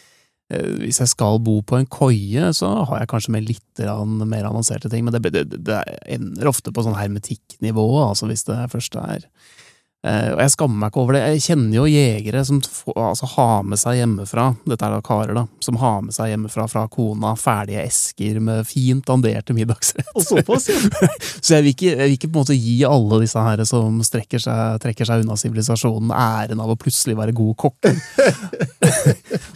Hvis 0.82 1.02
jeg 1.02 1.14
skal 1.14 1.38
bo 1.46 1.60
på 1.66 1.78
en 1.78 1.90
koie, 1.90 2.50
så 2.58 2.72
har 2.90 3.04
jeg 3.04 3.12
kanskje 3.14 3.36
med 3.38 3.48
litt 3.50 3.86
mer 4.26 4.50
avanserte 4.50 4.90
ting, 4.90 5.06
men 5.06 5.14
det, 5.14 5.30
det, 5.34 5.62
det 5.66 5.84
ender 6.18 6.50
ofte 6.50 6.74
på 6.74 6.86
sånn 6.86 6.98
hermetikknivå, 6.98 7.86
altså 8.08 8.30
hvis 8.30 8.46
det 8.50 8.60
først 8.74 8.98
er 9.02 9.30
Eh, 9.30 9.65
og 10.06 10.42
jeg 10.44 10.52
skammer 10.54 10.78
meg 10.78 10.92
ikke 10.92 11.02
over 11.02 11.16
det. 11.16 11.22
Jeg 11.34 11.44
kjenner 11.48 11.78
jo 11.80 11.86
jegere 11.90 12.44
som 12.46 12.60
altså, 12.94 13.30
har 13.32 13.64
med 13.66 13.80
seg 13.82 14.00
hjemmefra, 14.00 14.48
dette 14.70 14.86
er 14.86 14.94
da 14.94 15.00
karer, 15.06 15.34
da, 15.38 15.46
som 15.66 15.80
har 15.82 16.04
med 16.06 16.14
seg 16.14 16.30
hjemmefra 16.30 16.68
fra 16.70 16.84
kona 16.94 17.32
ferdige 17.40 17.82
esker 17.86 18.38
med 18.44 18.68
fint 18.70 19.06
danderte 19.08 19.56
middagsrett. 19.58 20.12
Og 20.14 20.28
såpass, 20.28 20.70
ja! 20.70 21.10
Så 21.46 21.56
jeg 21.58 21.66
vil, 21.66 21.74
ikke, 21.74 21.90
jeg 21.94 22.04
vil 22.04 22.18
ikke 22.18 22.30
på 22.30 22.38
en 22.38 22.44
måte 22.44 22.60
gi 22.60 22.76
alle 22.88 23.22
disse 23.24 23.46
her 23.48 23.64
som 23.70 23.98
strekker 24.06 24.42
seg, 24.46 24.78
trekker 24.84 25.10
seg 25.10 25.26
unna 25.26 25.40
sivilisasjonen, 25.40 26.14
æren 26.14 26.62
av 26.62 26.74
å 26.74 26.78
plutselig 26.80 27.18
være 27.18 27.36
god 27.38 27.56
kokk. 27.66 27.90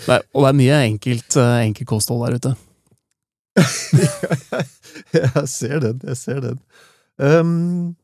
Er- 0.10 0.24
og 0.34 0.42
det 0.42 0.50
er 0.50 0.58
mye 0.58 0.78
enkelt, 0.88 1.36
eh, 1.38 1.56
enkelt 1.68 1.90
kosthold 1.90 2.26
der 2.26 2.40
ute. 2.40 2.56
jeg 5.14 5.48
ser 5.52 5.82
den, 5.84 6.00
jeg 6.08 6.18
ser 6.18 6.42
den. 6.44 6.60
Um, 7.20 7.96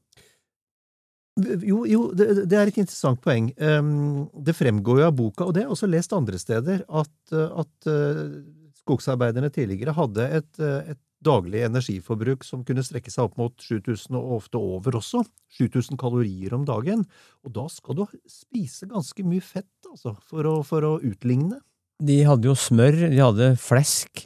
jo, 1.35 1.81
jo, 1.83 2.01
det, 2.15 2.45
det 2.47 2.57
er 2.57 2.69
et 2.69 2.77
interessant 2.79 3.19
poeng. 3.23 3.49
Um, 3.59 4.27
det 4.39 4.55
fremgår 4.55 5.01
jo 5.01 5.07
av 5.09 5.15
boka, 5.17 5.47
og 5.47 5.55
det 5.55 5.65
jeg 5.65 5.73
også 5.73 5.89
lest 5.91 6.15
andre 6.15 6.39
steder, 6.39 6.85
at, 6.87 7.15
uh, 7.35 7.59
at 7.63 7.89
uh, 7.91 8.37
skogsarbeiderne 8.79 9.51
tidligere 9.51 9.95
hadde 9.97 10.29
et, 10.39 10.51
uh, 10.63 10.93
et 10.93 11.01
daglig 11.25 11.65
energiforbruk 11.65 12.45
som 12.45 12.63
kunne 12.63 12.85
strekke 12.85 13.11
seg 13.11 13.27
opp 13.27 13.35
mot 13.41 13.53
7000, 13.59 14.15
og 14.15 14.37
ofte 14.37 14.61
over 14.61 14.99
også. 15.01 15.25
7000 15.57 15.99
kalorier 15.99 16.55
om 16.55 16.63
dagen. 16.67 17.03
Og 17.43 17.55
da 17.57 17.67
skal 17.73 17.99
du 17.99 18.05
spise 18.29 18.87
ganske 18.91 19.27
mye 19.27 19.43
fett, 19.43 19.73
altså, 19.89 20.15
for 20.29 20.47
å, 20.47 20.55
for 20.67 20.87
å 20.87 20.95
utligne. 21.03 21.59
De 22.03 22.21
hadde 22.27 22.47
jo 22.47 22.55
smør, 22.59 22.95
de 23.11 23.19
hadde 23.19 23.53
flesk, 23.59 24.25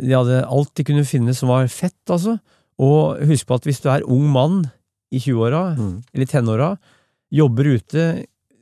de 0.00 0.16
hadde 0.16 0.42
alt 0.46 0.72
de 0.76 0.88
kunne 0.88 1.04
finne 1.08 1.36
som 1.36 1.52
var 1.52 1.68
fett, 1.72 2.00
altså. 2.08 2.38
Og 2.80 3.20
husk 3.28 3.48
på 3.48 3.56
at 3.60 3.66
hvis 3.68 3.82
du 3.84 3.90
er 3.92 4.06
ung 4.08 4.24
mann 4.32 4.62
i 5.10 5.18
20-åra, 5.18 5.62
eller 6.14 6.30
tenåra, 6.30 6.70
jobber 7.30 7.68
ute, 7.76 8.06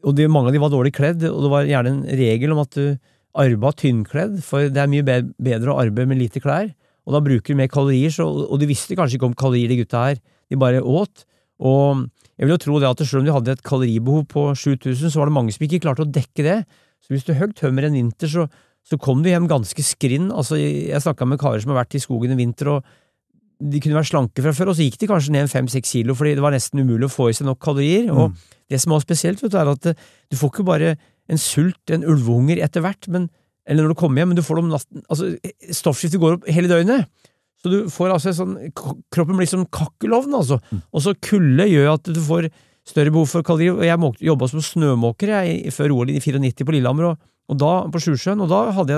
og 0.05 0.15
de, 0.17 0.29
mange 0.31 0.51
av 0.51 0.57
de 0.57 0.63
var 0.63 0.73
dårlig 0.73 0.95
kledd, 0.97 1.25
og 1.29 1.45
det 1.45 1.53
var 1.53 1.69
gjerne 1.69 1.95
en 1.95 2.03
regel 2.19 2.55
om 2.55 2.63
at 2.63 2.77
du 2.77 2.99
arba 3.39 3.73
tynnkledd, 3.77 4.39
for 4.45 4.69
det 4.73 4.81
er 4.83 4.91
mye 4.91 5.05
bedre 5.05 5.73
å 5.73 5.81
arbeide 5.83 6.09
med 6.11 6.21
lite 6.23 6.43
klær, 6.43 6.71
og 7.09 7.15
da 7.17 7.23
bruker 7.25 7.55
du 7.55 7.59
mer 7.61 7.71
kalorier, 7.73 8.13
så, 8.13 8.27
og 8.27 8.61
de 8.61 8.69
visste 8.69 8.97
kanskje 8.97 9.19
ikke 9.19 9.31
om 9.31 9.37
kalorier, 9.39 9.71
de 9.73 9.81
gutta 9.81 10.05
her, 10.11 10.23
de 10.49 10.61
bare 10.61 10.83
åt, 10.85 11.25
og 11.59 12.07
jeg 12.39 12.47
vil 12.47 12.55
jo 12.55 12.63
tro 12.63 12.79
det 12.79 12.89
at 12.89 13.03
selv 13.03 13.23
om 13.23 13.27
de 13.27 13.35
hadde 13.35 13.55
et 13.57 13.65
kaloribehov 13.67 14.29
på 14.31 14.45
7000, 14.55 15.11
så 15.11 15.21
var 15.21 15.31
det 15.31 15.35
mange 15.35 15.55
som 15.55 15.65
ikke 15.67 15.83
klarte 15.83 16.05
å 16.05 16.13
dekke 16.13 16.47
det, 16.47 16.59
så 17.03 17.15
hvis 17.15 17.27
du 17.27 17.35
høgg 17.35 17.55
tømmer 17.59 17.89
en 17.89 17.99
vinter, 17.99 18.31
så, 18.31 18.47
så 18.87 18.99
kom 19.01 19.25
du 19.25 19.31
hjem 19.31 19.49
ganske 19.51 19.85
skrinn, 19.85 20.31
altså 20.31 20.59
jeg 20.61 21.03
snakka 21.03 21.27
med 21.27 21.41
karer 21.43 21.63
som 21.63 21.75
har 21.75 21.83
vært 21.83 21.99
i 21.99 22.03
skogen 22.03 22.35
en 22.35 22.41
vinter, 22.41 22.71
og 22.77 22.87
de 23.59 23.81
kunne 23.83 23.99
være 23.99 24.11
slanke 24.11 24.42
fra 24.44 24.53
før, 24.55 24.71
og 24.73 24.79
så 24.79 24.87
gikk 24.87 25.01
de 25.01 25.09
kanskje 25.11 25.35
ned 25.35 25.51
fem-seks 25.51 25.97
kilo, 25.97 26.14
fordi 26.14 26.37
det 26.38 26.44
var 26.44 26.55
nesten 26.55 26.83
umulig 26.85 27.09
å 27.09 27.12
få 27.12 27.31
i 27.31 27.37
seg 27.37 27.49
nok 27.49 27.61
kalorier. 27.64 28.11
Og 28.14 28.37
det 28.71 28.79
som 28.83 28.94
er 28.94 29.03
spesielt, 29.03 29.42
vet 29.42 29.55
du, 29.55 29.59
er 29.59 29.73
at 29.73 29.88
eh, 29.90 30.05
du 30.31 30.38
får 30.38 30.53
ikke 30.53 30.66
bare 30.68 30.92
en 31.29 31.40
sult, 31.42 31.81
en 31.92 32.07
ulvehunger 32.07 32.62
etter 32.64 32.85
hvert, 32.85 33.09
men, 33.12 33.27
eller 33.68 33.85
når 33.85 33.94
du 33.94 34.01
kommer 34.01 34.23
hjem, 34.23 34.33
men 34.33 34.38
du 34.38 34.44
får 34.47 34.59
det 34.59 34.64
om 34.64 34.71
natten. 34.77 35.03
Altså, 35.11 35.33
stoffskiftet 35.81 36.23
går 36.23 36.38
opp 36.38 36.47
hele 36.55 36.71
døgnet. 36.71 37.11
Så 37.59 37.73
du 37.73 37.79
får 37.90 38.12
altså 38.14 38.31
en 38.31 38.37
sånn 38.38 38.53
Kroppen 39.11 39.35
blir 39.35 39.49
som 39.51 39.64
kakkelovn, 39.75 40.37
altså. 40.38 40.61
Og 40.94 41.03
så 41.03 41.16
kulde 41.18 41.66
gjør 41.66 41.97
at 41.97 42.07
du 42.07 42.21
får 42.23 42.47
større 42.88 43.11
behov 43.11 43.27
for 43.33 43.47
kalorier. 43.47 43.75
Og 43.75 43.83
jeg 43.85 44.29
jobba 44.31 44.49
som 44.53 44.62
snømåker 44.62 45.35
jeg, 45.35 45.75
før 45.75 45.97
OL 45.97 46.14
i 46.14 46.21
94 46.23 46.62
på 46.62 46.77
Lillehammer, 46.77 47.11
og, 47.11 47.27
og 47.51 47.59
da 47.59 47.73
på 47.90 48.05
Sjusjøen, 48.07 48.47
og 48.47 48.55
da 48.55 48.62
hadde 48.79 48.94
jeg 48.94 48.98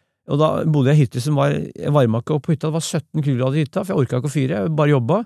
Og 0.29 0.37
da 0.37 0.49
bodde 0.69 0.91
jeg 0.91 0.99
i 0.99 1.01
hytte 1.05 1.21
som 1.23 1.35
var 1.39 1.49
Jeg 1.49 1.91
varma 1.91 2.19
ikke 2.21 2.35
opp 2.35 2.43
på 2.45 2.53
hytta, 2.53 2.69
det 2.69 2.77
var 2.77 2.83
17 2.85 3.23
kuldegrader 3.23 3.57
i 3.57 3.63
hytta, 3.65 3.81
for 3.83 3.93
jeg 3.93 4.03
orka 4.03 4.19
ikke 4.21 4.29
å 4.29 4.33
fyre, 4.35 4.59
jeg 4.59 4.75
bare 4.77 4.93
jobba. 4.93 5.21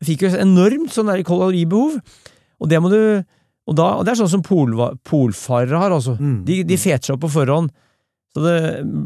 Jeg 0.00 0.08
fikk 0.08 0.24
jo 0.26 0.32
enormt 0.42 0.94
sånn 0.94 1.06
der 1.12 1.22
kaloribehov, 1.26 2.00
og 2.60 2.68
det 2.68 2.80
må 2.82 2.90
du 2.92 3.00
og, 3.70 3.76
da, 3.76 3.86
og 4.00 4.06
det 4.06 4.14
er 4.14 4.18
sånn 4.18 4.32
som 4.32 4.42
pol, 4.42 4.72
polfarere 5.06 5.78
har, 5.78 5.92
altså. 5.94 6.16
De, 6.48 6.62
de 6.66 6.78
feter 6.80 7.06
seg 7.06 7.14
opp 7.14 7.22
på 7.22 7.34
forhånd. 7.36 7.70
Så 8.34 8.42
det 8.42 8.56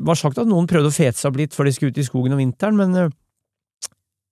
var 0.06 0.16
sagt 0.16 0.38
at 0.40 0.48
noen 0.48 0.68
prøvde 0.70 0.88
å 0.88 0.94
fete 0.94 1.18
seg 1.18 1.30
opp 1.30 1.36
litt 1.40 1.56
før 1.56 1.68
de 1.68 1.72
skulle 1.76 1.92
ut 1.92 2.00
i 2.00 2.06
skogen 2.06 2.32
om 2.32 2.40
vinteren, 2.40 2.76
men 2.76 2.96
eh, 2.96 3.12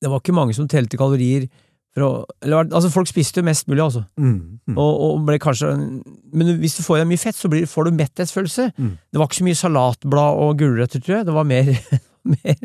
det 0.00 0.08
var 0.08 0.22
ikke 0.22 0.36
mange 0.36 0.56
som 0.56 0.68
telte 0.70 0.96
kalorier. 1.00 1.48
Å, 1.92 2.06
eller, 2.40 2.70
altså 2.72 2.88
Folk 2.88 3.10
spiste 3.10 3.42
jo 3.42 3.44
mest 3.44 3.66
mulig, 3.68 3.82
altså. 3.84 4.06
Mm. 4.16 4.62
Og, 4.72 4.92
og 5.04 5.26
ble 5.28 5.36
kanskje 5.42 5.74
Men 5.76 6.54
hvis 6.62 6.78
du 6.78 6.84
får 6.86 6.96
i 6.96 7.02
deg 7.02 7.10
mye 7.10 7.20
fett, 7.20 7.36
så 7.36 7.50
blir, 7.52 7.66
får 7.68 7.88
du 7.88 7.98
metthetsfølelse. 7.98 8.70
Mm. 8.78 8.94
Det 9.12 9.20
var 9.20 9.28
ikke 9.28 9.40
så 9.42 9.48
mye 9.50 9.60
salatblad 9.60 10.40
og 10.46 10.56
gulrøtter, 10.62 11.02
tror 11.04 11.18
jeg. 11.18 11.28
Det 11.28 11.36
var 11.36 11.50
mer, 11.50 11.68
mer 12.32 12.64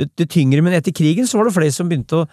det, 0.00 0.08
det 0.16 0.30
tyngre. 0.32 0.64
Men 0.64 0.78
etter 0.78 0.96
krigen 0.96 1.28
så 1.28 1.40
var 1.40 1.50
det 1.50 1.56
flere 1.58 1.76
som 1.76 1.92
begynte 1.92 2.22
å 2.22 2.26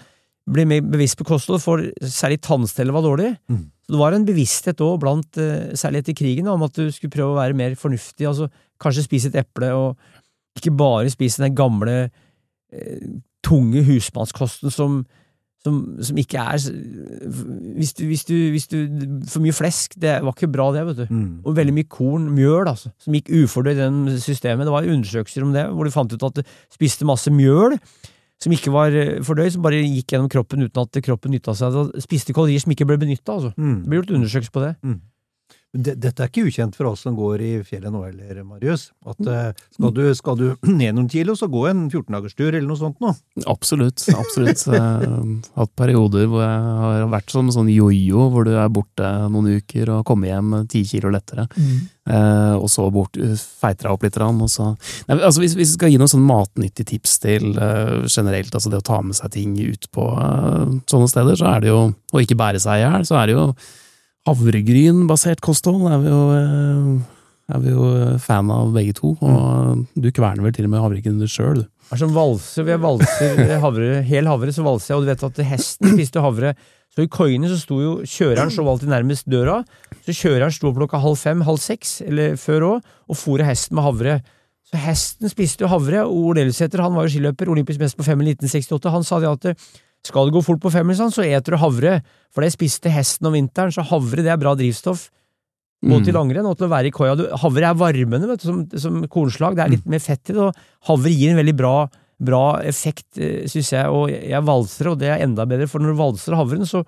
bli 0.51 0.65
mer 0.65 0.87
bevisst 0.87 1.19
på 1.19 1.27
kosthold, 1.27 1.61
for 1.61 1.83
særlig 2.01 2.39
tannstellet 2.47 2.95
var 2.95 3.05
dårlig. 3.05 3.29
Mm. 3.51 3.67
Så 3.83 3.93
det 3.93 3.99
var 3.99 4.15
en 4.15 4.25
bevissthet 4.25 4.81
òg, 4.83 4.97
blant, 5.03 5.37
eh, 5.37 5.75
særlig 5.77 6.01
etter 6.01 6.17
krigen, 6.17 6.47
om 6.49 6.63
at 6.65 6.79
du 6.79 6.87
skulle 6.89 7.13
prøve 7.13 7.35
å 7.35 7.39
være 7.41 7.57
mer 7.57 7.75
fornuftig. 7.75 8.25
altså 8.27 8.49
Kanskje 8.81 9.05
spise 9.05 9.29
et 9.29 9.39
eple, 9.43 9.69
og 9.75 9.97
ikke 10.57 10.73
bare 10.75 11.11
spise 11.11 11.43
den 11.43 11.55
gamle, 11.55 12.09
eh, 12.71 13.03
tunge 13.43 13.83
husmannskosten 13.83 14.71
som 14.71 15.03
som, 15.61 15.75
som 16.01 16.17
ikke 16.17 16.41
er 16.41 16.57
hvis 17.77 17.91
du, 17.93 18.05
hvis, 18.09 18.23
du, 18.25 18.35
hvis 18.53 18.65
du 18.71 18.77
For 19.29 19.43
mye 19.43 19.53
flesk, 19.53 19.93
det 20.01 20.15
var 20.25 20.33
ikke 20.33 20.49
bra, 20.51 20.69
det, 20.73 20.85
vet 20.87 21.01
du. 21.03 21.13
Mm. 21.13 21.27
Og 21.45 21.57
veldig 21.57 21.75
mye 21.75 21.89
korn, 21.91 22.29
mjøl, 22.33 22.65
altså, 22.71 22.89
som 23.01 23.13
gikk 23.17 23.29
ufordøyd 23.43 23.77
i 23.77 23.83
den 23.83 23.99
systemet. 24.21 24.65
Det 24.65 24.73
var 24.73 24.89
undersøkelser 24.89 25.45
om 25.45 25.53
det, 25.53 25.67
hvor 25.69 25.85
de 25.85 25.93
fant 25.93 26.15
ut 26.15 26.25
at 26.31 26.41
du 26.41 26.55
spiste 26.73 27.05
masse 27.05 27.29
mjøl 27.33 27.77
som 28.41 28.53
ikke 28.55 28.73
var 28.73 28.95
eh, 28.97 29.19
fordøyd, 29.21 29.51
som 29.53 29.61
bare 29.61 29.83
gikk 29.85 30.15
gjennom 30.15 30.29
kroppen 30.33 30.65
uten 30.65 30.81
at 30.81 30.97
kroppen 31.05 31.35
nytta 31.35 31.53
seg. 31.53 31.75
Det 31.93 32.01
spiste 32.07 32.33
kalorier 32.33 32.63
som 32.63 32.73
ikke 32.73 32.87
ble 32.89 32.97
benytta, 33.03 33.35
altså. 33.37 33.51
Mm. 33.53 33.75
Det 33.83 33.91
ble 33.91 33.99
gjort 34.01 34.13
undersøkelser 34.17 34.55
på 34.55 34.63
det. 34.65 34.71
Det- 34.81 35.10
Dette 35.71 36.19
er 36.19 36.27
ikke 36.27 36.43
ukjent 36.49 36.75
for 36.75 36.89
oss 36.89 37.05
som 37.05 37.15
går 37.15 37.41
i 37.47 37.49
fjellet 37.63 37.93
nå 37.93 38.01
heller, 38.03 38.41
Marius. 38.43 38.89
At 39.07 39.21
Mm. 39.23 39.29
eh, 39.31 39.53
skal 39.71 39.93
du, 39.95 40.01
skal 40.19 40.35
du 40.35 40.45
ned 40.67 40.97
noen 40.97 41.07
kilo, 41.09 41.31
så 41.39 41.47
gå 41.47 41.61
en 41.69 41.85
14-dagerstur 41.89 42.49
eller 42.51 42.67
noe 42.67 42.75
sånt 42.81 42.99
nå. 42.99 43.13
Absolutt. 43.47 44.03
absolutt. 44.11 44.65
Jeg 44.67 44.81
har 44.81 45.23
hatt 45.55 45.71
perioder 45.79 46.27
hvor 46.27 46.43
jeg 46.43 46.75
har 46.83 47.07
vært 47.13 47.31
som 47.31 47.47
en 47.47 47.55
sånn 47.55 47.71
jojo, 47.71 48.27
hvor 48.33 48.43
du 48.49 48.51
er 48.59 48.67
borte 48.67 49.13
noen 49.31 49.47
uker 49.61 49.93
og 49.95 50.03
kommer 50.11 50.27
hjem 50.33 50.67
ti 50.67 50.83
kilo 50.83 51.09
lettere. 51.13 51.47
Eh, 51.55 52.55
og 52.57 52.67
så 52.73 52.89
bort, 52.91 53.15
feiter 53.15 53.87
deg 53.87 53.93
opp 53.95 54.03
litt. 54.03 54.19
Og 54.21 54.49
så. 54.51 54.73
Nei, 55.07 55.21
altså 55.23 55.39
hvis, 55.39 55.55
vi 55.55 55.69
skal 55.71 55.93
gi 55.93 55.99
noen 56.01 56.11
sånn 56.11 56.27
matnyttige 56.27 56.91
tips 56.97 57.15
til 57.23 57.53
eh, 57.55 58.01
generelt, 58.11 58.51
altså 58.51 58.73
det 58.73 58.81
å 58.83 58.89
ta 58.91 58.99
med 59.05 59.15
seg 59.15 59.31
ting 59.39 59.55
ut 59.55 59.87
på 59.95 60.09
eh, 60.19 60.79
sånne 60.91 61.07
steder, 61.15 61.39
så 61.39 61.47
er 61.55 61.63
det 61.63 61.71
jo, 61.71 61.85
og 62.11 62.25
ikke 62.25 62.35
bære 62.43 62.59
seg 62.59 62.81
i 62.81 62.83
hjel, 62.83 63.07
så 63.07 63.21
er 63.23 63.31
det 63.31 63.39
jo 63.39 63.53
havregrynbasert 64.29 65.41
kosthold. 65.43 65.87
Er 65.91 66.01
vi 66.01 66.11
jo, 66.11 66.21
eh, 66.35 67.55
er 67.55 67.63
vi 67.63 67.73
jo 67.73 68.17
fan 68.21 68.51
av 68.53 68.73
begge 68.75 68.93
to. 68.97 69.15
Og 69.19 69.87
du 69.95 70.11
kverner 70.11 70.45
vel 70.45 70.53
til 70.55 70.67
og 70.67 70.73
med 70.73 70.83
havregryn 70.83 71.23
sjøl, 71.27 71.63
du. 71.63 71.67
Det 71.91 71.97
er 71.97 72.03
som 72.05 72.13
valser, 72.15 72.63
ved 72.63 72.79
valser 72.79 73.57
havre, 73.59 74.01
hel 74.07 74.29
havre, 74.29 74.53
så 74.55 74.63
valser 74.63 74.93
jeg, 74.93 74.97
og 74.97 75.03
du 75.03 75.11
vet 75.11 75.25
at 75.27 75.41
hesten 75.49 75.91
spiste 75.95 76.23
havre. 76.23 76.53
Så 76.91 77.05
i 77.05 77.11
koiene 77.11 77.47
så 77.47 77.57
sto 77.59 77.79
jo 77.79 77.91
kjøreren 78.03 78.51
så 78.51 78.63
alltid 78.67 78.91
nærmest 78.91 79.27
døra, 79.31 79.61
så 80.03 80.15
kjøreren 80.15 80.51
sto 80.51 80.73
klokka 80.75 80.99
halv 80.99 81.19
fem, 81.19 81.43
halv 81.47 81.59
seks, 81.63 82.01
eller 82.03 82.35
før 82.39 82.67
òg, 82.67 82.89
og 83.07 83.19
fôra 83.19 83.47
hesten 83.47 83.77
med 83.79 83.87
havre. 83.87 84.17
Så 84.67 84.79
hesten 84.79 85.31
spiste 85.31 85.63
jo 85.65 85.71
havre, 85.71 86.03
og 86.03 86.31
Ole 86.31 86.43
Elsæter, 86.45 86.83
han 86.83 86.95
var 86.95 87.07
jo 87.07 87.13
skiløper, 87.15 87.51
olympisk 87.51 87.79
mester 87.79 87.99
på 87.99 88.07
femmil 88.07 88.33
1968, 88.33 88.91
han 88.91 89.07
sa 89.07 89.19
det 89.23 89.31
at 89.31 89.71
skal 90.07 90.27
det 90.27 90.35
gå 90.35 90.41
fort 90.45 90.61
på 90.63 90.71
femmil, 90.73 90.97
sånn, 90.97 91.13
så 91.13 91.25
eter 91.25 91.55
du 91.55 91.61
havre, 91.61 91.97
for 92.33 92.45
det 92.45 92.53
spiste 92.55 92.91
hesten 92.93 93.29
om 93.29 93.35
vinteren, 93.37 93.73
så 93.73 93.85
havre 93.85 94.23
det 94.25 94.31
er 94.33 94.39
bra 94.41 94.55
drivstoff. 94.57 95.09
Både 95.81 96.05
til 96.05 96.13
langrenn 96.13 96.45
og 96.45 96.59
til 96.59 96.67
å 96.67 96.71
være 96.75 96.91
i 96.91 96.93
koia. 96.93 97.15
Havre 97.41 97.71
er 97.71 97.77
varmende 97.77 98.27
vet 98.29 98.43
du, 98.43 98.47
som, 98.49 98.59
som 98.83 98.99
kornslag, 99.09 99.55
det 99.57 99.63
er 99.63 99.73
litt 99.73 99.87
mer 99.89 100.01
fett 100.03 100.29
i 100.29 100.35
det, 100.37 100.49
og 100.49 100.89
havre 100.91 101.13
gir 101.13 101.33
en 101.33 101.39
veldig 101.41 101.55
bra, 101.57 101.75
bra 102.21 102.43
effekt, 102.69 103.07
eh, 103.17 103.47
synes 103.49 103.71
jeg, 103.73 103.89
og 103.89 104.11
jeg 104.13 104.45
valser, 104.45 104.91
og 104.91 104.99
det 105.01 105.09
er 105.09 105.23
enda 105.25 105.47
bedre, 105.49 105.69
for 105.69 105.81
når 105.81 105.95
du 105.95 106.01
valser 106.03 106.37
havren, 106.37 106.67
så, 106.69 106.83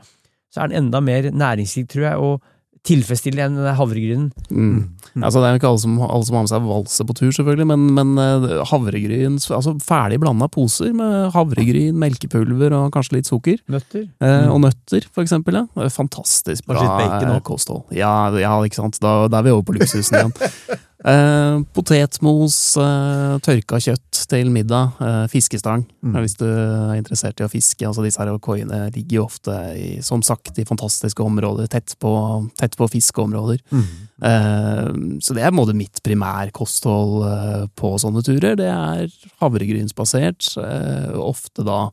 så 0.54 0.62
er 0.62 0.69
den 0.69 0.86
enda 0.86 1.02
mer 1.02 1.30
næringsrik, 1.34 1.89
tror 1.89 2.06
jeg, 2.06 2.21
og 2.21 2.53
tilfredsstillende 2.84 3.46
enn 3.48 3.60
den 3.63 3.78
havregrynen. 3.78 4.26
Mm. 4.52 5.24
Altså, 5.24 5.39
det 5.39 5.48
er 5.48 5.54
jo 5.54 5.60
ikke 5.62 5.69
alle 5.69 5.82
som, 5.84 5.96
alle 6.04 6.28
som 6.28 6.36
har 6.36 6.43
med 6.43 6.52
seg 6.52 6.65
valse 6.67 7.06
på 7.08 7.15
tur, 7.15 7.32
selvfølgelig, 7.38 7.67
men, 7.69 7.86
men 7.96 8.13
eh, 8.19 8.63
havregryn 8.72 9.38
altså 9.39 9.76
Ferdig 9.84 10.19
blanda 10.24 10.50
poser 10.52 10.91
med 10.96 11.30
havregryn, 11.36 11.96
melkepulver 12.02 12.76
og 12.76 12.89
kanskje 12.96 13.19
litt 13.19 13.30
sukker. 13.30 13.62
Nøtter. 13.72 14.08
Eh, 14.24 14.48
og 14.52 14.60
nøtter, 14.65 15.08
for 15.13 15.24
eksempel. 15.24 15.62
Ja. 15.62 15.67
Er 15.80 15.93
Fantastisk 15.93 16.67
bra 16.67 16.84
eh, 17.06 17.38
kosthold. 17.46 17.86
Ja, 17.96 18.32
ja, 18.41 18.56
ikke 18.65 18.82
sant. 18.82 19.00
Da, 19.04 19.30
da 19.32 19.39
er 19.39 19.48
vi 19.48 19.56
over 19.56 19.67
på 19.69 19.78
luksusen 19.78 20.19
igjen. 20.19 20.36
Eh, 21.04 21.58
potetmos, 21.76 22.78
eh, 22.80 23.34
tørka 23.44 23.80
kjøtt 23.84 24.22
til 24.32 24.52
middag, 24.54 24.94
eh, 25.04 25.26
fiskestang. 25.28 25.84
Mm. 26.02 26.13
Hvis 26.16 26.38
du 26.39 26.46
er 26.48 26.96
interessert 26.96 27.42
i 27.42 27.44
å 27.44 27.52
fiske. 27.52 27.84
altså 27.86 28.06
Disse 28.06 28.20
her 28.24 28.38
koiene 28.39 28.88
ligger 28.96 29.20
jo 29.20 29.26
ofte, 29.26 29.52
i, 29.76 30.02
som 30.02 30.22
sagt, 30.22 30.58
i 30.58 30.63
fantastiske 30.63 31.20
områder, 31.20 31.68
tett 31.68 31.96
på, 32.00 32.13
tett 32.58 32.78
på 32.78 32.88
fiskeområder. 32.88 33.60
Mm. 33.72 33.84
Eh, 34.24 35.20
så 35.20 35.36
det 35.36 35.44
er 35.44 35.52
på 35.52 35.58
en 35.58 35.60
måte 35.60 35.76
mitt 35.76 36.00
primærkosthold 36.04 37.28
eh, 37.28 37.68
på 37.76 37.98
sånne 38.00 38.24
turer. 38.24 38.56
Det 38.56 38.72
er 38.72 39.12
havregrynsbasert. 39.42 40.58
eh, 40.58 41.20
ofte 41.20 41.63
da 41.63 41.89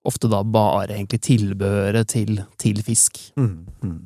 Ofte 0.00 0.30
da 0.32 0.38
bare 0.42 0.94
egentlig 0.94 1.20
tilbehøret 1.20 2.08
til, 2.08 2.38
til 2.56 2.78
fisk. 2.80 3.18
Mm. 3.36 3.66
Mm. 3.84 3.98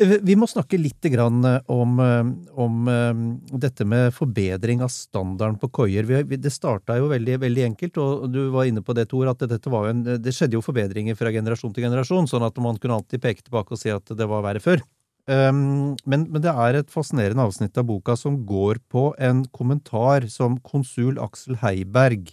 Vi 0.00 0.34
må 0.38 0.48
snakke 0.48 0.78
litt 0.80 1.04
eh, 1.04 1.58
om, 1.70 1.98
eh, 2.00 2.30
om 2.58 2.88
eh, 2.88 3.58
dette 3.60 3.84
med 3.84 4.14
forbedring 4.14 4.80
av 4.82 4.88
standarden 4.88 5.58
på 5.60 5.68
koier. 5.68 6.08
Det 6.24 6.52
starta 6.52 6.96
jo 6.98 7.10
veldig, 7.12 7.36
veldig 7.44 7.66
enkelt, 7.68 8.00
og 8.00 8.24
du 8.32 8.48
var 8.54 8.66
inne 8.66 8.82
på 8.82 8.96
det, 8.96 9.06
Tor, 9.10 9.28
at 9.30 9.44
en, 9.44 10.02
det 10.02 10.34
skjedde 10.34 10.56
jo 10.56 10.64
forbedringer 10.64 11.18
fra 11.18 11.30
generasjon 11.30 11.74
til 11.74 11.86
generasjon, 11.86 12.26
sånn 12.30 12.46
at 12.46 12.58
man 12.58 12.80
kunne 12.82 12.98
alltid 12.98 13.22
peke 13.22 13.44
tilbake 13.44 13.76
og 13.76 13.82
si 13.82 13.92
at 13.92 14.16
det 14.16 14.28
var 14.28 14.42
verre 14.42 14.64
før. 14.64 14.82
Um, 15.30 15.94
men, 16.02 16.24
men 16.34 16.42
det 16.42 16.50
er 16.50 16.80
et 16.80 16.88
fascinerende 16.90 17.44
avsnitt 17.46 17.76
av 17.78 17.86
boka 17.86 18.16
som 18.18 18.40
går 18.42 18.80
på 18.90 19.12
en 19.22 19.44
kommentar 19.54 20.26
som 20.32 20.56
konsul 20.66 21.20
Aksel 21.22 21.60
Heiberg 21.60 22.32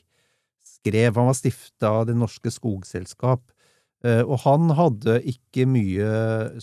skrev. 0.65 1.13
Han 1.19 1.29
var 1.29 1.37
stifta 1.37 1.91
av 1.99 2.07
Det 2.09 2.15
Norske 2.17 2.49
Skogselskap. 2.49 3.43
Eh, 4.03 4.21
Og 4.23 4.39
han 4.45 4.69
hadde 4.77 5.17
ikke 5.27 5.65
mye 5.67 6.09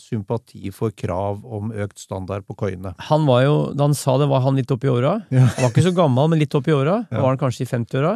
sympati 0.01 0.71
for 0.73 0.91
krav 0.97 1.43
om 1.45 1.69
økt 1.73 1.99
standard 2.01 2.47
på 2.49 2.57
koiene. 2.57 2.95
Han 3.11 3.27
var 3.29 3.43
jo, 3.45 3.57
da 3.77 3.85
han 3.91 3.95
sa 3.95 4.17
det, 4.19 4.29
var 4.31 4.41
han 4.47 4.57
litt 4.57 4.71
oppi 4.73 4.89
åra. 4.89 5.19
Ja. 5.31 5.45
Han 5.57 5.67
var 5.67 5.75
ikke 5.75 5.85
så 5.91 5.93
gammel, 5.97 6.31
men 6.33 6.41
litt 6.41 6.55
oppi 6.57 6.73
åra. 6.73 7.03
Ja. 7.13 7.21
var 7.21 7.35
han 7.35 7.39
kanskje 7.43 7.67
i 7.67 7.71
50-åra. 7.71 8.15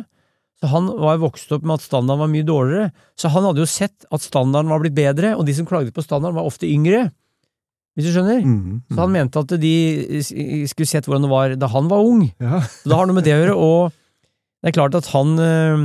Så 0.61 0.69
han 0.73 0.89
var 1.01 1.17
vokst 1.21 1.53
opp 1.57 1.63
med 1.65 1.79
at 1.79 1.85
standarden 1.85 2.21
var 2.21 2.29
mye 2.33 2.45
dårligere. 2.49 2.91
Så 3.17 3.29
han 3.33 3.45
hadde 3.49 3.61
jo 3.63 3.69
sett 3.69 4.05
at 4.13 4.21
standarden 4.25 4.69
var 4.73 4.81
blitt 4.83 4.97
bedre, 4.97 5.35
og 5.37 5.47
de 5.49 5.55
som 5.57 5.69
klagde 5.69 5.93
på 5.97 6.05
standarden, 6.05 6.37
var 6.37 6.49
ofte 6.49 6.69
yngre. 6.69 7.07
Hvis 7.97 8.07
du 8.09 8.13
skjønner? 8.15 8.41
Mm, 8.45 8.83
Så 8.93 8.99
han 9.01 9.13
mente 9.13 9.41
at 9.41 9.53
de 9.61 9.73
skulle 10.69 10.89
sett 10.89 11.05
hvordan 11.09 11.25
det 11.27 11.31
var 11.33 11.55
da 11.61 11.69
han 11.73 11.89
var 11.91 12.05
ung. 12.07 12.27
ja. 12.41 12.61
Så 12.65 12.89
det 12.93 12.97
har 12.97 13.09
noe 13.09 13.17
med 13.21 13.25
det 13.27 13.35
å 13.37 13.41
gjøre, 13.41 13.57
og 13.57 13.93
det 14.63 14.69
er 14.71 14.77
klart 14.77 14.95
at 15.01 15.09
han 15.13 15.33
øh, 15.41 15.85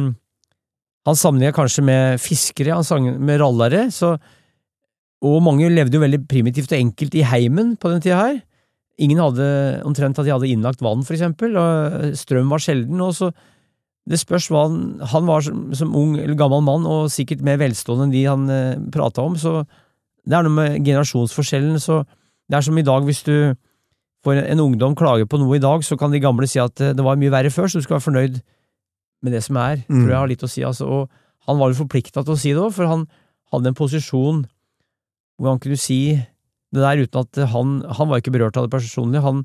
Han 1.05 1.17
sammenligna 1.17 1.53
kanskje 1.53 1.83
med 1.85 2.21
fiskere, 2.21 2.73
han 2.73 2.87
sang 2.87 3.07
med 3.21 3.39
rallere, 3.41 3.89
så 3.93 4.17
Og 5.25 5.41
mange 5.41 5.69
levde 5.71 5.95
jo 5.95 6.03
veldig 6.03 6.25
primitivt 6.29 6.73
og 6.75 6.77
enkelt 6.77 7.15
i 7.15 7.23
heimen 7.25 7.77
på 7.81 7.89
den 7.89 8.01
tida 8.03 8.17
her. 8.19 8.35
Ingen 9.01 9.17
hadde 9.17 9.47
omtrent 9.87 10.19
at 10.19 10.27
de 10.27 10.33
hadde 10.33 10.49
innlagt 10.51 10.83
vann, 10.83 11.03
for 11.07 11.15
eksempel, 11.15 11.55
og 11.57 12.13
strøm 12.19 12.51
var 12.51 12.61
sjelden, 12.61 12.99
og 13.01 13.15
så 13.15 13.31
det 14.05 14.19
spørs 14.21 14.51
hva 14.53 14.67
han 14.67 14.99
Han 15.01 15.25
var 15.25 15.41
som, 15.41 15.73
som 15.73 15.95
ung 15.97 16.17
eller 16.19 16.37
gammel 16.37 16.61
mann, 16.61 16.85
og 16.85 17.09
sikkert 17.09 17.41
mer 17.41 17.57
velstående 17.57 18.05
enn 18.05 18.13
de 18.13 18.25
han 18.27 18.49
eh, 18.53 18.77
prata 18.93 19.23
om, 19.25 19.35
så 19.39 19.63
det 20.25 20.35
er 20.35 20.45
noe 20.45 20.53
med 20.53 20.85
generasjonsforskjellen, 20.85 21.79
så 21.81 22.03
det 22.49 22.59
er 22.59 22.65
som 22.67 22.77
i 22.77 22.85
dag, 22.85 23.03
hvis 23.05 23.23
du 23.25 23.55
får 24.25 24.43
en 24.43 24.61
ungdom 24.61 24.95
klage 24.97 25.25
på 25.29 25.39
noe 25.41 25.57
i 25.57 25.63
dag, 25.63 25.83
så 25.85 25.97
kan 25.97 26.13
de 26.13 26.21
gamle 26.21 26.47
si 26.49 26.61
at 26.61 26.81
eh, 26.81 26.93
det 26.93 27.05
var 27.05 27.17
mye 27.17 27.33
verre 27.33 27.53
før, 27.53 27.69
så 27.69 27.81
du 27.81 27.87
skal 27.87 27.97
være 27.97 28.07
fornøyd 28.09 28.39
med 29.25 29.33
det 29.35 29.41
som 29.45 29.57
er, 29.57 29.81
Mm. 29.89 29.99
tror 30.03 30.09
jeg 30.13 30.19
har 30.21 30.31
litt 30.31 30.45
å 30.45 30.51
si, 30.51 30.61
altså, 30.67 30.85
og 30.87 31.09
han 31.49 31.57
var 31.59 31.73
jo 31.73 31.81
forplikta 31.83 32.23
til 32.23 32.33
å 32.35 32.39
si 32.39 32.53
det 32.53 32.61
òg, 32.61 32.73
for 32.73 32.85
han 32.89 33.07
hadde 33.51 33.71
en 33.73 33.77
posisjon 33.77 34.45
hvor 35.39 35.49
han 35.51 35.59
kunne 35.59 35.77
si 35.81 35.99
det 36.75 36.81
der 36.83 37.01
uten 37.05 37.21
at 37.21 37.49
han 37.51 37.81
Han 37.97 38.09
var 38.09 38.19
ikke 38.21 38.33
berørt 38.35 38.57
av 38.57 38.65
det 38.67 38.73
personlig, 38.75 39.21
han 39.23 39.43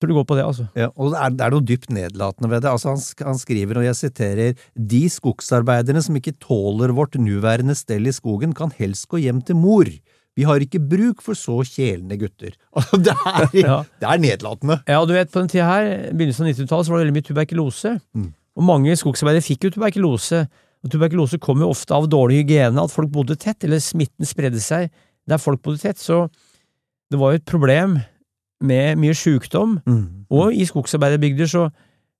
tror 0.00 0.10
det 0.10 0.16
går 0.18 0.26
på 0.28 0.36
det, 0.36 0.44
altså. 0.44 0.64
Ja, 0.76 0.88
og 0.96 1.12
det 1.12 1.20
er, 1.22 1.30
det 1.38 1.44
er 1.46 1.54
noe 1.54 1.64
dypt 1.64 1.90
nedlatende 1.94 2.50
ved 2.50 2.62
det. 2.64 2.70
Altså, 2.72 2.92
han, 2.92 3.28
han 3.30 3.38
skriver, 3.40 3.78
og 3.80 3.84
jeg 3.86 3.96
siterer, 3.96 4.56
de 4.76 5.02
skogsarbeiderne 5.08 6.02
som 6.04 6.18
ikke 6.18 6.34
tåler 6.42 6.92
vårt 6.92 7.14
nuværende 7.16 7.76
stell 7.78 8.06
i 8.10 8.12
skogen, 8.12 8.52
kan 8.54 8.74
helst 8.76 9.06
gå 9.08 9.22
hjem 9.22 9.40
til 9.46 9.56
mor. 9.56 9.88
Vi 10.34 10.42
har 10.48 10.58
ikke 10.64 10.80
bruk 10.82 11.20
for 11.22 11.38
så 11.38 11.60
kjelende 11.68 12.16
gutter. 12.18 12.56
Altså, 12.74 12.98
det 12.98 13.14
er, 13.14 13.48
Ja. 13.66 13.76
det 14.02 14.08
er 14.10 14.22
nedlatende. 14.22 14.80
Ja, 14.90 15.00
du 15.06 15.12
vet, 15.14 15.30
på 15.30 15.40
den 15.44 15.48
tida 15.52 15.68
her, 15.68 15.90
begynnelsen 16.12 16.46
av 16.48 16.52
90-tallet, 16.52 16.86
så 16.88 16.92
var 16.94 16.98
det 17.00 17.04
veldig 17.06 17.16
mye 17.18 17.28
tuberkulose. 17.28 17.92
Mm. 18.18 18.30
Og 18.58 18.66
mange 18.66 18.96
skogsarbeidere 18.98 19.44
fikk 19.46 19.68
jo 19.68 19.74
tuberkulose. 19.76 20.44
Og 20.84 20.90
tuberkulose 20.92 21.38
kom 21.42 21.62
jo 21.62 21.70
ofte 21.72 21.94
av 21.96 22.08
dårlig 22.12 22.42
hygiene, 22.42 22.82
at 22.82 22.92
folk 22.92 23.08
bodde 23.14 23.36
tett, 23.40 23.62
eller 23.64 23.80
smitten 23.80 24.26
spredde 24.28 24.60
seg 24.60 24.90
der 25.30 25.40
folk 25.40 25.62
bodde 25.64 25.80
tett. 25.80 26.02
Så 26.02 26.26
det 27.10 27.16
var 27.20 27.32
jo 27.32 27.40
et 27.40 27.46
problem 27.48 27.96
med 28.64 28.98
mye 29.00 29.14
sjukdom. 29.16 29.78
Og 30.34 30.52
i 30.56 30.66
skogsarbeiderbygder 30.68 31.48
så 31.50 31.68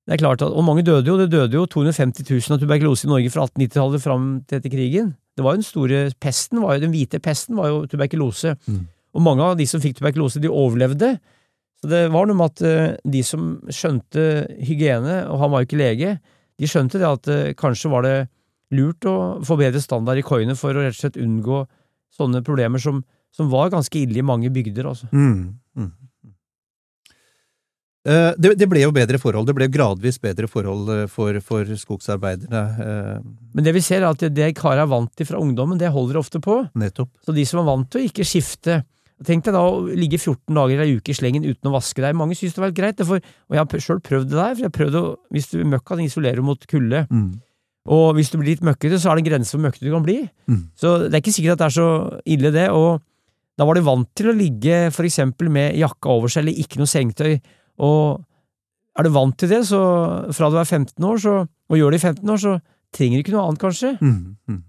det 0.05 0.19
er 0.19 0.21
klart 0.21 0.43
at, 0.45 0.53
Og 0.53 0.61
mange 0.67 0.83
døde 0.85 1.09
jo. 1.09 1.15
Det 1.17 1.31
døde 1.33 1.57
jo 1.57 1.65
250 1.67 2.27
000 2.29 2.57
av 2.57 2.61
tuberkulose 2.61 3.07
i 3.07 3.11
Norge 3.11 3.31
fra 3.33 3.47
1890-tallet 3.49 4.03
fram 4.05 4.27
til 4.45 4.59
etter 4.61 4.73
krigen. 4.75 5.15
Det 5.35 5.45
var 5.45 5.55
jo 5.55 5.62
den 5.62 5.66
store 5.66 6.03
pesten, 6.22 6.61
var 6.62 6.76
jo, 6.76 6.85
den 6.85 6.93
hvite 6.95 7.20
pesten 7.22 7.59
var 7.59 7.70
jo 7.72 7.80
tuberkulose. 7.91 8.55
Mm. 8.70 8.85
Og 9.14 9.24
mange 9.24 9.47
av 9.47 9.57
de 9.59 9.66
som 9.70 9.82
fikk 9.82 9.99
tuberkulose, 9.99 10.43
de 10.43 10.51
overlevde. 10.51 11.14
Så 11.82 11.91
det 11.91 12.05
var 12.14 12.28
noe 12.28 12.39
med 12.39 12.55
at 12.55 12.62
eh, 12.64 12.95
de 13.16 13.22
som 13.26 13.57
skjønte 13.68 14.22
hygiene, 14.64 15.24
og 15.28 15.43
han 15.43 15.53
var 15.53 15.62
jo 15.62 15.68
ikke 15.68 15.80
lege, 15.82 16.14
de 16.61 16.70
skjønte 16.70 17.01
det 17.03 17.09
at 17.09 17.30
eh, 17.32 17.55
kanskje 17.59 17.91
var 17.93 18.07
det 18.07 18.16
lurt 18.74 19.07
å 19.07 19.16
få 19.45 19.59
bedre 19.61 19.82
standard 19.82 20.18
i 20.18 20.24
koiene 20.26 20.57
for 20.59 20.74
å 20.74 20.85
rett 20.85 20.97
og 20.97 21.03
slett 21.03 21.20
unngå 21.20 21.64
sånne 22.14 22.43
problemer 22.47 22.82
som, 22.82 23.03
som 23.35 23.51
var 23.53 23.72
ganske 23.74 23.99
ille 24.01 24.22
i 24.22 24.26
mange 24.26 24.51
bygder. 24.55 24.89
Altså. 24.91 25.11
Mm. 25.12 25.59
Mm. 25.78 25.93
Eh, 28.05 28.33
Det, 28.37 28.55
det 28.61 28.69
ble 28.69 28.83
jo 28.85 28.93
bedre 28.93 29.19
forhold. 29.19 29.47
Det 29.49 29.55
ble 29.57 29.69
gradvis 29.73 30.19
bedre 30.21 30.49
forhold 30.51 30.91
eh, 30.93 31.05
for, 31.09 31.39
for 31.41 31.65
skogsarbeiderne. 31.65 32.65
eh, 32.85 33.21
Men 33.55 33.65
det 33.65 33.73
vi 33.75 33.81
ser 33.85 34.03
er 34.03 34.11
at 34.11 34.21
det, 34.35 34.51
kara 34.59 34.83
er 34.85 34.91
vant 34.91 35.13
til 35.17 35.27
fra 35.27 35.41
ungdommen, 35.41 35.79
det 35.81 35.89
holder 35.93 36.21
ofte 36.21 36.41
på. 36.45 36.59
Nettopp. 36.77 37.11
Så 37.25 37.33
de 37.35 37.45
som 37.49 37.63
er 37.63 37.69
vant 37.71 37.89
til 37.91 38.03
å 38.03 38.11
ikke 38.11 38.27
skifte 38.29 38.83
Tenk 39.25 39.45
deg 39.47 39.55
da 39.55 39.61
å 39.63 39.77
ligge 39.95 40.19
14 40.19 40.51
dager 40.57 40.75
eller 40.75 40.89
ei 40.91 40.97
uke 40.99 41.13
i 41.13 41.15
slengen 41.15 41.45
uten 41.47 41.69
å 41.71 41.73
vaske 41.77 42.03
deg. 42.03 42.17
Mange 42.19 42.35
synes 42.35 42.57
det 42.57 42.61
var 42.65 42.73
greit, 42.75 42.99
for, 43.07 43.23
og 43.23 43.55
jeg 43.55 43.61
har 43.63 43.83
sjøl 43.85 44.01
prøvd 44.03 44.27
det 44.27 44.35
der. 44.37 44.51
for 44.57 44.59
jeg 44.65 44.67
har 44.67 44.75
prøvd 44.75 44.97
å, 44.99 45.03
Hvis 45.33 45.47
du 45.53 45.63
møkka, 45.71 45.97
den 45.97 46.09
isolerer 46.11 46.43
mot 46.43 46.67
kulde. 46.67 47.05
Mm. 47.09 47.29
Og 47.95 48.15
hvis 48.19 48.33
du 48.33 48.39
blir 48.41 48.51
litt 48.57 48.67
møkkete, 48.67 48.99
så 48.99 49.13
er 49.13 49.17
det 49.17 49.23
en 49.23 49.29
grense 49.31 49.55
for 49.55 49.63
møkkete 49.63 49.87
du 49.87 49.93
kan 49.95 50.03
bli. 50.05 50.17
Mm. 50.51 50.61
Så 50.75 50.93
det 51.07 51.15
er 51.15 51.23
ikke 51.23 51.37
sikkert 51.39 51.55
at 51.55 51.63
det 51.63 51.69
er 51.71 51.77
så 51.79 51.89
ille, 52.27 52.51
det. 52.59 52.67
Og 52.75 53.01
da 53.57 53.65
var 53.71 53.79
de 53.79 53.87
vant 53.87 54.11
til 54.19 54.33
å 54.33 54.37
ligge 54.37 54.81
for 54.93 55.07
eksempel 55.07 55.49
med 55.49 55.79
jakka 55.79 56.11
over 56.19 56.35
seg, 56.35 56.43
eller 56.43 56.59
ikke 56.67 56.83
noe 56.83 56.91
sengetøy. 56.91 57.39
Og 57.83 58.22
er 58.95 59.07
du 59.07 59.11
vant 59.14 59.35
til 59.39 59.51
det, 59.51 59.64
så 59.66 59.81
fra 60.35 60.51
du 60.53 60.61
er 60.61 60.68
15 60.68 61.09
år, 61.09 61.18
så, 61.22 61.41
og 61.43 61.79
gjør 61.79 61.95
det 61.95 61.99
i 62.01 62.07
15 62.12 62.31
år, 62.31 62.41
så 62.45 62.55
trenger 62.95 63.18
du 63.18 63.25
ikke 63.25 63.35
noe 63.35 63.49
annet, 63.49 63.62
kanskje. 63.62 63.97
Mm. 63.99 64.37
Mm. 64.51 64.62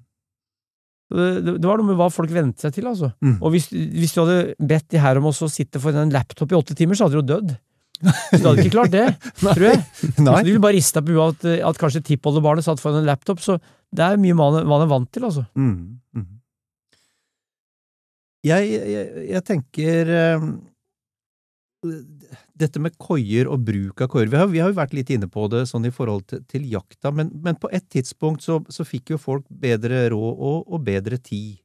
Det, 1.16 1.28
det, 1.46 1.68
var 1.68 1.78
noe 1.78 1.92
med 1.92 2.00
hva 2.00 2.10
folk 2.10 2.34
vente 2.34 2.66
seg 2.66 2.74
til, 2.80 2.88
altså. 2.90 3.12
Mm. 3.22 3.38
Og 3.38 3.54
hvis, 3.54 3.70
hvis 3.70 4.16
du 4.16 4.24
hadde 4.24 4.56
bedt 4.58 4.90
de 4.96 5.04
her 5.04 5.22
om 5.22 5.30
å 5.30 5.36
sitte 5.36 5.82
foran 5.82 6.08
en 6.08 6.16
laptop 6.16 6.52
i 6.52 6.58
åtte 6.58 6.78
timer, 6.78 6.98
så 6.98 7.06
hadde 7.06 7.20
du 7.20 7.22
jo 7.22 7.30
dødd. 7.36 7.56
Så 8.02 8.42
du 8.42 8.48
hadde 8.50 8.66
ikke 8.66 8.76
klart 8.76 8.96
det, 8.96 9.06
tror 9.46 9.68
jeg. 9.70 9.84
Nei. 10.18 10.34
Så 10.34 10.42
du 10.42 10.52
vil 10.52 10.64
bare 10.64 10.76
riste 10.76 11.04
på 11.06 11.16
huet 11.16 11.38
at, 11.38 11.46
at 11.70 11.82
kanskje 11.82 12.04
tippoldebarnet 12.10 12.66
satt 12.66 12.82
foran 12.82 13.04
en 13.04 13.10
laptop, 13.12 13.44
så 13.44 13.60
det 13.96 14.08
er 14.08 14.20
mye 14.20 14.36
man, 14.36 14.64
man 14.68 14.84
er 14.84 14.90
vant 14.90 15.12
til, 15.14 15.28
altså. 15.30 15.46
Mm, 15.54 16.02
mm. 16.18 16.32
Jeg, 18.46 18.74
jeg, 18.74 19.06
jeg 19.32 19.42
tenker 19.46 20.10
eh, 20.14 20.50
Dette 22.56 22.80
med 22.80 22.96
koier 23.02 23.50
og 23.52 23.66
bruk 23.68 24.00
av 24.06 24.08
koier 24.14 24.30
vi 24.32 24.40
vi 24.54 24.62
har 24.64 24.72
jo 24.72 24.78
vært 24.78 24.96
litt 24.96 25.10
inne 25.12 25.28
på 25.32 25.50
det 25.52 25.66
sånn 25.68 25.88
i 25.90 25.92
forhold 25.92 26.28
til, 26.32 26.44
til 26.48 26.66
jakta, 26.72 27.12
men, 27.12 27.34
men 27.44 27.60
på 27.60 27.68
et 27.76 27.84
tidspunkt 27.92 28.46
så, 28.46 28.62
så 28.72 28.88
fikk 28.88 29.12
jo 29.12 29.20
folk 29.20 29.46
bedre 29.50 30.06
råd 30.14 30.34
og, 30.34 30.64
og 30.66 30.84
bedre 30.88 31.20
tid. 31.20 31.60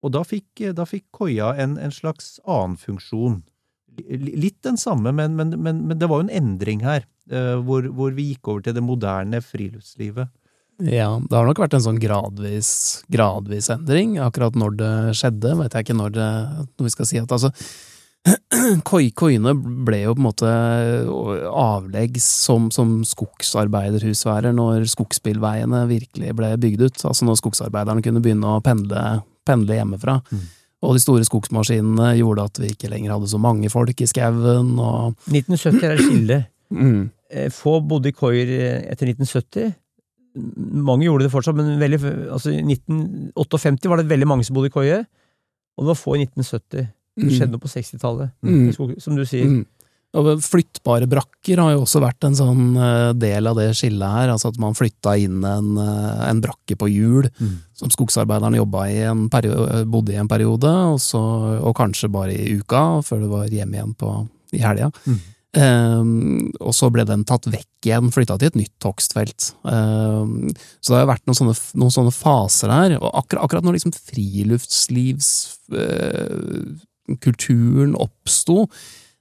Og 0.00 0.14
da 0.16 0.24
fikk, 0.24 0.62
da 0.76 0.86
fikk 0.88 1.10
koia 1.12 1.52
en, 1.60 1.76
en 1.76 1.92
slags 1.92 2.38
annen 2.48 2.78
funksjon. 2.80 3.42
Litt 4.08 4.62
den 4.64 4.78
samme, 4.80 5.12
men, 5.12 5.36
men, 5.36 5.52
men, 5.60 5.84
men 5.90 6.00
det 6.00 6.08
var 6.08 6.22
jo 6.22 6.28
en 6.28 6.36
endring 6.40 6.80
her, 6.86 7.04
eh, 7.28 7.56
hvor, 7.60 7.84
hvor 7.92 8.14
vi 8.16 8.30
gikk 8.30 8.48
over 8.48 8.64
til 8.64 8.78
det 8.78 8.84
moderne 8.86 9.42
friluftslivet. 9.44 10.30
Ja, 10.80 11.10
det 11.20 11.36
har 11.36 11.44
nok 11.44 11.60
vært 11.60 11.74
en 11.76 11.84
sånn 11.84 12.00
gradvis, 12.00 12.70
gradvis 13.12 13.68
endring. 13.72 14.16
Akkurat 14.24 14.56
når 14.56 14.76
det 14.80 14.92
skjedde, 15.20 15.52
vet 15.58 15.76
jeg 15.76 15.84
ikke 15.84 15.98
når 15.98 16.14
det 16.14 16.28
Når 16.70 16.86
vi 16.86 16.92
skal 16.94 17.08
si 17.10 17.20
at 17.20 17.34
altså 17.36 17.50
Koiene 18.88 19.54
ble 19.56 20.02
jo 20.02 20.14
på 20.14 20.20
en 20.20 20.26
måte 20.26 20.50
avleggs 21.48 22.26
som, 22.44 22.68
som 22.74 22.98
skogsarbeiderhusværer 23.08 24.54
når 24.56 24.84
skogsbilveiene 24.92 25.86
virkelig 25.90 26.34
ble 26.36 26.54
bygd 26.60 26.86
ut. 26.86 27.04
Altså 27.08 27.28
når 27.28 27.40
skogsarbeiderne 27.40 28.04
kunne 28.04 28.22
begynne 28.24 28.56
å 28.58 28.64
pendle, 28.64 29.22
pendle 29.48 29.78
hjemmefra. 29.78 30.18
Mm. 30.30 30.48
Og 30.84 30.96
de 30.96 31.04
store 31.04 31.24
skogsmaskinene 31.28 32.14
gjorde 32.20 32.44
at 32.48 32.60
vi 32.60 32.74
ikke 32.74 32.90
lenger 32.92 33.16
hadde 33.16 33.32
så 33.32 33.40
mange 33.40 33.68
folk 33.72 33.98
i 34.00 34.08
skauen, 34.08 34.76
og 34.80 35.16
1970 35.28 35.80
er 35.84 35.96
et 35.96 36.04
skille. 36.04 36.38
mm, 36.76 37.02
Eh, 37.30 37.50
Få 37.54 37.78
bodde 37.86 38.10
i 38.10 38.16
koier 38.16 38.50
etter 38.90 39.10
1970. 39.12 39.74
Mange 40.86 41.06
gjorde 41.06 41.26
det 41.26 41.32
fortsatt, 41.32 41.58
men 41.58 41.78
veldig, 41.80 42.00
altså 42.30 42.52
1958 42.54 43.90
var 43.90 44.00
det 44.00 44.10
veldig 44.10 44.28
mange 44.30 44.46
som 44.46 44.56
bodde 44.56 44.70
i 44.70 44.74
koie, 44.74 45.00
og 45.74 45.84
det 45.84 45.90
var 45.90 45.98
få 45.98 46.16
i 46.16 46.24
1970. 46.26 46.90
Det 47.20 47.34
skjedde 47.36 47.52
noe 47.54 47.62
på 47.62 47.70
60-tallet, 47.70 48.32
Mm. 48.42 48.96
som 49.00 49.16
du 49.16 49.24
sier. 49.24 49.46
Mm. 49.46 49.66
Og 50.18 50.40
flyttbare 50.42 51.06
brakker 51.06 51.60
har 51.62 51.76
jo 51.76 51.84
også 51.84 52.00
vært 52.02 52.24
en 52.26 52.34
sånn 52.34 52.62
eh, 52.74 53.12
del 53.14 53.46
av 53.46 53.54
det 53.60 53.68
skillet 53.78 54.10
her, 54.10 54.32
altså 54.32 54.50
at 54.50 54.58
man 54.58 54.74
flytta 54.74 55.14
inn 55.22 55.44
en, 55.46 55.68
eh, 55.78 56.24
en 56.26 56.40
brakke 56.42 56.74
på 56.74 56.88
hjul, 56.90 57.28
som 57.78 57.92
skogsarbeideren 57.94 58.58
jobba 58.58 58.88
i 58.90 58.96
en 59.06 59.28
periode, 59.30 59.84
bodde 59.86 60.16
i 60.16 60.18
en 60.18 60.30
periode, 60.30 60.66
og, 60.66 60.98
så, 60.98 61.20
og 61.62 61.76
kanskje 61.78 62.10
bare 62.10 62.34
i 62.34 62.58
uka, 62.58 63.04
før 63.06 63.22
det 63.22 63.30
var 63.30 63.54
hjem 63.54 63.76
igjen 63.78 63.94
på, 63.94 64.16
i 64.58 64.64
helga. 64.64 64.90
Mm. 65.06 65.20
Um, 65.50 66.50
og 66.62 66.74
så 66.78 66.90
ble 66.94 67.02
den 67.06 67.24
tatt 67.26 67.48
vekk 67.50 67.86
igjen, 67.88 68.10
flytta 68.14 68.36
til 68.38 68.50
et 68.52 68.58
nytt 68.58 68.86
hogstfelt. 68.86 69.48
Um, 69.66 70.50
så 70.78 70.92
det 70.94 71.00
har 71.00 71.08
vært 71.10 71.26
noen 71.26 71.38
sånne, 71.38 71.56
noen 71.78 71.94
sånne 71.94 72.14
faser 72.14 72.70
her, 72.70 72.98
og 72.98 73.10
akkurat, 73.14 73.46
akkurat 73.46 73.66
når 73.66 73.78
liksom 73.78 73.94
friluftslivs... 73.94 75.32
oppsto, 75.70 76.78
det- 77.18 77.94
oppsto. 77.98 78.68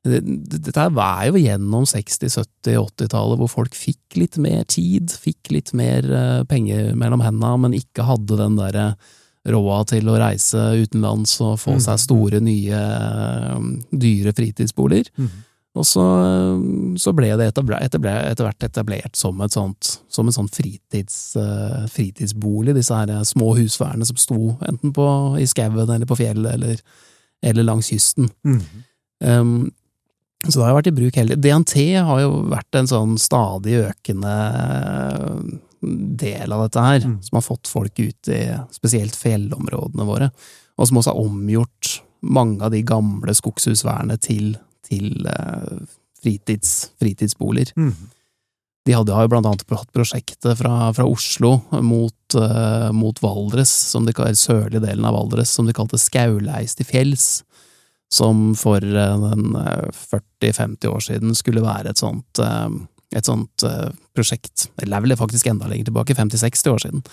dette 0.06 0.86
var 0.96 1.26
jo 1.28 1.34
gjennom 1.42 1.84
60-, 1.86 2.30
70-, 2.64 2.78
80-tallet, 2.80 3.38
hvor 3.42 3.50
folk 3.52 3.76
fikk 3.76 4.16
litt 4.16 4.38
mer 4.38 4.64
tid, 4.64 5.12
fikk 5.12 5.52
litt 5.52 5.74
mer 5.74 6.06
eh, 6.08 6.44
penger 6.50 6.94
mellom 6.96 7.22
hendene, 7.26 7.58
men 7.66 7.74
ikke 7.78 8.06
hadde 8.08 8.38
den 8.40 8.56
derre 8.60 8.96
råda 9.50 9.86
til 9.96 10.08
å 10.12 10.18
reise 10.20 10.58
utenlands 10.84 11.38
og 11.42 11.58
få 11.60 11.76
Mm. 11.78 11.84
seg 11.84 12.00
store, 12.00 12.40
nye, 12.44 12.80
eh, 12.80 13.60
dyre 13.92 14.34
fritidsboliger. 14.36 15.10
Mm. 15.18 15.30
Og 15.80 15.86
så, 15.86 16.04
så 16.98 17.14
ble 17.16 17.30
det 17.38 17.52
etabler, 17.52 17.80
etabler, 17.86 18.24
etter 18.32 18.44
hvert 18.48 18.64
etablert 18.66 19.16
som, 19.16 19.40
et 19.46 19.52
sånt, 19.54 20.00
som 20.10 20.28
en 20.28 20.34
sånn 20.34 20.50
fritids, 20.52 21.36
eh, 21.40 21.86
fritidsbolig, 21.94 22.74
disse 22.76 22.96
her 22.96 23.24
små 23.24 23.52
husværene 23.56 24.06
som 24.08 24.18
sto 24.20 24.58
enten 24.68 24.92
på, 24.96 25.06
i 25.40 25.46
skauen 25.48 25.78
eller 25.80 26.06
på 26.10 26.18
fjellet 26.20 26.54
eller, 26.58 26.82
eller 27.46 27.64
langs 27.68 27.90
kysten. 27.92 28.30
Mm. 28.46 28.62
Um, 29.24 29.72
så 30.48 30.60
det 30.60 30.68
har 30.70 30.78
vært 30.78 30.88
i 30.92 30.96
bruk 30.96 31.18
hele 31.20 31.36
DNT 31.36 31.74
har 32.00 32.22
jo 32.24 32.30
vært 32.52 32.78
en 32.80 32.88
sånn 32.88 33.18
stadig 33.20 33.76
økende 33.82 34.36
del 36.20 36.52
av 36.56 36.66
dette 36.66 36.84
her, 36.84 37.00
Mm. 37.00 37.18
som 37.24 37.36
har 37.36 37.42
fått 37.42 37.68
folk 37.68 38.00
ut 38.00 38.28
i 38.28 38.42
spesielt 38.72 39.16
fjellområdene 39.16 40.06
våre, 40.08 40.32
og 40.78 40.88
som 40.88 40.98
også 40.98 41.14
har 41.14 41.26
omgjort 41.26 42.02
mange 42.22 42.62
av 42.62 42.72
de 42.72 42.82
gamle 42.84 43.32
skogshusværene 43.36 44.18
til, 44.20 44.58
til 44.84 45.26
uh, 45.28 45.80
fritids, 46.22 46.92
fritidsboliger. 47.00 47.72
Mm. 47.78 47.94
De 48.90 48.96
hadde 48.98 49.14
har 49.14 49.28
jo 49.28 49.30
blant 49.30 49.46
annet 49.46 49.62
hatt 49.70 49.92
prosjektet 49.94 50.58
fra, 50.58 50.90
fra 50.98 51.06
Oslo 51.06 51.60
mot, 51.86 52.16
uh, 52.34 52.90
mot 52.96 53.20
Valdres, 53.22 53.70
som 53.92 54.08
de, 54.08 54.16
eller 54.18 54.40
sørlige 54.40 54.82
delen 54.82 55.06
av 55.06 55.14
Valdres, 55.14 55.52
som 55.54 55.70
de 55.70 55.76
kalte 55.78 56.00
Skauleis 56.02 56.74
til 56.80 56.90
fjells. 56.90 57.28
Som 58.10 58.56
for 58.58 58.82
uh, 58.82 59.28
eh, 59.62 59.84
40-50 60.42 60.90
år 60.90 61.04
siden 61.06 61.38
skulle 61.38 61.62
være 61.62 61.94
et 61.94 62.02
sånt, 62.02 62.42
uh, 62.42 62.66
et 63.16 63.26
sånt 63.26 63.66
eh, 63.66 63.90
prosjekt. 64.18 64.68
Eller 64.82 64.98
er 64.98 65.06
vel 65.06 65.18
faktisk 65.20 65.50
enda 65.50 65.70
lenger 65.70 65.90
tilbake, 65.90 66.18
50-60 66.18 66.74
år 66.74 66.84
siden. 66.84 67.06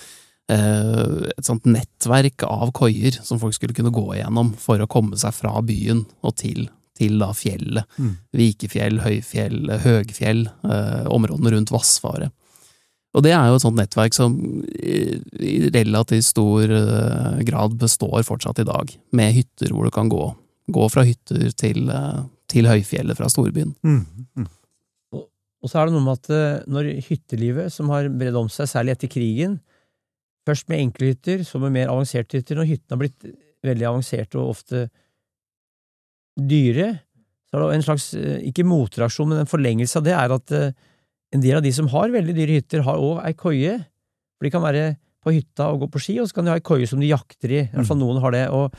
Eh, 0.52 1.28
et 1.32 1.48
sånt 1.48 1.66
nettverk 1.68 2.44
av 2.46 2.72
koier 2.76 3.16
som 3.18 3.40
folk 3.42 3.56
skulle 3.56 3.76
kunne 3.76 3.94
gå 3.94 4.06
igjennom 4.14 4.52
for 4.60 4.80
å 4.82 4.90
komme 4.90 5.18
seg 5.20 5.34
fra 5.34 5.56
byen 5.66 6.04
og 6.22 6.36
til, 6.38 6.68
til 6.96 7.18
da 7.20 7.30
fjellet. 7.36 7.86
Mm. 8.00 8.16
Vikefjell, 8.36 9.00
Høyfjell, 9.04 9.70
Høgfjell, 9.84 10.42
eh, 10.66 11.06
områdene 11.12 11.54
rundt 11.54 11.72
Vassfaret. 11.74 12.34
Og 13.16 13.24
det 13.24 13.32
er 13.32 13.48
jo 13.48 13.56
et 13.56 13.64
sånt 13.64 13.78
nettverk 13.78 14.16
som 14.16 14.34
i, 14.76 15.16
i 15.40 15.54
relativt 15.72 16.26
stor 16.26 16.72
eh, 16.72 17.38
grad 17.48 17.78
består 17.80 18.26
fortsatt 18.28 18.60
i 18.60 18.66
dag, 18.68 18.92
med 19.16 19.36
hytter 19.38 19.72
hvor 19.72 19.88
du 19.88 19.94
kan 19.94 20.10
gå. 20.12 20.26
Gå 20.72 20.88
fra 20.92 21.06
hytter 21.06 21.48
til, 21.56 21.88
eh, 21.88 22.20
til 22.52 22.68
høyfjellet 22.68 23.16
fra 23.16 23.30
storbyen. 23.32 23.72
Mm. 23.86 24.26
Mm. 24.36 24.50
Og 25.64 25.72
så 25.72 25.80
er 25.80 25.88
det 25.88 25.96
noe 25.96 26.04
med 26.04 26.20
at 26.20 26.30
eh, 26.34 26.68
når 26.70 26.90
hyttelivet, 27.08 27.72
som 27.72 27.88
har 27.94 28.10
bredd 28.12 28.36
om 28.38 28.52
seg, 28.52 28.68
særlig 28.70 28.94
etter 28.94 29.10
krigen, 29.10 29.56
først 30.46 30.68
med 30.70 30.84
enkle 30.84 31.14
hytter, 31.14 31.42
så 31.46 31.58
med 31.62 31.72
mer 31.74 31.90
avanserte 31.90 32.38
hytter, 32.38 32.60
når 32.60 32.68
hyttene 32.74 32.94
har 32.94 33.02
blitt 33.02 33.30
veldig 33.66 33.88
avanserte 33.88 34.38
og 34.38 34.52
ofte 34.52 34.86
dyre, 36.36 36.92
så 37.46 37.56
er 37.56 37.62
det 37.62 37.78
en 37.78 37.86
slags, 37.86 38.10
eh, 38.14 38.42
ikke 38.50 38.66
motreaksjon, 38.66 39.30
men 39.30 39.42
en 39.42 39.50
forlengelse 39.50 40.00
av 40.00 40.06
det, 40.06 40.14
er 40.16 40.34
at 40.34 40.52
eh, 40.52 40.72
en 41.34 41.42
del 41.42 41.58
av 41.58 41.64
de 41.64 41.72
som 41.72 41.88
har 41.92 42.12
veldig 42.12 42.34
dyre 42.36 42.58
hytter, 42.60 42.84
har 42.86 43.00
òg 43.00 43.22
ei 43.24 43.34
koie. 43.38 43.76
For 44.36 44.46
de 44.46 44.52
kan 44.52 44.64
være 44.64 44.96
på 45.24 45.32
hytta 45.34 45.70
og 45.72 45.84
gå 45.84 45.88
på 45.94 46.02
ski, 46.02 46.18
og 46.20 46.28
så 46.28 46.36
kan 46.36 46.46
de 46.46 46.52
ha 46.52 46.58
ei 46.60 46.66
koie 46.66 46.86
som 46.86 47.00
de 47.02 47.10
jakter 47.10 47.54
i. 47.54 47.62
I 47.64 47.72
hvert 47.72 47.88
fall 47.88 48.00
noen 48.00 48.20
har 48.22 48.34
det. 48.34 48.44
Og 48.54 48.74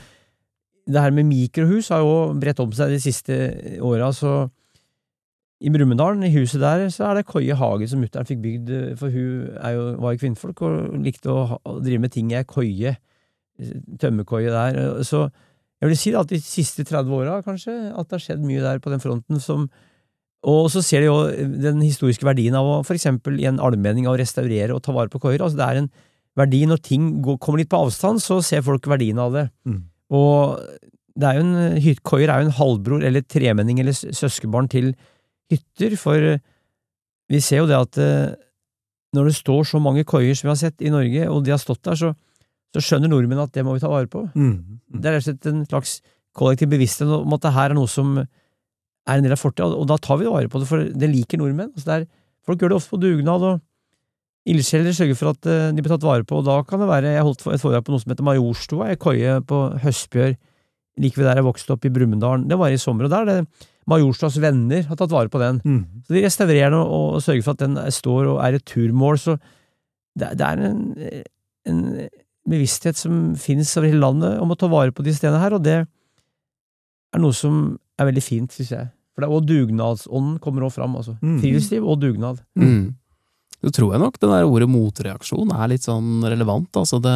det 0.88 1.02
her 1.02 1.12
med 1.12 1.28
mikrohus 1.28 1.90
har 1.92 2.04
jo 2.04 2.38
bredt 2.38 2.62
om 2.64 2.72
seg 2.72 2.94
de 2.94 3.02
siste 3.02 3.34
åra, 3.84 4.12
så 4.16 4.46
i 5.58 5.72
Brumunddal, 5.74 6.20
i 6.22 6.30
huset 6.36 6.62
der, 6.62 6.84
så 6.94 7.08
er 7.08 7.18
det 7.18 7.26
Koie 7.26 7.54
hage 7.58 7.88
som 7.90 7.98
mutter'n 7.98 8.26
fikk 8.28 8.38
bygd, 8.44 8.68
for 9.00 9.10
hun 9.10 9.48
er 9.58 9.74
jo, 9.74 9.84
var 9.98 10.14
jo 10.14 10.20
kvinnfolk 10.22 10.62
og 10.62 11.00
likte 11.02 11.34
å 11.34 11.58
drive 11.82 12.04
med 12.04 12.14
ting 12.14 12.30
i 12.30 12.36
ei 12.38 12.46
koie, 12.46 12.94
tømmerkoie 13.98 14.52
der. 14.54 15.02
Så 15.02 15.24
jeg 15.78 15.88
vil 15.90 15.98
si 16.00 16.12
at 16.18 16.30
de 16.32 16.40
siste 16.42 16.82
30 16.88 17.12
åra, 17.14 17.36
kanskje, 17.46 17.74
at 17.94 18.08
det 18.08 18.16
har 18.16 18.24
skjedd 18.24 18.42
mye 18.42 18.64
der 18.64 18.80
på 18.82 18.90
den 18.90 19.02
fronten 19.02 19.38
som 19.42 19.68
Og 20.46 20.68
så 20.70 20.82
ser 20.86 21.02
de 21.02 21.08
jo 21.08 21.16
den 21.62 21.80
historiske 21.82 22.22
verdien 22.26 22.54
av 22.54 22.66
å 22.66 22.74
for 22.86 22.94
eksempel 22.94 23.40
i 23.42 23.46
en 23.50 23.58
allmenning 23.58 24.06
av 24.06 24.14
å 24.14 24.20
restaurere 24.20 24.70
og 24.74 24.82
ta 24.86 24.92
vare 24.94 25.10
på 25.10 25.18
koier. 25.18 25.42
Altså 25.42 25.58
det 25.58 25.66
er 25.66 25.80
en 25.80 25.88
verdi 26.38 26.60
når 26.70 26.78
ting 26.86 27.08
går, 27.26 27.38
kommer 27.42 27.58
litt 27.58 27.70
på 27.72 27.80
avstand, 27.82 28.22
så 28.22 28.38
ser 28.46 28.62
folk 28.62 28.86
verdien 28.86 29.18
av 29.18 29.32
det. 29.34 29.48
Mm. 29.66 29.80
Og 30.14 30.60
det 31.18 31.26
er 31.26 31.40
jo 31.40 31.42
en, 31.42 31.80
hyt- 31.82 32.02
koier 32.06 32.30
er 32.30 32.44
jo 32.44 32.46
en 32.46 32.54
halvbror 32.60 33.02
eller 33.08 33.26
tremenning 33.26 33.80
eller 33.82 33.96
søskenbarn 33.98 34.70
til 34.70 34.92
hytter, 35.50 35.96
for 35.98 36.14
eh, 36.22 36.38
vi 37.28 37.40
ser 37.42 37.64
jo 37.64 37.66
det 37.66 37.80
at 37.82 37.98
eh, 37.98 38.36
når 39.18 39.32
det 39.32 39.36
står 39.40 39.66
så 39.66 39.80
mange 39.82 40.06
koier 40.06 40.38
som 40.38 40.46
vi 40.46 40.54
har 40.54 40.60
sett 40.62 40.84
i 40.86 40.92
Norge, 40.94 41.26
og 41.26 41.42
de 41.42 41.50
har 41.56 41.58
stått 41.58 41.82
der, 41.82 41.98
så, 41.98 42.12
så 42.74 42.82
skjønner 42.84 43.10
nordmenn 43.10 43.40
at 43.42 43.54
det 43.54 43.64
må 43.64 43.74
vi 43.76 43.82
ta 43.82 43.90
vare 43.90 44.10
på. 44.10 44.26
Mm. 44.34 44.52
Mm. 44.52 44.98
Det 45.00 45.08
er 45.08 45.16
rett 45.16 45.24
og 45.24 45.28
slett 45.30 45.48
en 45.50 45.62
slags 45.68 45.94
kollektiv 46.38 46.70
bevissthet 46.72 47.10
om 47.10 47.36
at 47.36 47.44
det 47.46 47.54
her 47.56 47.72
er 47.72 47.78
noe 47.78 47.90
som 47.90 48.18
er 48.18 49.16
en 49.16 49.24
del 49.24 49.34
av 49.34 49.40
fortida, 49.40 49.70
og 49.72 49.86
da 49.88 49.96
tar 50.02 50.20
vi 50.20 50.28
vare 50.28 50.50
på 50.52 50.60
det, 50.60 50.68
for 50.68 50.84
det 50.84 51.08
liker 51.10 51.40
nordmenn. 51.40 51.72
Altså 51.72 51.88
det 51.88 51.96
er, 51.96 52.04
folk 52.44 52.60
gjør 52.60 52.74
det 52.74 52.78
ofte 52.78 52.92
på 52.92 53.00
dugnad, 53.02 53.46
og 53.48 54.52
ildsjeler 54.52 54.94
sørger 54.96 55.18
for 55.18 55.32
at 55.32 55.48
eh, 55.48 55.70
de 55.72 55.84
blir 55.84 55.94
tatt 55.94 56.04
vare 56.04 56.26
på, 56.28 56.40
og 56.40 56.46
da 56.48 56.60
kan 56.68 56.82
det 56.82 56.90
være 56.90 57.14
Jeg 57.16 57.24
holdt 57.24 57.46
et 57.46 57.64
foredrag 57.64 57.86
på 57.86 57.94
noe 57.94 58.02
som 58.04 58.12
heter 58.12 58.28
Majorstua, 58.28 58.90
ei 58.92 59.00
koie 59.00 59.40
på 59.48 59.62
Høstbjørg, 59.84 60.38
like 60.98 61.20
ved 61.20 61.28
der 61.28 61.40
jeg 61.40 61.46
vokste 61.46 61.74
opp 61.74 61.84
i 61.86 61.92
Brumunddal. 61.94 62.44
Det 62.50 62.58
var 62.58 62.74
i 62.74 62.80
sommer, 62.80 63.08
og 63.08 63.12
der 63.14 63.24
er 63.24 63.40
det 63.40 63.66
Majorstuas 63.88 64.36
venner 64.42 64.84
har 64.84 64.98
tatt 65.00 65.12
vare 65.14 65.32
på 65.32 65.40
den. 65.40 65.60
Mm. 65.64 65.82
Så 66.04 66.12
de 66.12 66.24
restaurerer 66.24 66.72
den 66.74 66.80
og, 66.82 67.14
og 67.16 67.22
sørger 67.24 67.44
for 67.46 67.56
at 67.56 67.62
den 67.64 67.78
står 67.94 68.32
og 68.34 68.40
er 68.44 68.58
et 68.58 68.66
turmål, 68.68 69.20
så 69.22 69.38
det, 70.18 70.34
det 70.36 70.44
er 70.44 70.64
en, 70.66 70.82
en 71.70 71.82
bevissthet 72.48 72.98
som 72.98 73.34
finnes 73.40 73.72
over 73.76 73.90
hele 73.90 74.02
landet 74.02 74.38
om 74.42 74.52
å 74.52 74.58
ta 74.58 74.68
vare 74.70 74.94
på 74.94 75.04
de 75.06 75.14
stedene 75.16 75.40
her, 75.42 75.56
og 75.56 75.64
det 75.64 75.80
er 75.82 77.22
noe 77.22 77.36
som 77.36 77.76
er 77.98 78.08
veldig 78.10 78.24
fint, 78.24 78.54
synes 78.54 78.72
jeg. 78.74 78.88
For 79.14 79.24
det 79.24 79.28
er 79.28 79.34
også 79.34 79.50
dugnadsånden 79.50 80.38
kommer 80.44 80.66
også 80.66 80.78
fram, 80.78 80.96
altså. 81.00 81.16
Mm. 81.18 81.38
Friluftsliv 81.42 81.86
og 81.88 82.00
dugnad. 82.04 82.40
Mm. 82.54 82.94
Så 83.58 83.72
tror 83.74 83.94
jeg 83.94 84.02
nok 84.04 84.20
det 84.22 84.30
der 84.30 84.46
ordet 84.46 84.68
motreaksjon 84.70 85.50
er 85.56 85.70
litt 85.72 85.82
sånn 85.82 86.22
relevant. 86.22 86.70
Altså 86.78 87.00
det, 87.02 87.14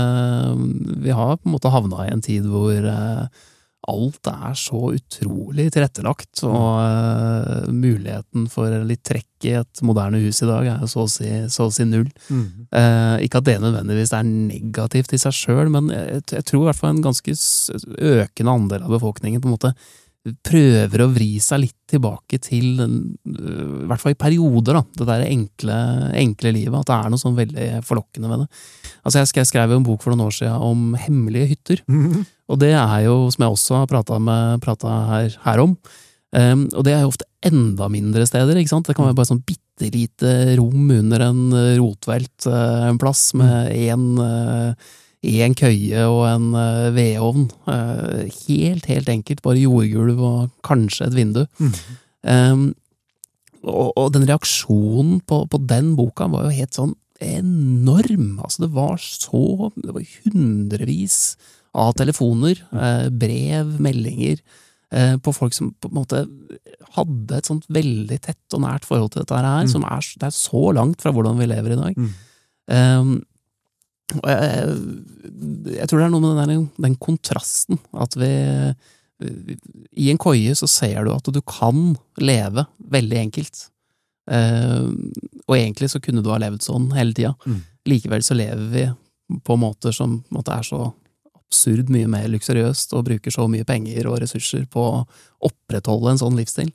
vi 1.04 1.14
har 1.14 1.36
på 1.38 1.46
en 1.46 1.54
måte 1.54 1.70
havna 1.70 2.08
i 2.08 2.10
en 2.10 2.24
tid 2.24 2.48
hvor 2.50 2.74
eh, 2.74 3.44
alt 3.91 4.28
er 4.30 4.55
så 4.59 4.93
utrolig 4.95 5.66
tilrettelagt, 5.74 6.45
og 6.47 6.66
uh, 6.78 7.70
muligheten 7.74 8.47
for 8.53 8.70
litt 8.87 9.03
trekk 9.07 9.49
i 9.49 9.57
et 9.59 9.83
moderne 9.83 10.20
hus 10.22 10.39
i 10.45 10.47
dag 10.47 10.68
er 10.70 10.85
jo 10.85 10.91
så 10.93 11.03
å 11.03 11.11
si, 11.11 11.30
så 11.51 11.66
å 11.66 11.72
si 11.74 11.87
null. 11.89 12.07
Mm. 12.28 12.45
Uh, 12.70 13.16
ikke 13.26 13.41
at 13.43 13.49
det 13.49 13.59
nødvendigvis 13.62 14.14
er 14.14 14.28
negativt 14.28 15.16
i 15.16 15.20
seg 15.22 15.35
sjøl, 15.35 15.72
men 15.74 15.91
jeg, 15.91 16.22
jeg 16.30 16.47
tror 16.47 16.62
i 16.62 16.70
hvert 16.70 16.78
fall 16.78 16.95
en 16.95 17.03
ganske 17.09 17.35
økende 18.12 18.55
andel 18.55 18.87
av 18.87 18.95
befolkningen 18.95 19.43
på 19.43 19.51
en 19.51 19.57
måte 19.57 19.74
prøver 20.22 21.02
å 21.02 21.08
vri 21.10 21.32
seg 21.42 21.64
litt 21.64 21.78
tilbake 21.90 22.38
til, 22.42 22.78
øh, 22.78 23.80
i 23.82 23.88
hvert 23.90 24.02
fall 24.02 24.14
i 24.14 24.18
perioder, 24.20 24.78
da, 24.78 24.82
det 25.00 25.06
der 25.08 25.24
enkle, 25.26 25.78
enkle 26.18 26.52
livet. 26.54 26.76
At 26.78 26.90
det 26.90 26.98
er 26.98 27.10
noe 27.10 27.22
sånn 27.22 27.38
veldig 27.38 27.66
forlokkende 27.86 28.30
med 28.30 28.44
det. 28.44 28.62
Altså 29.02 29.22
Jeg 29.22 29.50
skrev, 29.50 29.74
jo 29.74 29.80
en 29.80 29.88
bok 29.88 30.04
for 30.04 30.14
noen 30.14 30.28
år 30.28 30.36
siden 30.36 30.62
om 30.62 30.94
hemmelige 30.94 31.50
hytter. 31.54 31.82
Mm. 31.90 32.22
Og 32.52 32.62
det 32.62 32.70
er 32.76 33.02
jo, 33.08 33.16
som 33.34 33.46
jeg 33.46 33.56
også 33.56 33.82
har 33.82 33.90
prata, 33.90 34.94
her, 35.10 35.36
her 35.42 35.64
om, 35.64 35.74
um, 36.36 36.64
og 36.70 36.86
det 36.86 36.94
er 36.94 37.02
jo 37.02 37.12
ofte 37.12 37.28
enda 37.42 37.90
mindre 37.90 38.26
steder. 38.28 38.56
ikke 38.60 38.76
sant? 38.76 38.86
Det 38.86 38.94
kan 38.94 39.08
være 39.08 39.18
bare 39.18 39.32
sånn 39.32 39.42
bitte 39.42 39.90
lite 39.90 40.54
rom 40.60 40.90
under 40.94 41.24
en 41.26 41.46
eh, 41.58 41.78
rotvelt 41.80 42.46
uh, 42.46 42.86
en 42.86 43.00
plass, 43.02 43.32
med 43.34 43.72
én 43.74 44.04
en 45.22 45.54
køye 45.54 46.02
og 46.10 46.22
en 46.26 46.46
eh, 46.58 46.88
vedovn. 46.96 47.44
Eh, 47.70 48.30
helt, 48.48 48.86
helt 48.90 49.08
enkelt. 49.08 49.42
Bare 49.44 49.60
jordgulv 49.62 50.18
og 50.20 50.50
kanskje 50.66 51.06
et 51.06 51.14
vindu. 51.14 51.44
Mm. 51.62 51.74
Um, 52.22 52.64
og, 53.62 53.92
og 53.98 54.08
den 54.14 54.26
reaksjonen 54.26 55.20
på, 55.26 55.44
på 55.50 55.60
den 55.70 55.92
boka 55.98 56.26
var 56.30 56.48
jo 56.48 56.56
helt 56.58 56.74
sånn 56.74 56.96
enorm. 57.22 58.40
Altså, 58.42 58.64
det 58.64 58.72
var 58.74 58.98
så 58.98 59.70
Det 59.78 59.94
var 59.94 60.06
hundrevis 60.24 61.20
av 61.72 61.94
telefoner, 61.96 62.58
eh, 62.76 63.06
brev, 63.08 63.78
meldinger, 63.80 64.42
eh, 64.92 65.14
på 65.16 65.32
folk 65.32 65.54
som 65.56 65.70
på 65.80 65.88
en 65.88 65.94
måte 66.02 66.18
hadde 66.98 67.38
et 67.38 67.46
sånt 67.48 67.64
veldig 67.72 68.18
tett 68.26 68.52
og 68.58 68.60
nært 68.66 68.84
forhold 68.84 69.14
til 69.14 69.22
dette 69.22 69.38
her, 69.38 69.62
Mm. 69.64 69.70
som 69.72 69.84
er, 69.88 70.00
det 70.18 70.26
er 70.28 70.34
så 70.36 70.74
langt 70.74 71.00
fra 71.00 71.12
hvordan 71.14 71.38
vi 71.38 71.46
lever 71.46 71.72
i 71.72 71.80
dag. 71.80 71.96
Mm. 71.96 72.10
Um, 72.68 73.22
jeg, 74.20 74.76
jeg 75.78 75.88
tror 75.88 76.00
det 76.00 76.06
er 76.06 76.12
noe 76.14 76.22
med 76.22 76.40
den, 76.42 76.50
der, 76.52 76.86
den 76.88 76.96
kontrasten, 77.02 77.80
at 77.92 78.16
vi 78.20 78.32
I 79.92 80.08
en 80.10 80.20
koie 80.20 80.54
så 80.58 80.66
ser 80.70 81.04
du 81.06 81.12
at 81.14 81.28
du 81.30 81.40
kan 81.46 81.92
leve 82.18 82.66
veldig 82.92 83.18
enkelt. 83.20 83.68
Eh, 84.30 84.88
og 85.46 85.54
egentlig 85.56 85.92
så 85.92 86.00
kunne 86.02 86.22
du 86.22 86.30
ha 86.32 86.40
levd 86.42 86.64
sånn 86.64 86.90
hele 86.96 87.14
tida. 87.14 87.34
Mm. 87.46 87.60
Likevel 87.90 88.24
så 88.26 88.36
lever 88.38 88.66
vi 88.72 88.88
på 89.46 89.56
måter 89.58 89.94
som 89.94 90.20
på 90.26 90.36
måte 90.36 90.56
er 90.56 90.66
så 90.66 90.82
absurd 91.53 91.92
mye 91.92 92.09
mer 92.11 92.30
luksuriøst, 92.32 92.96
og 92.96 93.07
bruker 93.11 93.34
så 93.34 93.46
mye 93.53 93.68
penger 93.68 94.09
og 94.09 94.22
ressurser 94.24 94.64
på 94.72 94.88
å 94.88 95.05
opprettholde 95.44 96.14
en 96.14 96.22
sånn 96.24 96.38
livsstil. 96.38 96.72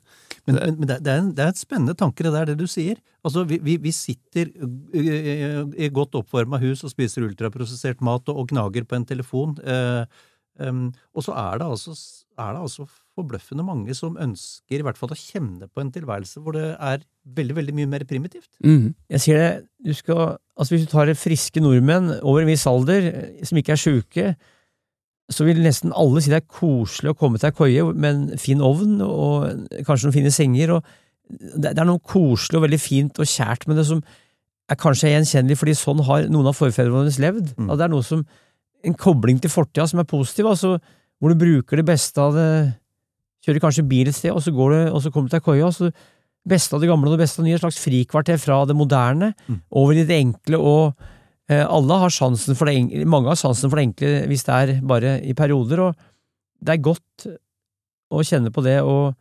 Men, 0.48 0.56
men, 0.62 0.78
men 0.78 0.88
det, 0.88 0.98
er 1.04 1.20
en, 1.20 1.32
det 1.36 1.44
er 1.44 1.52
et 1.52 1.60
spennende 1.60 1.96
tanke, 1.98 2.24
det 2.24 2.32
der, 2.32 2.52
det 2.52 2.56
du 2.62 2.68
sier. 2.70 2.96
Altså, 3.26 3.44
vi, 3.48 3.58
vi, 3.64 3.76
vi 3.82 3.92
sitter 3.92 4.48
i 4.96 5.90
godt 5.92 6.16
oppvarma 6.22 6.60
hus 6.62 6.86
og 6.86 6.94
spiser 6.94 7.26
ultraprosessert 7.26 8.00
mat 8.04 8.30
og, 8.32 8.40
og 8.40 8.54
gnager 8.54 8.86
på 8.88 8.96
en 8.96 9.04
telefon. 9.08 9.58
Eh, 9.60 10.24
um, 10.64 10.86
og 11.12 11.26
så 11.26 11.36
er 11.36 11.60
det, 11.60 11.68
altså, 11.68 11.96
er 12.38 12.56
det 12.56 12.64
altså 12.64 12.88
forbløffende 13.18 13.66
mange 13.66 13.96
som 13.98 14.16
ønsker 14.20 14.80
i 14.80 14.86
hvert 14.86 14.98
fall 15.00 15.12
å 15.12 15.18
kjenne 15.18 15.68
på 15.68 15.82
en 15.82 15.92
tilværelse 15.92 16.40
hvor 16.40 16.56
det 16.56 16.70
er 16.72 17.04
veldig, 17.38 17.56
veldig 17.58 17.74
mye 17.80 17.92
mer 17.98 18.06
primitivt. 18.08 18.50
Mm. 18.64 18.94
Jeg 19.12 19.24
sier 19.24 19.42
det, 19.42 19.50
du 19.84 19.92
skal, 19.96 20.38
altså 20.56 20.74
hvis 20.74 20.86
du 20.86 20.92
tar 20.94 21.12
friske 21.18 21.62
nordmenn 21.62 22.14
over 22.22 22.44
en 22.44 22.52
viss 22.52 22.66
alder, 22.70 23.10
eh, 23.10 23.42
som 23.48 23.60
ikke 23.60 23.76
er 23.76 23.84
sjuke, 23.84 24.30
så 25.28 25.44
vil 25.44 25.60
nesten 25.60 25.92
alle 25.92 26.22
si 26.24 26.32
det 26.32 26.40
er 26.40 26.48
koselig 26.48 27.12
å 27.12 27.18
komme 27.18 27.40
til 27.40 27.50
ei 27.50 27.56
koie 27.56 27.84
med 27.92 28.08
en 28.08 28.40
fin 28.40 28.62
ovn 28.64 28.96
og 29.04 29.68
kanskje 29.84 30.08
noen 30.08 30.16
fine 30.16 30.32
senger. 30.32 30.72
og 30.78 30.88
Det, 31.28 31.74
er 31.74 31.88
noe 31.88 32.00
koselig 32.00 32.56
og 32.56 32.64
veldig 32.64 32.80
fint 32.80 33.20
og 33.20 33.28
kjært 33.28 33.66
med 33.68 33.76
det 33.76 33.86
som 33.90 34.00
er 34.68 34.76
kanskje 34.80 35.12
gjenkjennelig, 35.12 35.56
fordi 35.60 35.76
sånn 35.76 36.00
har 36.04 36.28
noen 36.32 36.48
av 36.48 36.56
forfedrene 36.56 36.96
våre 36.96 37.24
levd. 37.24 37.52
Mm. 37.56 37.72
Det 37.72 37.86
er 37.86 37.94
noe 37.94 38.06
som, 38.06 38.26
En 38.86 38.94
kobling 38.94 39.40
til 39.42 39.50
fortida 39.50 39.88
som 39.90 39.98
er 39.98 40.06
positiv, 40.06 40.46
altså 40.46 40.76
hvor 41.18 41.32
du 41.32 41.40
bruker 41.40 41.80
det 41.80 41.84
beste 41.88 42.22
av 42.22 42.36
det 42.36 42.50
Kjører 43.42 43.62
kanskje 43.62 43.84
bil 43.86 44.08
et 44.10 44.16
sted, 44.16 44.32
og 44.34 44.42
så, 44.42 44.52
går 44.52 44.72
det, 44.74 44.80
og 44.92 45.02
så 45.02 45.10
kommer 45.14 45.28
du 45.28 45.32
til 45.32 45.38
ei 45.38 45.44
koie, 45.46 45.64
og 45.64 45.74
så 45.74 45.88
beste 46.48 46.74
av 46.74 46.82
det 46.82 46.88
gamle 46.90 47.08
og 47.08 47.14
det 47.14 47.22
beste 47.22 47.38
av 47.38 47.44
det 47.44 47.50
nye, 47.50 47.58
et 47.58 47.62
slags 47.62 47.78
frikvarter 47.80 48.40
fra 48.42 48.58
det 48.66 48.76
moderne, 48.76 49.30
over 49.70 49.98
i 49.98 50.04
det 50.08 50.18
enkle 50.18 50.58
og 50.58 51.06
alle 51.48 51.96
har 52.02 52.12
sjansen 52.12 52.56
for 52.58 52.68
det 52.68 53.06
mange 53.08 53.30
har 53.30 53.38
sjansen 53.40 53.70
for 53.70 53.80
det 53.80 53.86
enkle 53.88 54.10
hvis 54.28 54.44
det 54.44 54.56
er 54.56 54.72
bare 54.84 55.14
i 55.24 55.32
perioder, 55.36 55.80
og 55.86 55.96
det 56.60 56.74
er 56.74 56.84
godt 56.84 57.28
å 58.12 58.24
kjenne 58.24 58.52
på 58.52 58.64
det, 58.64 58.78
og 58.84 59.14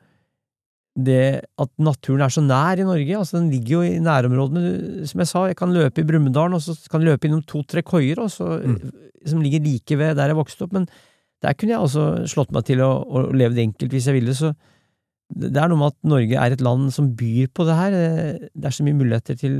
det 0.97 1.45
at 1.61 1.71
naturen 1.77 2.25
er 2.25 2.33
så 2.33 2.41
nær 2.41 2.79
i 2.81 2.85
Norge, 2.87 3.19
altså 3.19 3.37
den 3.37 3.51
ligger 3.53 3.77
jo 3.77 3.81
i 3.85 3.99
nærområdene, 4.01 5.05
som 5.09 5.21
jeg 5.21 5.29
sa, 5.29 5.43
jeg 5.51 5.59
kan 5.59 5.75
løpe 5.75 6.01
i 6.01 6.07
Brumunddal, 6.07 6.55
og 6.57 6.63
så 6.63 6.73
kan 6.89 7.03
jeg 7.03 7.13
løpe 7.13 7.29
innom 7.29 7.43
to-tre 7.45 7.83
koier, 7.85 8.23
så, 8.33 8.55
som 9.27 9.43
ligger 9.43 9.61
like 9.63 9.99
ved 9.99 10.17
der 10.17 10.33
jeg 10.33 10.39
vokste 10.39 10.65
opp, 10.65 10.73
men 10.73 10.87
der 11.45 11.53
kunne 11.53 11.75
jeg 11.75 11.83
altså 11.83 12.07
slått 12.29 12.53
meg 12.55 12.65
til 12.65 12.81
å, 12.81 12.89
å 13.05 13.27
leve 13.29 13.53
det 13.53 13.67
enkelt 13.67 13.93
hvis 13.93 14.09
jeg 14.09 14.17
ville, 14.17 14.33
så 14.35 14.55
det 15.27 15.59
er 15.59 15.69
noe 15.69 15.83
med 15.83 15.93
at 15.93 16.07
Norge 16.07 16.39
er 16.39 16.55
et 16.55 16.63
land 16.63 16.89
som 16.95 17.11
byr 17.19 17.51
på 17.53 17.67
det 17.67 17.75
her, 17.77 17.93
det 17.93 18.49
det 18.55 18.69
er 18.69 18.73
så 18.73 18.85
mye 18.87 18.97
muligheter 18.97 19.37
til 19.37 19.59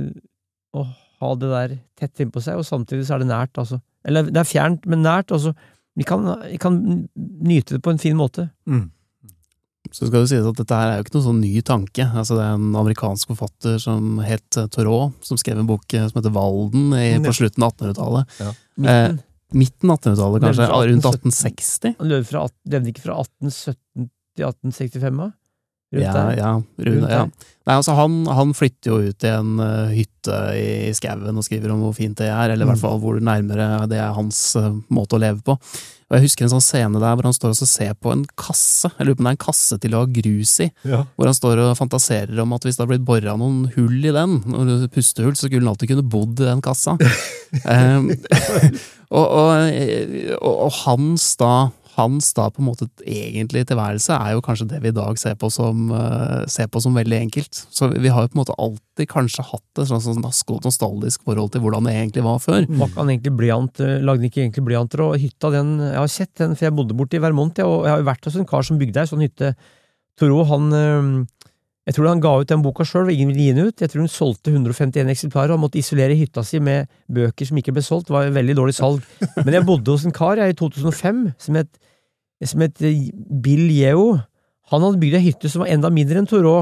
å 0.73 0.87
ha 1.23 1.31
det 1.39 1.49
der 1.51 1.77
tett 1.97 2.21
innpå 2.23 2.43
seg, 2.43 2.59
og 2.59 2.67
samtidig 2.67 3.07
så 3.07 3.15
er 3.15 3.23
det 3.23 3.31
nært, 3.31 3.57
altså. 3.57 3.79
Eller 4.07 4.29
det 4.29 4.41
er 4.41 4.47
fjernt, 4.47 4.85
men 4.89 5.03
nært, 5.05 5.33
altså. 5.35 5.55
Vi 5.97 6.05
kan, 6.05 6.27
vi 6.43 6.59
kan 6.61 6.77
nyte 7.17 7.77
det 7.77 7.81
på 7.85 7.93
en 7.93 8.01
fin 8.01 8.17
måte. 8.17 8.49
Mm. 8.69 8.85
Så 9.91 10.09
skal 10.09 10.23
det 10.23 10.29
sies 10.31 10.45
at 10.45 10.59
dette 10.59 10.77
her 10.77 10.91
er 10.91 10.99
jo 10.99 11.05
ikke 11.05 11.15
noen 11.15 11.25
sånn 11.29 11.39
ny 11.41 11.61
tanke. 11.65 12.05
Altså, 12.05 12.37
det 12.37 12.43
er 12.43 12.57
en 12.57 12.75
amerikansk 12.77 13.31
forfatter 13.31 13.79
som 13.81 14.19
het 14.21 14.59
eh, 14.59 14.67
Thoreau, 14.73 15.13
som 15.25 15.39
skrev 15.39 15.61
en 15.61 15.69
bok 15.69 15.95
eh, 15.95 16.05
som 16.09 16.19
heter 16.19 16.35
Valden 16.35 16.91
i, 16.97 17.07
på 17.23 17.33
slutten 17.39 17.65
av 17.65 17.73
1800-tallet. 17.73 18.37
Midten. 18.77 19.23
Midten 19.55 19.93
av 19.93 20.01
1800-tallet, 20.01 20.43
kanskje? 20.43 20.61
Levde 20.61 20.69
fra 20.73 20.79
Rundt 20.91 21.09
1860? 21.09 21.97
Han 22.01 22.11
levde, 22.11 22.27
fra, 22.27 22.45
levde 22.73 22.91
ikke 22.91 23.05
fra 23.05 23.19
1817 23.23 24.09
til 24.37 24.47
1865, 24.49 25.21
da? 25.23 25.29
Rundt 25.93 26.03
Ja, 26.03 26.13
der? 26.13 26.37
ja, 26.37 26.53
Rundt 26.55 26.87
rundt 26.87 27.09
ja. 27.11 27.21
der. 27.25 27.53
Nei, 27.67 27.75
altså 27.75 27.93
han, 27.97 28.13
han 28.31 28.53
flytter 28.55 28.91
jo 28.93 28.97
ut 29.11 29.23
i 29.27 29.29
en 29.33 29.57
uh, 29.59 29.89
hytte 29.91 30.35
i 30.55 30.93
skauen 30.95 31.35
og 31.35 31.43
skriver 31.43 31.73
om 31.73 31.81
hvor 31.83 31.93
fint 31.97 32.15
det 32.19 32.29
er, 32.31 32.53
eller 32.53 32.63
i 32.63 32.69
hvert 32.69 32.79
fall 32.79 32.99
hvor 33.03 33.17
nærmere 33.19 33.87
det 33.91 33.99
er 33.99 34.13
hans 34.15 34.39
uh, 34.55 34.69
måte 34.91 35.17
å 35.17 35.19
leve 35.19 35.43
på. 35.43 35.55
Og 36.07 36.15
Jeg 36.15 36.23
husker 36.29 36.45
en 36.47 36.51
sånn 36.53 36.63
scene 36.63 37.01
der 37.03 37.15
hvor 37.19 37.27
han 37.27 37.35
står 37.35 37.51
og 37.51 37.67
ser 37.67 37.91
på 37.99 38.13
en 38.13 38.21
kasse, 38.39 38.87
jeg 38.95 39.07
lurer 39.09 39.17
på 39.17 39.23
om 39.23 39.27
det 39.27 39.33
er 39.33 39.35
en 39.35 39.41
kasse 39.43 39.79
til 39.83 39.95
å 39.97 40.03
ha 40.05 40.07
grus 40.15 40.53
i, 40.63 40.69
Ja. 40.87 41.01
hvor 41.19 41.27
han 41.27 41.35
står 41.35 41.63
og 41.65 41.73
fantaserer 41.79 42.39
om 42.39 42.55
at 42.55 42.63
hvis 42.67 42.79
det 42.79 42.85
har 42.85 42.91
blitt 42.93 43.07
bora 43.07 43.35
noen 43.39 43.65
hull 43.75 43.97
i 43.99 44.13
den, 44.15 44.37
noen 44.47 44.87
pustehull, 44.95 45.35
så 45.35 45.49
skulle 45.49 45.65
han 45.65 45.73
alltid 45.73 45.91
kunne 45.91 46.07
bodd 46.07 46.39
i 46.39 46.47
den 46.47 46.63
kassa. 46.63 46.95
um, 47.67 48.07
og, 49.17 49.25
og, 49.27 49.51
og, 50.39 50.55
og 50.69 50.71
hans 50.85 51.33
da 51.43 51.51
hans 51.97 52.29
da 52.37 52.45
på 52.53 52.61
en 52.61 52.67
måte 52.69 52.85
egentlige 53.09 53.71
tilværelse 53.71 54.13
er 54.13 54.35
jo 54.35 54.43
kanskje 54.45 54.67
det 54.69 54.81
vi 54.83 54.91
i 54.91 54.95
dag 54.95 55.17
ser 55.17 55.33
på 55.39 55.49
som, 55.53 55.89
eh, 55.91 56.43
ser 56.45 56.69
på 56.69 56.81
som 56.81 56.93
veldig 56.93 57.17
enkelt. 57.25 57.61
Så 57.73 57.89
vi 57.89 58.11
har 58.13 58.23
jo 58.25 58.29
på 58.29 58.37
en 58.37 58.43
måte 58.43 58.57
alltid 58.61 59.09
kanskje 59.09 59.45
hatt 59.49 59.81
et 59.81 59.89
sånn, 59.89 60.03
sånn 60.05 60.21
nostalgisk 60.21 61.25
forhold 61.25 61.51
til 61.51 61.61
hvordan 61.61 61.89
det 61.89 61.95
egentlig 61.95 62.25
var 62.27 62.37
før. 62.43 62.67
Var 62.69 62.93
han 62.95 63.09
egentlig 63.09 63.33
blyant, 63.37 63.81
eh, 63.81 63.97
lagde 64.05 64.21
han 64.21 64.29
ikke 64.29 64.43
egentlig 64.45 64.65
blyanter, 64.69 65.01
og 65.01 65.17
hytta 65.17 65.51
den 65.51 65.77
Jeg 65.77 65.97
har 65.97 66.07
sett 66.07 66.35
den, 66.35 66.55
for 66.55 66.65
jeg 66.65 66.75
bodde 66.75 66.97
borte 66.97 67.15
i 67.15 67.19
Vermont, 67.19 67.55
jeg, 67.55 67.65
og 67.65 67.85
jeg 67.85 67.91
har 67.91 67.99
jo 67.99 68.11
vært 68.11 68.25
hos 68.25 68.35
en 68.35 68.45
kar 68.45 68.61
som 68.61 68.77
bygde 68.77 68.97
ei 68.97 69.09
sånn 69.09 69.25
hytte. 69.25 69.55
Toro, 70.17 70.43
han 70.45 70.73
eh, 70.73 71.25
Jeg 71.87 71.95
tror 71.95 72.09
han 72.09 72.19
ga 72.19 72.41
ut 72.41 72.47
den 72.47 72.61
boka 72.61 72.83
sjøl, 72.83 73.07
og 73.07 73.13
ingen 73.13 73.29
ville 73.31 73.41
gi 73.41 73.53
den 73.55 73.67
ut. 73.71 73.79
Jeg 73.79 73.89
tror 73.89 74.01
hun 74.01 74.11
solgte 74.11 74.51
151 74.51 75.07
eksemplarer, 75.07 75.49
og 75.49 75.57
han 75.57 75.65
måtte 75.65 75.79
isolere 75.79 76.19
hytta 76.19 76.43
si 76.43 76.59
med 76.59 76.91
bøker 77.07 77.47
som 77.47 77.57
ikke 77.57 77.71
ble 77.71 77.81
solgt. 77.81 78.09
Det 78.09 78.13
var 78.13 78.29
veldig 78.35 78.55
dårlig 78.59 78.75
salg. 78.75 79.01
Men 79.45 79.53
jeg 79.55 79.65
bodde 79.65 79.95
hos 79.95 80.03
en 80.05 80.11
kar 80.11 80.35
jeg, 80.35 80.51
i 80.51 80.57
2005 80.59 81.33
som 81.39 81.55
het, 81.55 81.71
som 82.45 82.61
het 82.61 82.81
eh, 82.85 83.09
Bill 83.13 83.69
Yeo. 83.71 84.17
Han 84.71 84.83
hadde 84.83 85.01
bygd 85.01 85.17
ei 85.17 85.25
hytte 85.29 85.49
som 85.49 85.63
var 85.63 85.71
enda 85.73 85.91
mindre 85.93 86.21
enn 86.21 86.29
Torå. 86.29 86.57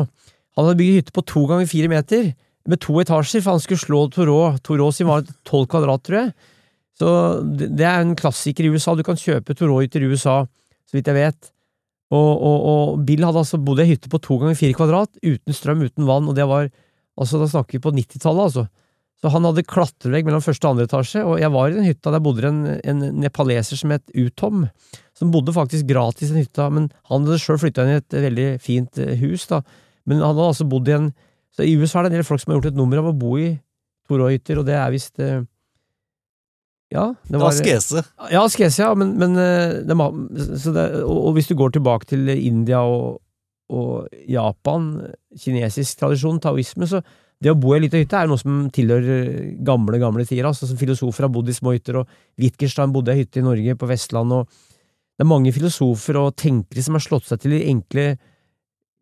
Han 0.55 0.67
hadde 0.67 0.79
bygd 0.79 0.99
hytte 0.99 1.15
på 1.15 1.25
to 1.27 1.45
ganger 1.49 1.67
fire 1.69 1.89
meter, 1.91 2.33
med 2.65 2.81
to 2.81 2.95
etasjer, 3.01 3.43
for 3.43 3.55
han 3.55 3.63
skulle 3.63 3.81
slå 3.81 4.05
Torå. 4.13 4.39
Torå 4.65 4.91
sin 4.95 5.09
var 5.09 5.25
tolv 5.47 5.67
kvadrat, 5.71 6.05
tror 6.05 6.21
jeg. 6.21 6.53
Så 6.95 7.09
det, 7.43 7.83
er 7.83 7.99
en 7.99 8.15
klassiker 8.15 8.65
i 8.65 8.71
USA. 8.71 8.95
Du 8.95 9.03
kan 9.03 9.19
kjøpe 9.19 9.55
Torå-hytter 9.57 10.03
i 10.03 10.07
USA, 10.13 10.43
så 10.87 10.95
vidt 10.95 11.11
jeg 11.11 11.17
vet. 11.17 11.51
Og, 12.13 12.31
og, 12.31 12.57
og 12.69 13.03
Bill 13.03 13.25
hadde 13.25 13.41
altså 13.41 13.59
bodd 13.59 13.81
i 13.81 13.87
ei 13.87 13.95
hytte 13.95 14.11
på 14.11 14.21
to 14.23 14.37
ganger 14.39 14.55
fire 14.55 14.77
kvadrat, 14.77 15.11
uten 15.25 15.57
strøm, 15.57 15.83
uten 15.83 16.07
vann, 16.07 16.29
og 16.29 16.37
det 16.37 16.47
var 16.47 16.69
altså 17.15 17.39
Da 17.39 17.47
snakker 17.47 17.77
vi 17.77 17.83
på 17.83 17.93
90-tallet, 17.95 18.43
altså. 18.43 18.65
Så 19.21 19.31
han 19.31 19.45
hadde 19.47 19.63
klatrevegg 19.63 20.27
mellom 20.27 20.43
første 20.43 20.67
og 20.67 20.75
andre 20.75 20.85
etasje, 20.89 21.21
og 21.23 21.37
jeg 21.39 21.51
var 21.53 21.71
i 21.71 21.75
den 21.77 21.87
hytta, 21.87 22.11
der 22.11 22.21
bodde 22.23 22.49
en, 22.49 22.59
en 22.83 23.03
nepaleser 23.23 23.79
som 23.79 23.93
het 23.95 24.03
Utom, 24.11 24.65
som 25.15 25.31
bodde 25.31 25.55
faktisk 25.55 25.87
gratis 25.87 26.29
i 26.29 26.35
den 26.35 26.43
hytta, 26.43 26.67
men 26.73 26.89
han 27.07 27.23
hadde 27.23 27.39
sjøl 27.41 27.61
flytta 27.61 27.85
inn 27.85 27.93
i 27.95 27.99
et 28.01 28.17
veldig 28.27 28.47
fint 28.63 28.99
eh, 29.01 29.15
hus, 29.23 29.47
da. 29.51 29.61
Men 30.05 30.19
han 30.19 30.33
hadde 30.33 30.49
altså 30.51 30.67
bodd 30.69 30.91
i 30.91 30.97
en 30.97 31.13
Så 31.55 31.63
i 31.63 31.77
USA 31.79 32.01
er 32.01 32.09
det 32.09 32.11
en 32.11 32.17
del 32.19 32.27
folk 32.27 32.41
som 32.43 32.51
har 32.51 32.57
gjort 32.59 32.73
et 32.73 32.77
nummer 32.77 32.99
av 32.99 33.05
å 33.13 33.15
bo 33.15 33.37
i 33.39 33.53
Toro-hytter, 34.09 34.59
og 34.59 34.65
det 34.67 34.75
er 34.75 34.91
visst 34.93 35.21
eh, 35.23 35.39
Ja, 36.93 37.13
det 37.31 37.39
var 37.39 37.53
Askese. 37.55 38.03
skese. 38.03 38.31
ja, 38.35 38.43
Skese, 38.51 38.81
ja, 38.83 38.91
men, 38.99 39.15
men 39.17 39.39
eh, 39.39 39.79
det, 39.87 39.95
så 40.61 40.75
det, 40.75 40.89
og, 41.05 41.29
og 41.29 41.37
hvis 41.37 41.47
du 41.49 41.55
går 41.57 41.77
tilbake 41.77 42.11
til 42.11 42.27
India 42.35 42.83
og, 42.83 43.21
og 43.71 44.11
Japan, 44.29 44.91
kinesisk 45.39 46.03
tradisjon, 46.03 46.43
taoisme, 46.43 46.85
så 46.91 47.01
det 47.43 47.51
å 47.51 47.57
bo 47.59 47.73
i 47.73 47.77
ei 47.77 47.83
lita 47.83 47.99
hytte 47.99 48.19
er 48.19 48.29
noe 48.31 48.39
som 48.39 48.69
tilhører 48.73 49.57
gamle, 49.65 49.99
gamle 50.01 50.23
tider. 50.25 50.47
Altså, 50.47 50.69
som 50.69 50.79
filosofer 50.79 51.27
har 51.27 51.33
bodd 51.33 51.51
i 51.51 51.55
små 51.57 51.75
hytter, 51.75 51.99
og 52.01 52.39
Wittgenstein 52.41 52.93
bodde 52.95 53.11
i 53.11 53.19
ei 53.19 53.25
hytte 53.25 53.41
i 53.41 53.45
Norge, 53.45 53.75
på 53.79 53.89
Vestlandet, 53.89 54.45
og 54.45 54.71
det 55.15 55.23
er 55.23 55.31
mange 55.31 55.51
filosofer 55.55 56.17
og 56.19 56.33
tenkere 56.39 56.83
som 56.83 56.97
har 56.97 57.03
slått 57.03 57.29
seg 57.29 57.43
til 57.43 57.55
i 57.55 57.65
enkle 57.71 58.15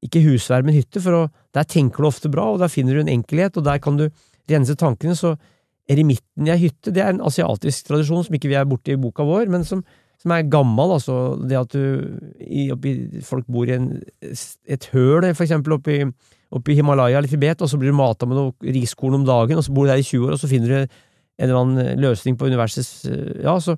ikke 0.04 0.22
husvær, 0.26 0.66
men 0.66 0.76
hytte, 0.76 1.02
for 1.02 1.16
å, 1.16 1.24
der 1.56 1.68
tenker 1.70 2.04
du 2.04 2.10
ofte 2.10 2.32
bra, 2.32 2.50
og 2.54 2.62
der 2.62 2.72
finner 2.72 2.98
du 2.98 3.04
en 3.04 3.12
enkelhet, 3.14 3.58
og 3.58 3.66
der 3.66 3.80
kan 3.84 3.98
du 4.00 4.10
rense 4.52 4.76
tankene, 4.80 5.16
så 5.16 5.36
eremitten 5.90 6.48
i 6.48 6.54
ei 6.54 6.60
hytte, 6.66 6.92
det 6.96 7.04
er 7.04 7.14
en 7.14 7.24
asiatisk 7.24 7.88
tradisjon 7.90 8.26
som 8.28 8.36
ikke 8.36 8.52
vi 8.52 8.58
er 8.60 8.68
borte 8.68 8.94
i 8.94 9.00
boka 9.00 9.26
vår, 9.28 9.50
men 9.52 9.66
som, 9.68 9.84
som 10.20 10.36
er 10.36 10.50
gammel, 10.52 10.96
altså 10.98 11.18
det 11.40 11.60
at 11.60 11.76
du 11.76 12.20
i, 12.44 12.70
oppi, 12.76 12.96
folk 13.26 13.48
bor 13.52 13.70
i 13.70 13.78
en, 13.78 13.90
et 14.24 14.90
høl, 14.94 15.28
for 15.32 15.46
eksempel 15.46 15.78
oppi, 15.78 16.02
oppi 16.54 16.76
Himalaya 16.78 17.20
eller 17.20 17.32
Tibet, 17.32 17.62
og 17.62 17.70
så 17.72 17.80
blir 17.82 17.94
du 17.94 17.98
mata 17.98 18.28
med 18.30 18.40
noe 18.40 18.76
riskorn 18.76 19.18
om 19.18 19.26
dagen, 19.28 19.60
og 19.60 19.66
så 19.66 19.74
bor 19.74 19.88
du 19.88 19.94
der 19.94 20.04
i 20.04 20.06
20 20.06 20.28
år, 20.28 20.36
og 20.36 20.42
så 20.42 20.50
finner 20.52 20.72
du 20.72 20.78
en 20.80 21.48
eller 21.48 21.60
annen 21.60 22.02
løsning 22.04 22.38
på 22.38 22.48
universets 22.52 23.08
Ja, 23.42 23.58
så 23.64 23.78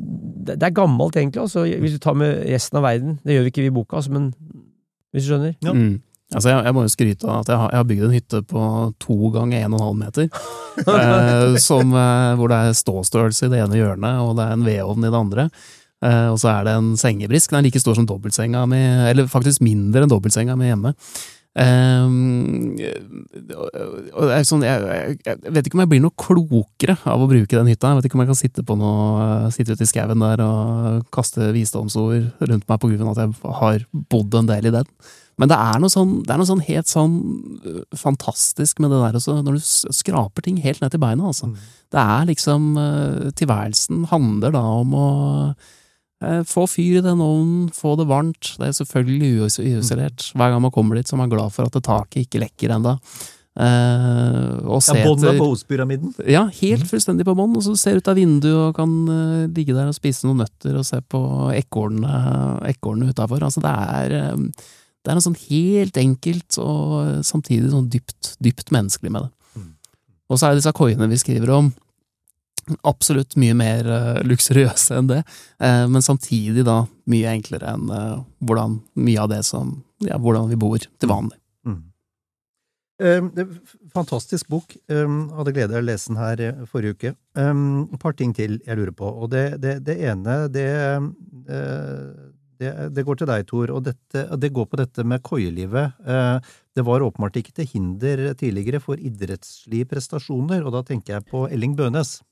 det, 0.00 0.56
det 0.56 0.68
er 0.70 0.76
gammelt, 0.76 1.16
egentlig, 1.16 1.42
altså, 1.42 1.66
hvis 1.66 1.96
du 1.96 2.02
tar 2.02 2.16
med 2.16 2.38
resten 2.48 2.78
av 2.80 2.86
verden. 2.86 3.18
Det 3.24 3.34
gjør 3.34 3.46
vi 3.46 3.52
ikke 3.52 3.66
i 3.66 3.74
boka, 3.74 3.98
altså, 3.98 4.14
men 4.14 4.30
hvis 5.12 5.26
du 5.26 5.32
skjønner? 5.32 5.56
Ja. 5.64 5.74
Mm. 5.74 5.98
Altså, 6.30 6.52
jeg, 6.52 6.62
jeg 6.68 6.74
må 6.76 6.84
jo 6.84 6.92
skryte 6.92 7.26
av 7.26 7.40
at 7.42 7.48
jeg 7.50 7.58
har, 7.58 7.72
jeg 7.72 7.80
har 7.80 7.88
bygd 7.88 8.04
en 8.06 8.14
hytte 8.14 8.40
på 8.52 8.64
to 9.02 9.32
ganger 9.34 9.64
en 9.64 9.74
og 9.74 9.80
en 9.80 9.86
halv 9.88 9.98
meter. 9.98 10.28
eh, 10.94 11.58
som, 11.58 11.90
eh, 11.98 12.30
hvor 12.38 12.52
det 12.52 12.60
er 12.60 12.78
ståstørrelse 12.78 13.48
i 13.48 13.52
det 13.52 13.64
ene 13.64 13.80
hjørnet, 13.80 14.22
og 14.22 14.36
det 14.38 14.46
er 14.46 14.54
en 14.54 14.66
vedovn 14.68 15.06
i 15.06 15.10
det 15.10 15.20
andre. 15.20 15.48
Eh, 16.06 16.28
og 16.30 16.38
så 16.40 16.52
er 16.52 16.68
det 16.68 16.76
en 16.78 16.92
sengebrisk. 17.00 17.50
Den 17.50 17.60
er 17.60 17.66
like 17.66 17.82
stor 17.82 17.98
som 17.98 18.06
dobbeltsenga 18.08 18.62
mi, 18.70 18.80
eller 19.10 19.26
faktisk 19.30 19.64
mindre 19.66 20.06
enn 20.06 20.12
dobbeltsenga 20.12 20.54
mi 20.60 20.70
hjemme. 20.70 20.94
Eh, 21.58 22.10
det 22.78 24.34
er 24.36 24.44
sånn, 24.46 24.62
jeg, 24.62 24.84
jeg, 24.86 25.16
jeg 25.26 25.54
vet 25.56 25.66
ikke 25.66 25.78
om 25.78 25.82
jeg 25.82 25.90
blir 25.90 26.04
noe 26.04 26.14
klokere 26.14 26.94
av 27.10 27.24
å 27.24 27.30
bruke 27.30 27.56
den 27.56 27.70
hytta. 27.72 27.90
Jeg 27.90 28.00
vet 28.00 28.10
ikke 28.10 28.20
om 28.20 28.24
jeg 28.24 28.30
kan 28.30 28.38
sitte, 28.38 28.66
på 28.66 28.76
noe, 28.78 29.48
sitte 29.54 29.74
ute 29.74 29.86
i 29.86 29.90
skauen 29.90 30.22
der 30.22 30.44
og 30.44 31.08
kaste 31.14 31.50
visdomsord 31.56 32.30
rundt 32.44 32.68
meg 32.70 32.82
på 32.82 32.92
av 33.00 33.10
at 33.14 33.24
jeg 33.24 33.56
har 33.62 33.88
bodd 34.12 34.38
en 34.38 34.52
del 34.52 34.70
i 34.70 34.76
den. 34.78 34.94
Men 35.40 35.48
det 35.48 35.56
er 35.56 35.80
noe 35.80 35.92
sånn, 35.92 36.18
det 36.26 36.34
er 36.34 36.40
noe 36.40 36.48
sånn 36.50 36.62
helt 36.66 36.90
sånn 36.90 37.14
øh, 37.64 37.82
fantastisk 37.96 38.80
med 38.82 38.92
det 38.92 38.98
der 39.00 39.16
også, 39.16 39.38
når 39.40 39.56
du 39.56 39.94
skraper 39.96 40.44
ting 40.44 40.58
helt 40.60 40.82
ned 40.84 40.92
til 40.92 41.00
beina, 41.00 41.30
altså. 41.30 41.48
Det 41.90 42.02
er 42.02 42.26
liksom 42.28 42.74
øh, 42.76 43.30
Tilværelsen 43.38 44.04
handler 44.10 44.52
da 44.54 44.64
om 44.82 44.92
å 44.92 45.06
eh, 45.46 45.70
få 46.44 46.66
fyr 46.68 46.98
i 47.00 47.04
den 47.04 47.20
ovnen, 47.24 47.68
få 47.72 47.96
det 47.96 48.06
varmt. 48.10 48.54
Det 48.60 48.66
er 48.68 48.76
selvfølgelig 48.76 49.30
uis- 49.46 49.60
uisolert. 49.62 50.30
Hver 50.36 50.52
gang 50.52 50.62
man 50.62 50.70
kommer 50.74 50.96
dit, 51.00 51.08
så 51.08 51.14
er 51.16 51.22
man 51.24 51.30
glad 51.32 51.52
for 51.54 51.64
at 51.64 51.78
taket 51.82 52.26
ikke 52.26 52.42
lekker 52.42 52.74
ennå. 52.76 52.98
Eh, 53.60 54.50
og 54.70 54.78
Ja, 54.86 54.94
Båndet 55.04 55.26
på 55.26 55.32
av 55.32 55.38
Bohuspyramiden. 55.40 56.14
ja, 56.28 56.44
helt 56.60 56.84
fullstendig 56.86 57.24
på 57.26 57.34
bånn, 57.34 57.56
og 57.56 57.62
så 57.64 57.76
ser 57.76 57.92
du 57.92 57.98
ut 57.98 58.08
av 58.08 58.16
vinduet 58.16 58.68
og 58.68 58.76
kan 58.76 58.92
uh, 59.08 59.46
ligge 59.48 59.74
der 59.74 59.88
og 59.90 59.96
spise 59.96 60.24
noen 60.24 60.44
nøtter 60.44 60.76
og 60.78 60.84
se 60.86 61.00
på 61.02 61.20
ekornene 61.58 62.62
ekornene 62.70 63.10
utafor. 63.10 63.42
Altså, 63.42 63.60
det 63.64 63.72
er, 63.74 64.32
um, 64.34 64.46
det 64.52 65.10
er 65.10 65.18
noe 65.18 65.26
sånn 65.26 65.40
helt 65.48 65.98
enkelt 66.00 66.58
og 66.62 67.24
samtidig 67.26 67.72
sånn 67.74 67.90
dypt, 67.90 68.36
dypt 68.40 68.70
menneskelig 68.70 69.10
med 69.10 69.26
det. 69.26 69.30
Og 70.30 70.38
så 70.38 70.46
er 70.46 70.54
det 70.54 70.62
disse 70.62 70.72
koiene 70.76 71.08
vi 71.10 71.18
skriver 71.18 71.50
om, 71.56 71.72
absolutt 72.86 73.36
mye 73.40 73.54
mer 73.56 73.88
uh, 73.88 74.22
luksuriøse 74.26 74.96
enn 74.98 75.10
det, 75.10 75.20
uh, 75.62 75.86
men 75.90 76.04
samtidig 76.04 76.64
da 76.68 76.84
mye 77.10 77.36
enklere 77.36 77.74
enn 77.74 77.90
uh, 77.92 78.22
hvordan 78.44 78.80
mye 79.00 79.20
av 79.22 79.30
det 79.34 79.44
som 79.48 79.80
Ja, 80.00 80.16
hvordan 80.16 80.46
vi 80.48 80.56
bor 80.56 80.80
til 80.80 81.10
vanlig. 81.10 81.36
Mm. 81.68 81.80
Um, 83.04 83.26
fantastisk 83.92 84.48
bok. 84.48 84.72
Um, 84.88 85.26
hadde 85.36 85.52
glede 85.52 85.76
av 85.76 85.82
å 85.82 85.84
lese 85.84 86.08
den 86.08 86.16
her 86.16 86.64
forrige 86.72 86.96
uke. 86.96 87.12
Um, 87.36 87.84
par 88.00 88.16
ting 88.16 88.32
til 88.32 88.62
jeg 88.64 88.78
lurer 88.78 88.94
på. 88.96 89.04
Og 89.04 89.28
det, 89.34 89.58
det, 89.60 89.74
det 89.84 89.98
ene, 90.08 90.38
det, 90.48 90.64
det, 92.60 92.72
det 92.96 93.04
går 93.04 93.20
til 93.20 93.28
deg, 93.28 93.44
Tor. 93.50 93.74
Og 93.76 93.84
dette, 93.90 94.24
det 94.40 94.52
går 94.56 94.70
på 94.72 94.80
dette 94.80 95.04
med 95.04 95.20
koielivet. 95.20 96.00
Det 96.72 96.86
var 96.88 97.04
åpenbart 97.04 97.36
ikke 97.42 97.52
til 97.60 97.68
hinder 97.74 98.24
tidligere 98.40 98.80
for 98.80 98.96
idrettslige 98.96 99.88
prestasjoner, 99.92 100.64
og 100.64 100.78
da 100.78 100.84
tenker 100.86 101.18
jeg 101.18 101.28
på 101.28 101.44
Elling 101.52 101.76
Bønes. 101.76 102.22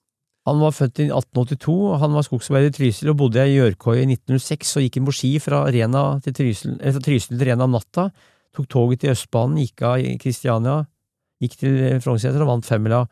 Han 0.47 0.61
var 0.63 0.73
født 0.73 1.03
i 1.03 1.09
1882, 1.11 1.99
han 2.01 2.15
var 2.17 2.25
skogsarbeider 2.25 2.71
i 2.71 2.77
Trysil 2.77 3.11
og 3.13 3.19
bodde 3.21 3.43
i 3.45 3.57
Gjørkoie 3.59 4.05
i 4.05 4.09
1906 4.15 4.77
og 4.79 4.85
gikk 4.87 4.99
inn 5.01 5.09
på 5.09 5.15
ski 5.17 5.33
fra, 5.43 5.65
til 6.25 6.37
Trysil, 6.37 6.79
fra 6.79 7.03
Trysil 7.05 7.35
til 7.35 7.49
Rena 7.51 7.67
om 7.67 7.75
natta. 7.77 8.09
Tok 8.57 8.69
toget 8.73 9.03
til 9.03 9.13
Østbanen, 9.13 9.59
gikk 9.61 9.85
av 9.85 10.01
i 10.01 10.15
Kristiania, 10.21 10.79
gikk 11.43 11.59
til 11.61 11.77
Frognerseter 12.01 12.45
og 12.45 12.53
vant 12.55 12.69
femmila. 12.69 13.03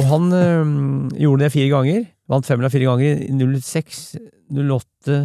Og 0.00 0.08
han 0.10 0.32
øh, 0.34 0.72
gjorde 1.20 1.44
det 1.44 1.52
fire 1.54 1.70
ganger. 1.76 2.08
Vant 2.28 2.46
femmila 2.46 2.72
fire 2.72 2.90
ganger 2.90 3.22
i 3.22 3.60
06, 3.62 4.02
08, 4.50 5.20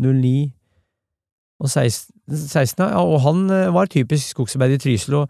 09 0.00 0.52
og 1.60 1.68
16. 1.68 2.16
16 2.30 2.84
ja, 2.86 3.02
og 3.02 3.20
han 3.26 3.50
øh, 3.50 3.74
var 3.74 3.90
typisk 3.90 4.32
skogsarbeider 4.32 4.80
i 4.80 4.84
Trysil. 4.86 5.14
Og 5.14 5.28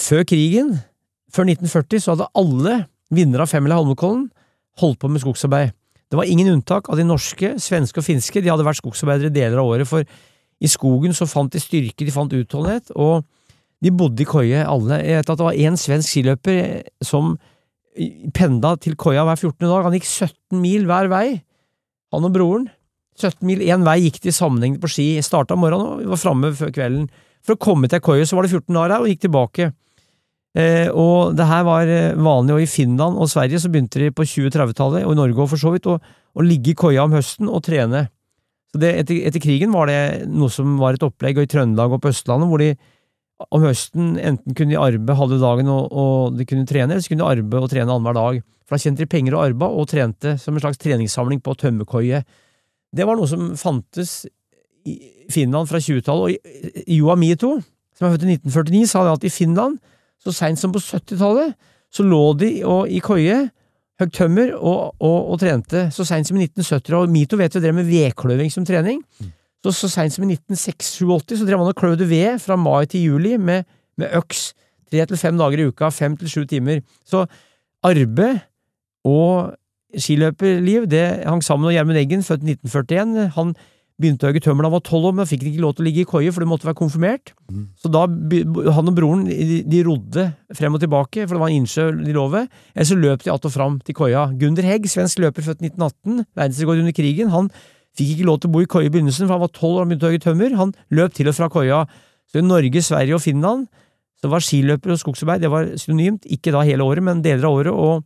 før 0.00 0.26
krigen, 0.26 0.74
før 1.32 1.46
1940, 1.46 2.00
så 2.00 2.16
hadde 2.16 2.30
alle 2.34 2.78
vinnere 3.12 3.46
av 3.46 3.52
femmila 3.52 3.78
Holmenkollen 3.78 4.30
holdt 4.80 5.00
på 5.02 5.10
med 5.12 5.22
skogsarbeid. 5.22 5.72
Det 6.12 6.18
var 6.18 6.28
ingen 6.28 6.50
unntak 6.52 6.90
av 6.92 6.98
de 7.00 7.06
norske, 7.08 7.54
svenske 7.60 8.00
og 8.00 8.04
finske, 8.04 8.42
de 8.44 8.50
hadde 8.52 8.66
vært 8.66 8.82
skogsarbeidere 8.82 9.32
deler 9.32 9.62
av 9.62 9.70
året, 9.72 9.88
for 9.88 10.04
i 10.62 10.70
skogen 10.70 11.16
så 11.16 11.26
fant 11.26 11.52
de 11.52 11.60
styrke, 11.60 12.04
de 12.04 12.14
fant 12.14 12.32
utholdenhet, 12.36 12.92
og 12.94 13.24
de 13.82 13.90
bodde 13.90 14.22
i 14.22 14.28
koie, 14.28 14.60
alle. 14.60 15.00
Jeg 15.02 15.22
vet 15.22 15.32
at 15.32 15.40
det 15.40 15.46
var 15.46 15.58
én 15.58 15.78
svensk 15.80 16.12
skiløper 16.12 16.84
som 17.02 17.34
pendla 18.36 18.76
til 18.80 18.94
koia 18.96 19.24
hver 19.26 19.40
14. 19.40 19.66
dag, 19.66 19.88
han 19.88 19.96
gikk 19.96 20.06
17 20.06 20.60
mil 20.62 20.86
hver 20.88 21.10
vei, 21.12 21.26
han 22.12 22.28
og 22.28 22.36
broren. 22.36 22.68
17 23.18 23.44
mil 23.48 23.64
én 23.64 23.84
vei 23.84 23.98
gikk 24.06 24.22
de 24.24 24.32
sammenhengende 24.32 24.84
på 24.84 24.92
ski, 24.92 25.06
starta 25.24 25.56
om 25.56 25.64
morgenen 25.64 26.04
og 26.06 26.14
var 26.14 26.20
framme 26.20 26.52
før 26.56 26.72
kvelden. 26.72 27.08
For 27.42 27.56
å 27.56 27.60
komme 27.60 27.90
til 27.90 28.00
koia 28.04 28.28
så 28.28 28.38
var 28.38 28.46
det 28.46 28.54
14 28.54 28.70
dager 28.76 28.94
her, 28.94 29.02
og 29.02 29.10
gikk 29.10 29.24
tilbake. 29.26 29.72
Eh, 30.52 30.88
og 30.92 31.32
det 31.36 31.46
her 31.48 31.62
var 31.64 31.88
eh, 31.88 32.16
vanlig, 32.20 32.56
og 32.56 32.64
i 32.64 32.68
Finland 32.68 33.16
og 33.16 33.30
Sverige 33.32 33.60
så 33.62 33.70
begynte 33.72 34.02
de 34.02 34.10
på 34.12 34.26
2030-tallet, 34.28 35.06
og 35.06 35.14
i 35.14 35.20
Norge 35.20 35.40
og 35.40 35.52
for 35.54 35.60
så 35.60 35.72
vidt, 35.72 35.88
å, 35.88 35.96
å 35.96 36.44
ligge 36.44 36.74
i 36.74 36.78
koia 36.78 37.06
om 37.06 37.14
høsten 37.16 37.48
og 37.48 37.62
trene. 37.64 38.06
Så 38.72 38.80
det, 38.80 38.90
etter, 39.02 39.22
etter, 39.28 39.40
krigen 39.44 39.72
var 39.72 39.88
det 39.88 40.26
noe 40.28 40.52
som 40.52 40.76
var 40.80 40.96
et 40.96 41.06
opplegg, 41.06 41.40
og 41.40 41.48
i 41.48 41.52
Trøndelag 41.54 41.96
og 41.96 42.02
på 42.04 42.12
Østlandet, 42.12 42.50
hvor 42.52 42.60
de 42.60 42.74
om 43.50 43.64
høsten 43.64 44.12
enten 44.22 44.54
kunne 44.54 44.70
de 44.70 44.78
arbeide 44.78 45.16
halve 45.18 45.38
dagen 45.42 45.70
og, 45.72 45.88
og, 45.90 46.36
de 46.38 46.46
kunne 46.46 46.68
trene, 46.68 46.92
eller 46.92 47.02
så 47.02 47.10
kunne 47.10 47.24
de 47.24 47.40
arbeide 47.40 47.66
og 47.66 47.72
trene 47.72 47.88
annenhver 47.88 48.18
dag. 48.18 48.42
For 48.62 48.76
da 48.76 48.84
tjente 48.84 49.02
de 49.02 49.10
penger 49.10 49.36
og 49.36 49.46
arbeid, 49.48 49.78
og 49.80 49.88
trente 49.90 50.36
som 50.38 50.54
en 50.54 50.62
slags 50.62 50.80
treningssamling 50.80 51.40
på 51.42 51.56
tømmerkoie. 51.58 52.22
Det 52.92 53.08
var 53.08 53.18
noe 53.18 53.30
som 53.30 53.50
fantes 53.58 54.20
i 54.86 54.98
Finland 55.32 55.70
fra 55.70 55.80
20-tallet, 55.82 56.38
og 56.38 56.92
Joa 56.92 57.16
Mito, 57.18 57.56
som 57.96 58.06
er 58.06 58.14
født 58.14 58.28
i 58.28 58.36
1949, 58.36 58.86
sa 58.90 59.04
det 59.06 59.16
at 59.16 59.26
i 59.26 59.32
Finland 59.32 59.80
så 60.22 60.34
seint 60.34 60.60
som 60.60 60.72
på 60.74 60.80
70-tallet 60.82 61.54
så 61.92 62.04
lå 62.06 62.22
de 62.40 62.50
og, 62.64 62.88
i 62.88 63.02
koie, 63.04 63.36
høgg 64.00 64.12
tømmer 64.16 64.54
og, 64.56 64.94
og, 65.02 65.18
og, 65.32 65.38
trente. 65.42 65.88
Så 65.92 66.06
seint 66.08 66.28
som 66.28 66.38
i 66.38 66.46
1970, 66.46 66.96
og 66.98 67.12
Mito 67.12 67.38
vet 67.40 67.54
jo 67.54 67.62
drev 67.62 67.76
med 67.76 67.88
vedkløving 67.90 68.52
som 68.52 68.66
trening. 68.68 69.02
Så 69.62 69.74
så 69.76 69.90
seint 69.92 70.14
som 70.14 70.24
i 70.24 70.32
1986 70.34 71.38
så 71.38 71.46
drev 71.46 71.60
han 71.60 71.70
og 71.70 71.78
kløvde 71.78 72.08
ved 72.10 72.40
fra 72.42 72.56
mai 72.58 72.86
til 72.90 73.04
juli 73.12 73.36
med, 73.36 73.68
med 74.00 74.14
øks. 74.18 74.52
Tre 74.90 75.04
til 75.06 75.20
fem 75.20 75.38
dager 75.38 75.62
i 75.62 75.66
uka, 75.70 75.90
fem 75.94 76.16
til 76.16 76.30
sju 76.30 76.46
timer. 76.48 76.80
Så 77.04 77.26
arbeid 77.82 78.40
og 79.04 79.54
skiløperliv 79.98 80.88
det 80.90 81.04
hang 81.26 81.44
sammen. 81.44 81.68
Og 81.68 81.76
Gjermund 81.76 81.98
Eggen, 82.00 82.24
født 82.24 82.42
i 82.42 82.56
1941, 82.56 83.28
han 83.36 83.54
begynte 84.02 84.26
å 84.26 84.30
hogge 84.30 84.42
tømmer 84.44 84.66
da 84.66 84.70
han 84.70 84.74
var 84.74 84.84
tolv 84.86 85.08
år, 85.10 85.14
men 85.18 85.28
fikk 85.30 85.44
ikke 85.48 85.62
lov 85.62 85.74
til 85.76 85.84
å 85.84 85.86
ligge 85.86 86.02
i 86.02 86.08
koie, 86.08 86.32
for 86.34 86.44
det 86.44 86.48
måtte 86.50 86.68
være 86.68 86.78
konfirmert. 86.78 87.32
Mm. 87.48 87.66
Så 87.80 87.90
da, 87.92 88.04
han 88.76 88.90
og 88.90 88.96
broren, 88.96 89.24
de, 89.28 89.60
de, 89.64 89.82
rodde 89.86 90.26
frem 90.58 90.76
og 90.76 90.82
tilbake, 90.82 91.26
for 91.26 91.36
det 91.36 91.42
var 91.42 91.52
en 91.52 91.60
innsjø 91.62 91.86
de 92.00 92.16
lå 92.16 92.26
ved. 92.32 92.50
Eller 92.74 92.88
så 92.90 92.98
løp 92.98 93.24
de 93.24 93.32
att 93.32 93.46
og 93.48 93.54
fram 93.54 93.78
til 93.86 93.96
koia. 93.98 94.26
Gunder 94.40 94.66
Hegg, 94.66 94.88
svensk 94.90 95.22
løper 95.22 95.46
født 95.46 95.62
1918, 95.62 96.26
verdensrekord 96.34 96.82
under 96.82 96.96
krigen, 96.96 97.32
han 97.32 97.52
fikk 97.98 98.16
ikke 98.16 98.26
lov 98.28 98.40
til 98.40 98.50
å 98.50 98.54
bo 98.56 98.64
i 98.64 98.70
koie 98.70 98.88
i 98.88 98.92
begynnelsen, 98.92 99.26
for 99.26 99.36
han 99.36 99.44
var 99.44 99.52
tolv 99.52 99.78
år 99.78 99.86
og 99.86 99.92
begynte 99.92 100.08
å 100.08 100.12
hogge 100.12 100.24
tømmer. 100.24 100.56
Han 100.58 100.74
løp 100.90 101.14
til 101.16 101.28
og 101.28 101.36
fra 101.36 101.48
koia. 101.52 101.84
Så 102.32 102.40
i 102.40 102.46
Norge, 102.46 102.82
Sverige 102.82 103.18
og 103.18 103.24
Finland 103.24 103.68
så 104.22 104.30
var 104.30 104.44
skiløper 104.44 104.94
og 104.94 105.00
skogsarbeid 105.00 105.42
det 105.42 105.50
var 105.50 105.72
synonymt, 105.80 106.28
ikke 106.30 106.52
da 106.54 106.62
hele 106.64 106.86
året, 106.86 107.02
men 107.04 107.24
deler 107.24 107.48
av 107.48 107.56
året, 107.58 107.74
og 107.74 108.04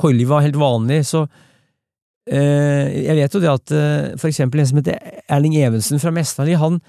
koilivet 0.00 0.30
var 0.34 0.44
helt 0.44 0.58
vanlig. 0.60 1.04
så 1.08 1.24
jeg 2.28 3.16
vet 3.16 3.34
jo 3.34 3.42
det 3.42 3.50
at 3.50 3.72
eh, 3.74 4.08
for 4.20 4.28
eksempel 4.28 4.60
en 4.60 4.68
som 4.68 4.80
heter 4.80 5.22
Erling 5.32 5.56
Evensen 5.60 6.02
fra 6.02 6.12
Mesnali, 6.14 6.56
han 6.60 6.80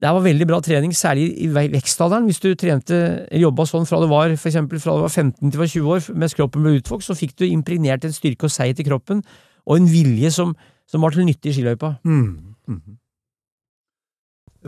det 0.00 0.08
var 0.08 0.24
veldig 0.24 0.46
bra 0.48 0.60
trening, 0.64 0.94
særlig 0.96 1.26
i 1.44 1.48
vekstalderen. 1.52 2.24
Hvis 2.24 2.40
du 2.40 2.54
trente, 2.56 2.96
jobba 3.36 3.66
sånn 3.68 3.84
fra 3.88 3.98
du 4.00 4.06
var 4.08 4.32
for 4.32 4.48
eksempel, 4.48 4.80
fra 4.80 4.94
du 4.96 5.04
var 5.04 5.12
15 5.12 5.36
til 5.42 5.52
du 5.52 5.60
var 5.60 5.68
20 5.68 5.90
år, 5.92 6.06
mens 6.22 6.36
kroppen 6.38 6.64
ble 6.64 6.78
utvokst, 6.78 7.10
så 7.10 7.18
fikk 7.18 7.36
du 7.36 7.44
impregnert 7.44 8.06
en 8.08 8.14
styrke 8.16 8.48
og 8.48 8.54
seighet 8.54 8.80
i 8.80 8.86
kroppen, 8.88 9.20
og 9.68 9.76
en 9.76 9.90
vilje 9.90 10.32
som, 10.32 10.54
som 10.88 11.04
var 11.04 11.12
til 11.12 11.28
nytte 11.28 11.52
i 11.52 11.54
skiløypa. 11.54 11.98
Mm. 12.08 12.56
Mm. 12.70 12.96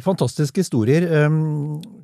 Fantastiske 0.00 0.62
historier. 0.62 1.04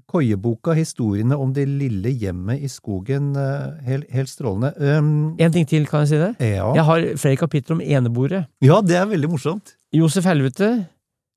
Koieboka 0.09 0.74
'Historiene 0.74 1.36
om 1.36 1.53
det 1.53 1.68
lille 1.68 2.11
hjemmet 2.11 2.61
i 2.61 2.68
skogen', 2.68 3.36
uh, 3.36 3.76
helt, 3.84 4.05
helt 4.11 4.28
strålende. 4.28 4.72
Um, 4.99 5.36
en 5.39 5.53
ting 5.53 5.68
til, 5.68 5.86
kan 5.86 6.01
jeg 6.01 6.09
si 6.09 6.16
det? 6.16 6.36
Ja. 6.41 6.74
Jeg 6.74 6.84
har 6.84 7.16
flere 7.16 7.36
kapitler 7.36 7.76
om 7.76 7.80
eneboere. 7.80 8.47
Ja, 8.61 8.80
det 8.80 8.97
er 8.97 9.07
veldig 9.07 9.30
morsomt. 9.30 9.76
Josef 9.93 10.24
Helvete, 10.24 10.86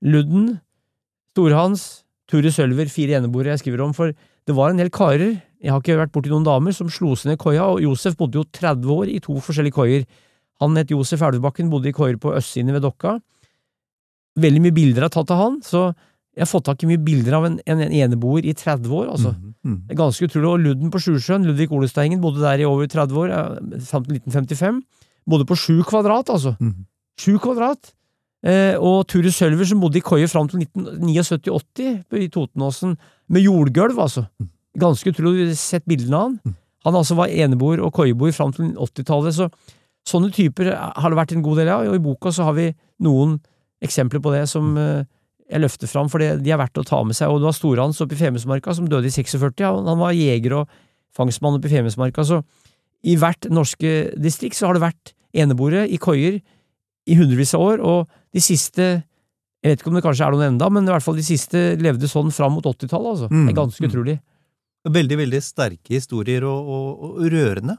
Ludden, 0.04 0.60
Storhans, 1.32 2.04
Ture 2.28 2.52
Sølver, 2.52 2.88
fire 2.88 3.20
eneboere 3.20 3.56
jeg 3.56 3.60
skriver 3.60 3.84
om. 3.84 3.94
For 3.94 4.12
det 4.48 4.56
var 4.56 4.72
en 4.72 4.78
del 4.78 4.90
karer, 4.90 5.42
jeg 5.62 5.72
har 5.72 5.80
ikke 5.80 6.00
vært 6.00 6.12
borti 6.12 6.32
noen 6.32 6.48
damer, 6.48 6.74
som 6.74 6.90
slo 6.90 7.14
seg 7.16 7.32
ned 7.32 7.40
koia, 7.42 7.68
og 7.70 7.82
Josef 7.84 8.16
bodde 8.18 8.40
jo 8.40 8.48
30 8.50 8.88
år 8.92 9.12
i 9.12 9.20
to 9.20 9.36
forskjellige 9.40 9.76
koier. 9.76 10.06
Han 10.62 10.78
het 10.78 10.92
Josef 10.92 11.22
Elvebakken, 11.22 11.70
bodde 11.70 11.92
i 11.92 11.96
koier 11.96 12.18
på 12.22 12.34
østsiden 12.38 12.74
ved 12.74 12.82
Dokka. 12.82 13.20
Veldig 14.42 14.62
mye 14.64 14.74
bilder 14.74 15.06
er 15.06 15.14
tatt 15.14 15.32
av 15.34 15.38
han, 15.42 15.60
så 15.62 15.92
jeg 16.42 16.48
har 16.48 16.50
fått 16.50 16.66
tak 16.72 16.82
i 16.82 16.88
mye 16.90 16.98
bilder 17.06 17.36
av 17.38 17.44
en, 17.46 17.56
en, 17.70 17.82
en 17.86 17.92
eneboer 17.94 18.48
i 18.50 18.54
30 18.58 18.90
år, 18.98 19.12
altså. 19.14 19.36
Mm, 19.38 19.52
mm. 19.62 19.76
Ganske 20.00 20.26
utrolig. 20.26 20.48
Og 20.50 20.64
Ludden 20.64 20.90
på 20.90 21.02
Sjusjøen, 21.06 21.44
Ludvig 21.46 21.68
Olesteigen, 21.70 22.18
bodde 22.24 22.42
der 22.42 22.64
i 22.64 22.66
over 22.66 22.90
30 22.90 23.20
år, 23.22 23.34
fram 23.86 24.08
til 24.08 24.18
1955. 24.18 24.80
Bodde 25.30 25.46
på 25.46 25.58
sju 25.62 25.84
kvadrat, 25.86 26.32
altså. 26.34 26.56
Mm. 26.58 26.88
Sju 27.22 27.36
kvadrat! 27.44 27.94
Eh, 28.42 28.74
og 28.82 29.06
Ture 29.06 29.30
Sølver, 29.30 29.70
som 29.70 29.84
bodde 29.84 30.02
i 30.02 30.02
koie 30.02 30.26
fram 30.32 30.50
til 30.50 30.64
1979-80 30.66 32.18
i 32.24 32.32
Totenåsen, 32.34 32.98
med 33.30 33.46
jordgulv, 33.46 34.02
altså. 34.02 34.26
Mm. 34.42 34.50
ganske 34.82 35.14
utrolig. 35.14 35.44
Vi 35.44 35.48
har 35.52 35.62
sett 35.62 35.86
bildene 35.86 36.18
av 36.18 36.26
han. 36.26 36.42
Mm. 36.42 36.58
Han 36.90 36.98
altså 37.04 37.22
var 37.22 37.30
eneboer 37.30 37.86
og 37.86 37.94
koieboer 37.94 38.34
fram 38.34 38.58
til 38.58 38.74
80-tallet, 38.74 39.38
så 39.38 39.52
sånne 40.10 40.34
typer 40.34 40.74
har 40.74 41.14
det 41.14 41.22
vært 41.22 41.38
en 41.38 41.46
god 41.46 41.62
del 41.62 41.70
av, 41.70 41.86
og 41.86 42.02
i 42.02 42.02
boka 42.02 42.34
så 42.34 42.50
har 42.50 42.58
vi 42.58 42.72
noen 43.06 43.38
eksempler 43.86 44.26
på 44.26 44.34
det 44.34 44.48
som 44.50 44.74
eh, 44.74 45.06
jeg 45.52 45.62
løfter 45.62 45.90
fram, 45.92 46.08
for 46.10 46.20
det- 46.24 46.42
de 46.44 46.52
er 46.52 46.58
verdt 46.62 46.80
å 46.80 46.86
ta 46.88 47.04
med 47.04 47.16
seg. 47.16 47.28
Og 47.30 47.42
det 47.42 47.50
var 47.50 47.58
Storhans 47.58 48.00
oppe 48.02 48.14
i 48.16 48.20
Femundsmarka 48.22 48.74
som 48.76 48.88
døde 48.88 49.06
i 49.06 49.12
46, 49.12 49.62
og 49.68 49.86
han 49.86 50.00
var 50.00 50.14
jeger 50.16 50.54
og 50.62 50.68
fangstmann 51.16 51.58
oppe 51.60 51.68
i 51.68 51.74
Femundsmarka, 51.76 52.24
så 52.24 52.44
i 53.04 53.16
hvert 53.18 53.50
norske 53.52 54.14
distrikt 54.16 54.56
så 54.56 54.68
har 54.68 54.74
det 54.78 54.84
vært 54.86 55.14
eneboere 55.36 55.88
i 55.92 55.98
koier 55.98 56.42
i 57.08 57.16
hundrevis 57.18 57.54
av 57.58 57.62
år, 57.62 57.84
og 57.84 58.08
de 58.34 58.40
siste 58.40 59.04
jeg 59.64 59.70
vet 59.76 59.82
ikke 59.84 59.88
om 59.92 59.94
det 60.00 60.04
kanskje 60.04 60.26
er 60.26 60.32
noen 60.34 60.48
enda, 60.56 60.70
men 60.72 60.88
i 60.88 60.92
hvert 60.92 61.04
fall 61.04 61.14
de 61.20 61.22
siste 61.22 61.78
levde 61.78 62.08
sånn 62.10 62.32
fram 62.34 62.54
mot 62.56 62.64
80-tallet. 62.66 63.12
Altså. 63.14 63.28
Det 63.30 63.38
Mm, 63.38 63.50
er 63.50 63.54
ganske 63.54 63.82
mm. 63.86 63.90
utrolig. 63.92 64.16
Veldig, 64.90 65.18
veldig 65.20 65.42
sterke 65.46 65.92
historier 65.94 66.42
og, 66.44 66.66
og, 66.66 67.04
og 67.22 67.30
rørende. 67.30 67.76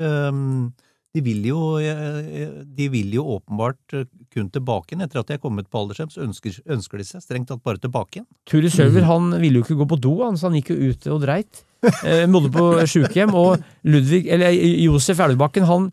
Um, 0.00 0.72
de 1.16 1.22
vil 1.24 1.46
jo 1.48 1.60
eh, 1.80 2.50
De 2.76 2.88
vil 2.92 3.14
jo 3.16 3.24
åpenbart 3.36 3.96
eh, 3.96 4.08
kun 4.34 4.50
tilbake 4.52 4.92
igjen. 4.92 5.06
Etter 5.06 5.22
at 5.22 5.30
de 5.30 5.36
er 5.38 5.42
kommet 5.42 5.70
på 5.72 5.80
aldershjem, 5.80 6.10
så 6.12 6.24
ønsker, 6.26 6.58
ønsker 6.76 7.00
de 7.00 7.06
seg 7.08 7.24
strengt 7.24 7.48
tatt 7.50 7.62
bare 7.64 7.80
tilbake 7.80 8.20
igjen. 8.20 8.28
Turi 8.48 8.72
Sølver, 8.72 9.06
han 9.08 9.32
ville 9.40 9.60
jo 9.60 9.66
ikke 9.66 9.78
gå 9.80 9.88
på 9.94 10.00
do, 10.04 10.16
han, 10.24 10.36
så 10.36 10.50
han 10.50 10.58
gikk 10.58 10.74
jo 10.74 10.90
ute 10.90 11.14
og 11.14 11.22
dreit. 11.24 11.62
Eh, 11.86 12.26
bodde 12.32 12.50
på 12.52 12.66
sjukehjem. 12.90 13.32
Og 13.38 13.62
Ludvig, 13.88 14.26
eller 14.32 14.52
Josef 14.84 15.22
Elvebakken, 15.24 15.68
han, 15.70 15.88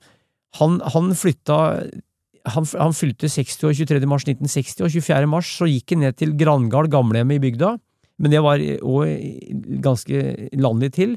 han, 0.59 0.81
han 0.95 1.13
flytta 1.17 1.59
han, 2.53 2.67
han 2.75 2.95
fylte 2.95 3.29
60 3.31 3.69
år 3.69 3.77
23. 3.77 4.01
mars 4.09 4.25
1960, 4.27 4.83
og 4.83 4.91
24. 4.91 5.29
mars 5.31 5.51
så 5.61 5.69
gikk 5.69 5.93
han 5.95 6.03
ned 6.03 6.17
til 6.19 6.33
Grangard 6.39 6.91
gamlehjem 6.91 7.31
i 7.37 7.39
bygda. 7.45 7.77
Men 8.19 8.33
det 8.33 8.43
var 8.43 8.59
òg 8.59 9.79
ganske 9.83 10.49
landlig 10.59 10.91
til. 10.99 11.15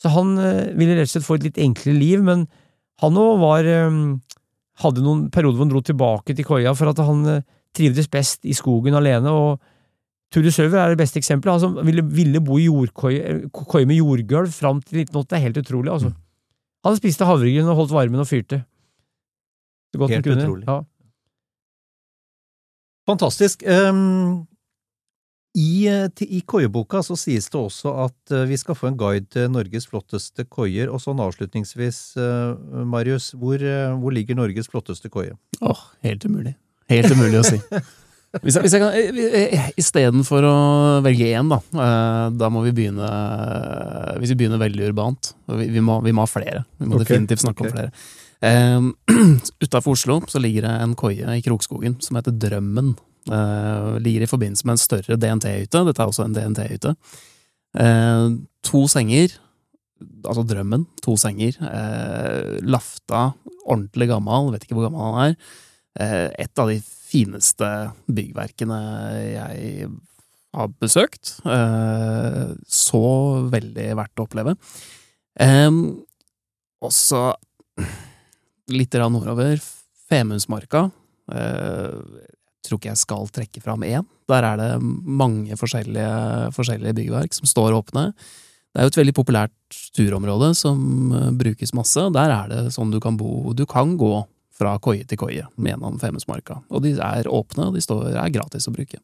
Så 0.00 0.10
han 0.16 0.34
eh, 0.40 0.72
ville 0.74 0.96
rett 0.96 1.10
og 1.10 1.14
slett 1.14 1.28
få 1.28 1.38
et 1.38 1.46
litt 1.50 1.60
enklere 1.62 1.98
liv, 1.98 2.24
men 2.24 2.48
han 3.00 3.18
òg 3.18 3.40
var 3.40 3.68
eh, 3.68 3.98
Hadde 4.82 5.02
noen 5.04 5.26
perioder 5.30 5.58
hvor 5.58 5.66
han 5.66 5.70
dro 5.70 5.80
tilbake 5.84 6.34
til 6.34 6.46
koia 6.48 6.72
for 6.74 6.90
at 6.90 7.00
han 7.04 7.26
eh, 7.28 7.44
trivdes 7.76 8.08
best 8.10 8.46
i 8.48 8.54
skogen 8.56 8.96
alene. 8.96 9.30
og 9.30 9.60
Ture 10.32 10.50
Søver 10.52 10.80
er 10.80 10.92
det 10.92 11.00
beste 11.02 11.20
eksempelet. 11.20 11.52
Han 11.52 11.60
som 11.60 11.86
ville, 11.86 12.02
ville 12.02 12.40
bo 12.40 12.56
i 12.58 12.68
koie 12.96 13.86
med 13.86 13.98
jordgulv 13.98 14.52
fram 14.56 14.80
til 14.80 15.04
1980. 15.04 15.28
Det 15.28 15.36
er 15.36 15.44
helt 15.44 15.60
utrolig, 15.60 15.92
altså. 15.92 16.12
Han 16.82 16.96
spiste 16.98 17.28
havregryn 17.28 17.68
og 17.68 17.82
holdt 17.82 17.94
varmen 17.94 18.24
og 18.24 18.26
fyrte. 18.26 18.62
Helt 19.92 20.26
han 20.26 20.40
utrolig. 20.40 20.64
Ja. 20.66 20.80
Fantastisk. 23.06 23.62
Um, 23.66 24.46
I, 25.52 25.86
eh, 25.86 26.08
I 26.24 26.40
koieboka 26.48 27.02
så 27.04 27.16
sies 27.20 27.50
det 27.52 27.58
også 27.60 27.92
at 28.06 28.32
eh, 28.32 28.46
vi 28.48 28.56
skal 28.56 28.76
få 28.76 28.88
en 28.88 28.96
guide 28.96 29.28
til 29.34 29.50
Norges 29.52 29.84
flotteste 29.90 30.46
koier. 30.48 30.88
Og 30.88 31.02
sånn 31.04 31.20
avslutningsvis, 31.20 31.98
eh, 32.16 32.84
Marius, 32.88 33.32
hvor, 33.36 33.60
hvor 34.00 34.16
ligger 34.16 34.38
Norges 34.38 34.70
flotteste 34.72 35.12
koie? 35.12 35.36
Åh, 35.60 35.82
helt 36.08 36.24
umulig. 36.24 36.54
Helt 36.92 37.12
umulig 37.12 37.42
å 37.42 37.44
si. 37.46 37.60
Hvis 38.40 38.56
jeg, 38.56 38.64
hvis 38.64 38.72
jeg 38.72 38.80
kan, 38.80 39.74
Istedenfor 39.76 40.46
å 40.48 40.52
velge 41.04 41.26
én, 41.36 41.50
da, 41.52 41.58
da 42.32 42.48
må 42.48 42.62
vi 42.64 42.70
begynne 42.72 43.04
Hvis 44.22 44.32
vi 44.32 44.38
begynner 44.40 44.56
veldig 44.56 44.86
urbant 44.86 45.34
Vi, 45.50 45.66
vi, 45.66 45.82
må, 45.84 45.98
vi 46.00 46.14
må 46.16 46.24
ha 46.24 46.30
flere. 46.32 46.62
Vi 46.80 46.88
må 46.88 46.96
okay. 46.96 47.10
definitivt 47.10 47.44
snakke 47.44 47.66
okay. 47.66 47.68
om 47.68 47.76
flere. 47.76 47.92
Um, 48.42 48.88
Utafor 49.62 49.94
Oslo 49.94 50.16
så 50.26 50.40
ligger 50.42 50.64
det 50.64 50.72
en 50.82 50.96
koie 50.98 51.36
i 51.36 51.44
Krokskogen 51.44 52.00
som 52.02 52.16
heter 52.18 52.34
Drømmen. 52.34 52.96
Eh, 53.30 53.98
ligger 54.02 54.24
i 54.24 54.30
forbindelse 54.30 54.66
med 54.66 54.74
en 54.74 54.82
større 54.82 55.18
DNT-hytte. 55.20 55.84
Dette 55.86 56.02
er 56.02 56.10
også 56.10 56.26
en 56.26 56.34
DNT-hytte. 56.34 56.94
Eh, 57.78 58.28
to 58.66 58.84
senger. 58.90 59.36
Altså 60.26 60.44
Drømmen. 60.46 60.86
To 61.04 61.16
senger. 61.20 61.58
Eh, 61.62 62.58
lafta, 62.66 63.32
ordentlig 63.62 64.10
gammel, 64.10 64.50
vet 64.54 64.66
ikke 64.66 64.78
hvor 64.78 64.88
gammel 64.88 65.06
han 65.06 65.30
er. 65.30 65.36
Et 66.40 66.58
av 66.58 66.70
de 66.70 66.78
fineste 66.80 67.68
byggverkene 68.08 68.78
jeg 69.28 69.90
har 70.56 70.70
besøkt. 70.80 71.34
Så 72.64 73.02
veldig 73.52 73.88
verdt 74.00 74.22
å 74.22 74.24
oppleve. 74.24 74.56
og 75.36 76.88
også 76.88 77.20
litt 78.72 78.94
nordover, 78.94 79.60
Femundsmarka. 80.08 80.90
Tror 82.62 82.78
ikke 82.78 82.92
jeg 82.92 83.00
skal 83.00 83.28
trekke 83.34 83.62
fram 83.64 83.82
én. 83.86 84.06
Der 84.30 84.46
er 84.46 84.60
det 84.60 84.70
mange 84.82 85.56
forskjellige, 85.58 86.52
forskjellige 86.54 86.96
byggverk 87.00 87.34
som 87.34 87.50
står 87.50 87.74
åpne. 87.80 88.12
Det 88.72 88.80
er 88.80 88.86
jo 88.86 88.92
et 88.92 89.00
veldig 89.02 89.14
populært 89.16 89.80
turområde 89.96 90.52
som 90.56 91.12
eh, 91.12 91.32
brukes 91.36 91.74
masse. 91.76 92.06
Der 92.14 92.32
er 92.32 92.52
det 92.52 92.62
sånn 92.76 92.92
du 92.94 93.00
kan 93.02 93.18
bo 93.20 93.52
Du 93.56 93.66
kan 93.68 93.96
gå 94.00 94.14
fra 94.56 94.76
koie 94.84 95.04
til 95.08 95.20
koie 95.20 95.44
gjennom 95.44 95.98
Femundsmarka. 96.00 96.60
Og 96.70 96.84
de 96.84 96.94
er 96.96 97.28
åpne, 97.28 97.68
og 97.68 97.76
de 97.76 97.84
står, 97.84 98.12
er 98.14 98.32
gratis 98.32 98.68
å 98.68 98.74
bruke. 98.74 99.00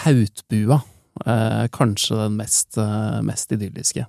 Fautbua, 0.00 0.80
eh, 1.26 1.66
kanskje 1.74 2.18
den 2.24 2.36
mest, 2.40 2.78
eh, 2.78 3.20
mest 3.26 3.52
idylliske. 3.52 4.06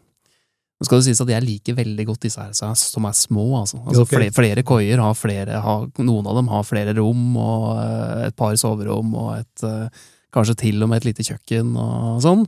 Nå 0.78 0.86
skal 0.86 1.00
det 1.00 1.08
sies 1.08 1.22
at 1.24 1.32
jeg 1.32 1.42
liker 1.42 1.78
veldig 1.80 2.06
godt 2.06 2.26
disse 2.28 2.38
her 2.42 2.52
som 2.54 3.06
er- 3.10 3.18
små, 3.18 3.46
altså. 3.58 3.80
altså 3.82 4.04
okay. 4.06 4.18
flere, 4.18 4.36
flere 4.36 4.64
koier 4.64 5.02
har 5.02 5.16
flere, 5.18 5.62
har, 5.64 5.88
noen 5.98 6.28
av 6.30 6.36
dem 6.38 6.52
har 6.54 6.64
flere 6.64 6.94
rom, 7.00 7.32
og 7.42 7.64
eh, 7.82 8.28
et 8.28 8.36
par 8.38 8.54
soverom, 8.62 9.16
og 9.18 9.32
et, 9.40 9.64
eh, 9.66 10.04
kanskje 10.34 10.56
til 10.62 10.84
og 10.84 10.92
med 10.92 11.02
et 11.02 11.10
lite 11.10 11.26
kjøkken 11.26 11.74
og 11.82 12.22
sånn. 12.22 12.46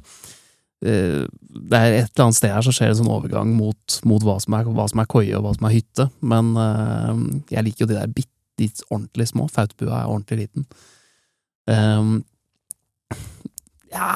Eh, 0.86 1.26
Det 1.26 1.80
er 1.80 1.92
et 2.04 2.12
eller 2.14 2.28
annet 2.28 2.38
sted 2.38 2.54
her 2.54 2.62
så 2.62 2.72
skjer 2.72 2.94
en 2.94 3.00
sånn 3.02 3.10
overgang 3.12 3.50
mot, 3.58 4.00
mot 4.06 4.22
hva, 4.22 4.38
som 4.40 4.54
er, 4.54 4.70
hva 4.70 4.86
som 4.88 5.02
er 5.02 5.10
koie 5.10 5.34
og 5.36 5.44
hva 5.48 5.56
som 5.58 5.66
er 5.66 5.78
hytte, 5.80 6.10
men 6.22 6.54
jeg 7.50 7.66
liker 7.66 7.88
jo 7.88 7.90
de 7.90 7.98
der 7.98 8.14
bitte 8.14 8.36
litt 8.60 8.82
ordentlig 8.92 9.30
små. 9.32 9.48
Fautbua 9.50 10.04
er 10.04 10.12
ordentlig 10.12 10.46
liten. 10.46 10.66
Um, 11.70 12.24
ja 13.94 14.16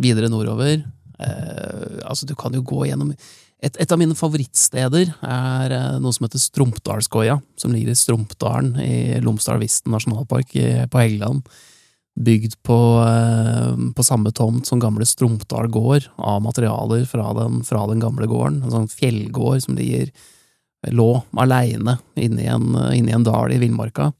Videre 0.00 0.28
nordover 0.32 0.82
eh, 1.18 2.00
Altså, 2.04 2.26
du 2.26 2.34
kan 2.38 2.52
jo 2.56 2.62
gå 2.62 2.86
gjennom 2.88 3.12
et, 3.64 3.76
et 3.80 3.92
av 3.92 3.98
mine 4.00 4.14
favorittsteder 4.18 5.14
er 5.24 5.72
eh, 5.72 5.98
noe 6.02 6.12
som 6.12 6.26
heter 6.26 6.42
Strumpdalskoia, 6.42 7.38
som 7.56 7.72
ligger 7.72 7.94
i 7.94 7.98
Strumpdalen 7.98 8.74
i 8.82 9.20
Lomsdal-Visten 9.24 9.92
nasjonalpark 9.94 10.52
i, 10.60 10.66
på 10.90 11.00
Helgeland. 11.00 11.46
Bygd 12.14 12.58
på, 12.62 12.76
eh, 13.02 13.72
på 13.96 14.04
samme 14.06 14.30
tomt 14.36 14.68
som 14.68 14.78
gamle 14.82 15.06
Strumpdal 15.08 15.66
gård, 15.72 16.10
av 16.18 16.42
materialer 16.44 17.06
fra 17.10 17.30
den, 17.40 17.62
fra 17.66 17.86
den 17.90 18.02
gamle 18.04 18.28
gården. 18.30 18.60
En 18.66 18.70
sånn 18.74 18.90
fjellgård 18.92 19.64
som 19.64 19.74
ligger 19.78 20.12
lå 20.92 21.22
aleine 21.40 21.96
inni, 22.20 22.44
en- 22.52 22.76
inni 22.92 23.14
en 23.16 23.24
dal 23.24 23.50
i 23.54 23.58
villmarka. 23.62 24.10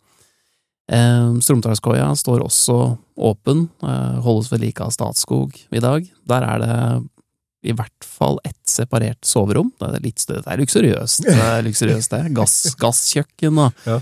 Eh, 0.93 1.35
Stromdalskoia 1.41 2.11
står 2.19 2.43
også 2.45 2.77
åpen, 3.17 3.69
eh, 3.83 4.21
holdes 4.25 4.51
ved 4.53 4.61
like 4.61 4.85
av 4.85 4.91
Statskog 4.93 5.55
i 5.73 5.81
dag. 5.81 6.07
Der 6.29 6.43
er 6.45 6.59
det 6.61 6.75
i 7.65 7.73
hvert 7.73 8.05
fall 8.05 8.37
ett 8.45 8.59
separert 8.69 9.25
soverom. 9.25 9.71
Det 9.81 9.89
er 9.95 10.01
litt 10.05 10.21
større, 10.21 10.43
det 10.45 10.53
er 10.53 10.61
luksuriøst, 10.61 11.23
det 11.25 11.39
er 11.41 11.63
luksuriøst 11.65 12.11
det. 12.13 12.23
Gass, 12.37 12.59
gasskjøkken 12.83 13.59
og 13.65 13.73
Ja. 13.89 14.01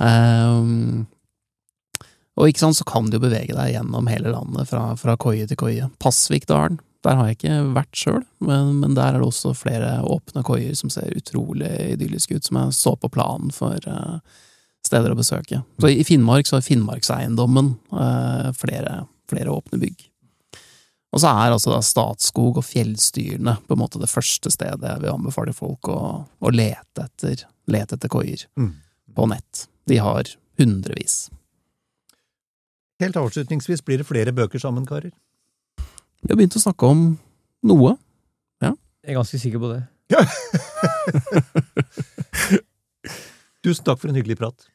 eh, 0.00 1.04
Og 2.36 2.48
ikke 2.50 2.58
sant, 2.64 2.74
så 2.74 2.82
kan 2.84 3.06
du 3.06 3.14
jo 3.14 3.22
bevege 3.22 3.54
deg 3.54 3.76
gjennom 3.76 4.08
hele 4.10 4.32
landet, 4.34 4.66
fra, 4.66 4.96
fra 4.98 5.14
koie 5.16 5.46
til 5.46 5.56
koie. 5.60 5.86
Pasvikdalen, 6.02 6.80
der 7.06 7.14
har 7.14 7.28
jeg 7.28 7.36
ikke 7.38 7.58
vært 7.76 7.94
sjøl, 7.94 8.24
men, 8.42 8.80
men 8.80 8.96
der 8.96 9.14
er 9.14 9.20
det 9.22 9.28
også 9.28 9.52
flere 9.54 10.00
åpne 10.02 10.42
koier 10.42 10.74
som 10.74 10.90
ser 10.90 11.14
utrolig 11.14 11.70
idylliske 11.94 12.34
ut, 12.40 12.44
som 12.48 12.58
jeg 12.58 12.74
så 12.74 12.96
på 12.98 13.10
planen 13.14 13.52
for 13.54 13.78
eh, 13.86 14.18
steder 14.94 15.12
å 15.12 15.18
besøke. 15.18 15.58
Så 15.82 15.90
i 15.90 16.04
Finnmark 16.06 16.46
så 16.48 16.56
har 16.60 16.64
Finnmarkseiendommen 16.64 17.72
eh, 17.92 18.48
flere, 18.54 19.00
flere 19.30 19.50
åpne 19.50 19.78
bygg. 19.82 20.06
Og 21.14 21.20
så 21.22 21.28
er 21.30 21.52
altså 21.54 21.70
da 21.70 21.78
Statskog 21.84 22.56
og 22.58 22.64
fjellstyrene 22.66 23.56
på 23.68 23.76
en 23.76 23.80
måte 23.84 24.00
det 24.02 24.08
første 24.10 24.50
stedet 24.50 24.82
jeg 24.88 25.02
vil 25.04 25.12
anbefale 25.12 25.52
folk 25.54 25.86
å, 25.92 25.98
å 26.26 26.50
lete 26.54 27.04
etter, 27.04 27.44
lete 27.70 27.94
etter 27.98 28.10
koier 28.10 28.46
Mm. 28.58 28.72
på 29.14 29.28
nett. 29.30 29.66
De 29.86 30.00
har 30.02 30.26
hundrevis. 30.58 31.28
Helt 33.02 33.16
avslutningsvis, 33.18 33.82
blir 33.86 33.98
det 34.02 34.06
flere 34.08 34.32
bøker 34.34 34.58
sammen, 34.62 34.86
karer? 34.86 35.12
Vi 36.24 36.30
har 36.32 36.38
begynt 36.40 36.56
å 36.58 36.62
snakke 36.62 36.86
om 36.90 37.06
noe. 37.66 37.96
Jeg 38.64 39.12
er 39.12 39.18
ganske 39.18 39.38
sikker 39.38 39.60
på 39.60 39.68
det. 39.74 39.82
Tusen 43.64 43.86
takk 43.86 44.02
for 44.02 44.12
en 44.12 44.18
hyggelig 44.18 44.36
prat. 44.36 44.66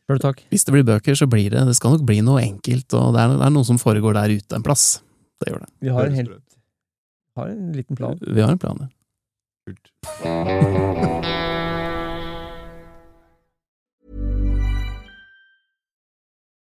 Hvis 0.49 0.65
det 0.65 0.73
blir 0.73 0.85
bøker, 0.87 1.13
så 1.13 1.27
blir 1.29 1.53
det 1.53 1.61
Det 1.67 1.75
skal 1.77 1.93
nok 1.93 2.07
bli 2.09 2.23
noe 2.25 2.41
enkelt, 2.41 2.89
og 2.97 3.13
det 3.13 3.21
er, 3.21 3.35
det 3.37 3.45
er 3.45 3.53
noe 3.53 3.67
som 3.67 3.77
foregår 3.77 4.17
der 4.17 4.33
ute 4.33 4.57
en 4.57 4.65
plass. 4.65 5.03
Det 5.37 5.51
gjør 5.51 5.61
det. 5.61 5.69
Vi 5.85 5.93
har 5.93 6.09
en, 6.09 6.15
helt, 6.17 6.57
har 7.37 7.51
en 7.53 7.69
liten 7.77 7.99
plan. 7.99 8.17
Vi 8.17 8.41
har 8.41 8.55
en 8.55 8.61
plan, 8.61 8.81
ja. 8.81 8.89
Kult. 9.69 9.93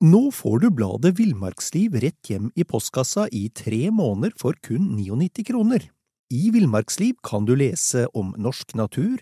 Nå 0.01 0.24
får 0.34 0.59
du 0.61 0.68
bladet 0.74 1.13
Villmarksliv 1.18 1.95
rett 2.01 2.30
hjem 2.30 2.49
i 2.57 2.65
postkassa 2.65 3.28
i 3.34 3.47
tre 3.53 3.89
måneder 3.93 4.34
for 4.38 4.57
kun 4.65 4.91
99 4.97 5.45
kroner. 5.45 5.86
I 6.34 6.49
Villmarksliv 6.53 7.15
kan 7.26 7.45
du 7.45 7.55
lese 7.57 8.07
om 8.18 8.34
norsk 8.38 8.74
natur, 8.78 9.22